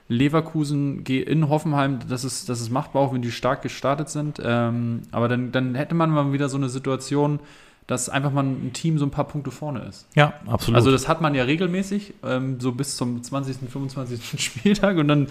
[0.09, 4.41] Leverkusen in Hoffenheim, das ist, das ist machbar, auch wenn die stark gestartet sind.
[4.45, 7.41] Ähm, aber dann, dann hätte man mal wieder so eine Situation,
[7.87, 10.07] dass einfach mal ein Team so ein paar Punkte vorne ist.
[10.15, 10.77] Ja, absolut.
[10.77, 14.21] Also das hat man ja regelmäßig, ähm, so bis zum 20., 25.
[14.43, 15.29] Spieltag und dann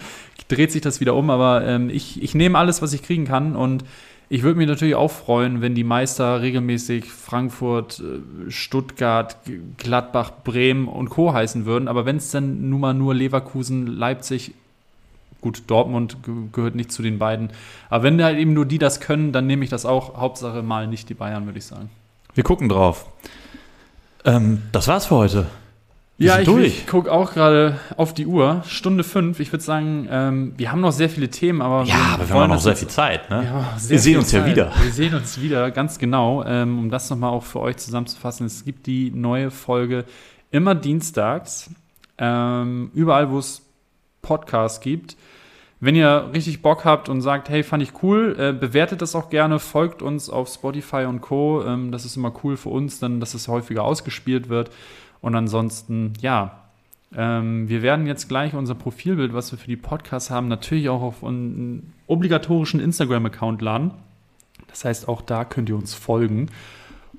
[0.48, 1.30] dreht sich das wieder um.
[1.30, 3.84] Aber ähm, ich, ich nehme alles, was ich kriegen kann und
[4.30, 9.38] ich würde mich natürlich auch freuen, wenn die Meister regelmäßig Frankfurt, äh, Stuttgart,
[9.78, 11.34] Gladbach, Bremen und Co.
[11.34, 11.88] heißen würden.
[11.88, 14.54] Aber wenn es dann nun mal nur Leverkusen, Leipzig,
[15.44, 17.50] gut, Dortmund ge gehört nicht zu den beiden.
[17.90, 20.18] Aber wenn halt eben nur die das können, dann nehme ich das auch.
[20.18, 21.92] Hauptsache mal nicht die Bayern, würde ich sagen.
[22.34, 23.06] Wir gucken drauf.
[24.26, 25.46] Ähm, das war's für heute.
[26.18, 28.64] Wir Ja, ich, ich gucke auch gerade auf die Uhr.
[28.68, 29.40] Stunde fünf.
[29.40, 32.50] Ich würde sagen, ähm, wir haben noch sehr viele Themen, aber Ja, aber wir haben
[32.50, 33.30] noch sehr viel Zeit.
[33.30, 33.44] Ne?
[33.44, 34.52] Ja, sehr Wir sehen uns ja Zeit.
[34.52, 34.72] wieder.
[34.82, 36.44] Wir sehen uns wieder, ganz genau.
[36.46, 38.46] Ähm, um das nochmal auch für euch zusammenzufassen.
[38.46, 40.06] Es gibt die neue Folge
[40.52, 41.70] immer dienstags.
[42.18, 43.64] Ähm, überall, wo es
[44.22, 45.18] Podcasts gibt.
[45.86, 49.30] Wenn ihr richtig Bock habt und sagt, hey, fand ich cool, äh, bewertet das auch
[49.30, 51.62] gerne, folgt uns auf Spotify und Co.
[51.62, 54.72] Ähm, das ist immer cool für uns, dann, dass es häufiger ausgespielt wird.
[55.20, 56.62] Und ansonsten, ja,
[57.14, 61.02] ähm, wir werden jetzt gleich unser Profilbild, was wir für die Podcasts haben, natürlich auch
[61.02, 63.92] auf einen obligatorischen Instagram-Account laden.
[64.68, 66.48] Das heißt, auch da könnt ihr uns folgen.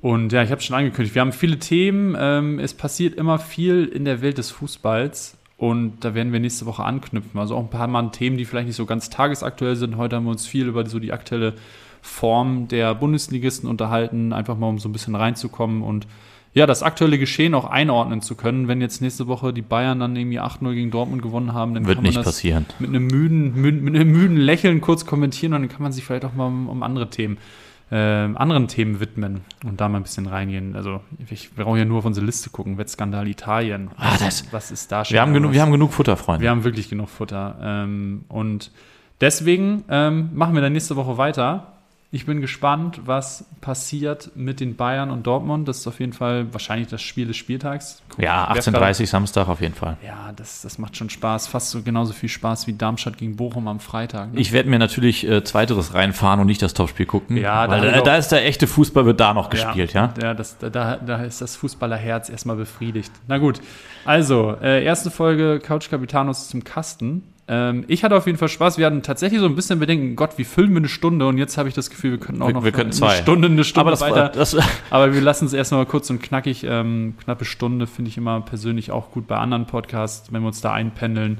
[0.01, 2.17] Und ja, ich habe schon angekündigt, wir haben viele Themen.
[2.19, 5.37] Ähm, es passiert immer viel in der Welt des Fußballs.
[5.57, 7.39] Und da werden wir nächste Woche anknüpfen.
[7.39, 9.97] Also auch ein paar Mal Themen, die vielleicht nicht so ganz tagesaktuell sind.
[9.97, 11.55] Heute haben wir uns viel über so die aktuelle
[12.03, 16.07] Form der Bundesligisten unterhalten, einfach mal um so ein bisschen reinzukommen und
[16.53, 18.69] ja, das aktuelle Geschehen auch einordnen zu können.
[18.69, 21.97] Wenn jetzt nächste Woche die Bayern dann irgendwie 8-0 gegen Dortmund gewonnen haben, dann Wird
[21.97, 22.67] kann man nicht das passieren.
[22.79, 26.05] mit einem müden, müden, mit einem müden Lächeln kurz kommentieren und dann kann man sich
[26.05, 27.39] vielleicht auch mal um, um andere Themen,
[27.91, 30.75] äh, anderen Themen widmen und da mal ein bisschen reingehen.
[30.75, 32.79] Also ich brauche ja nur auf unsere Liste gucken.
[32.79, 33.91] Wettskandal Italien.
[33.97, 35.55] Ah, das- was ist da schon Wir haben, genug, los?
[35.55, 36.43] wir haben genug Futter, Freunde.
[36.43, 37.57] Wir haben wirklich genug Futter.
[37.63, 38.71] Ähm, und
[39.21, 41.74] deswegen ähm, machen wir dann nächste Woche weiter.
[42.15, 45.67] Ich bin gespannt, was passiert mit den Bayern und Dortmund.
[45.67, 48.05] Das ist auf jeden Fall wahrscheinlich das Spiel des Spieltags.
[48.19, 49.97] ja, Wer 18.30 Samstag auf jeden Fall.
[50.07, 51.49] Ja, das, das macht schon Spaß.
[51.49, 54.33] Fast so genauso viel Spaß wie Darmstadt gegen Bochum am Freitag.
[54.33, 54.39] ne?
[54.39, 57.37] Ich werde mir natürlich äh, Zweiteres reinfahren und nicht das Topspiel gucken.
[57.37, 60.15] Ja, da da, da ist der echte Fußball, wird da noch gespielt, ja?
[60.23, 63.11] Ja, das, da, da ist das Fußballerherz erstmal befriedigt.
[63.27, 63.61] Na gut,
[64.05, 67.25] also, äh, erste Folge Couch Capitanos zum Kasten.
[67.47, 68.79] Ähm, ich hatte auf jeden Fall Spaß.
[68.79, 71.27] Wir hatten tatsächlich so ein bisschen Bedenken, Gott, wie füllen wir eine Stunde?
[71.27, 73.17] Und jetzt habe ich das Gefühl, wir könnten auch Wir- noch wir können eine zwei.
[73.17, 74.29] Stunde, eine Stunde Aber das, weiter.
[74.31, 74.57] das,
[74.91, 76.65] Aber wir lassen es erstmal kurz und knackig.
[76.65, 80.33] Ähm, knappe Stunde finde ich immer persönlich auch gut bei anderen Podcasts.
[80.33, 81.39] Wenn wir uns da einpendeln,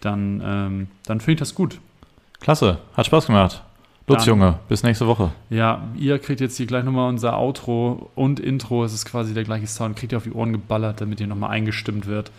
[0.00, 1.78] dann, ähm, dann finde ich das gut.
[2.40, 3.62] klasse, hat Spaß gemacht.
[4.06, 5.30] Lutz, Dann- Junge, bis nächste Woche.
[5.50, 8.82] Ja, ihr kriegt jetzt hier gleich nochmal unser Outro und Intro.
[8.84, 9.94] Es ist quasi der gleiche Sound.
[9.96, 12.30] Kriegt ihr auf die Ohren geballert, damit ihr nochmal eingestimmt wird,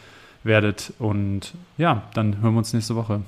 [0.43, 0.93] werdet.
[0.99, 3.21] Und ja, dann hören wir uns nächste Woche.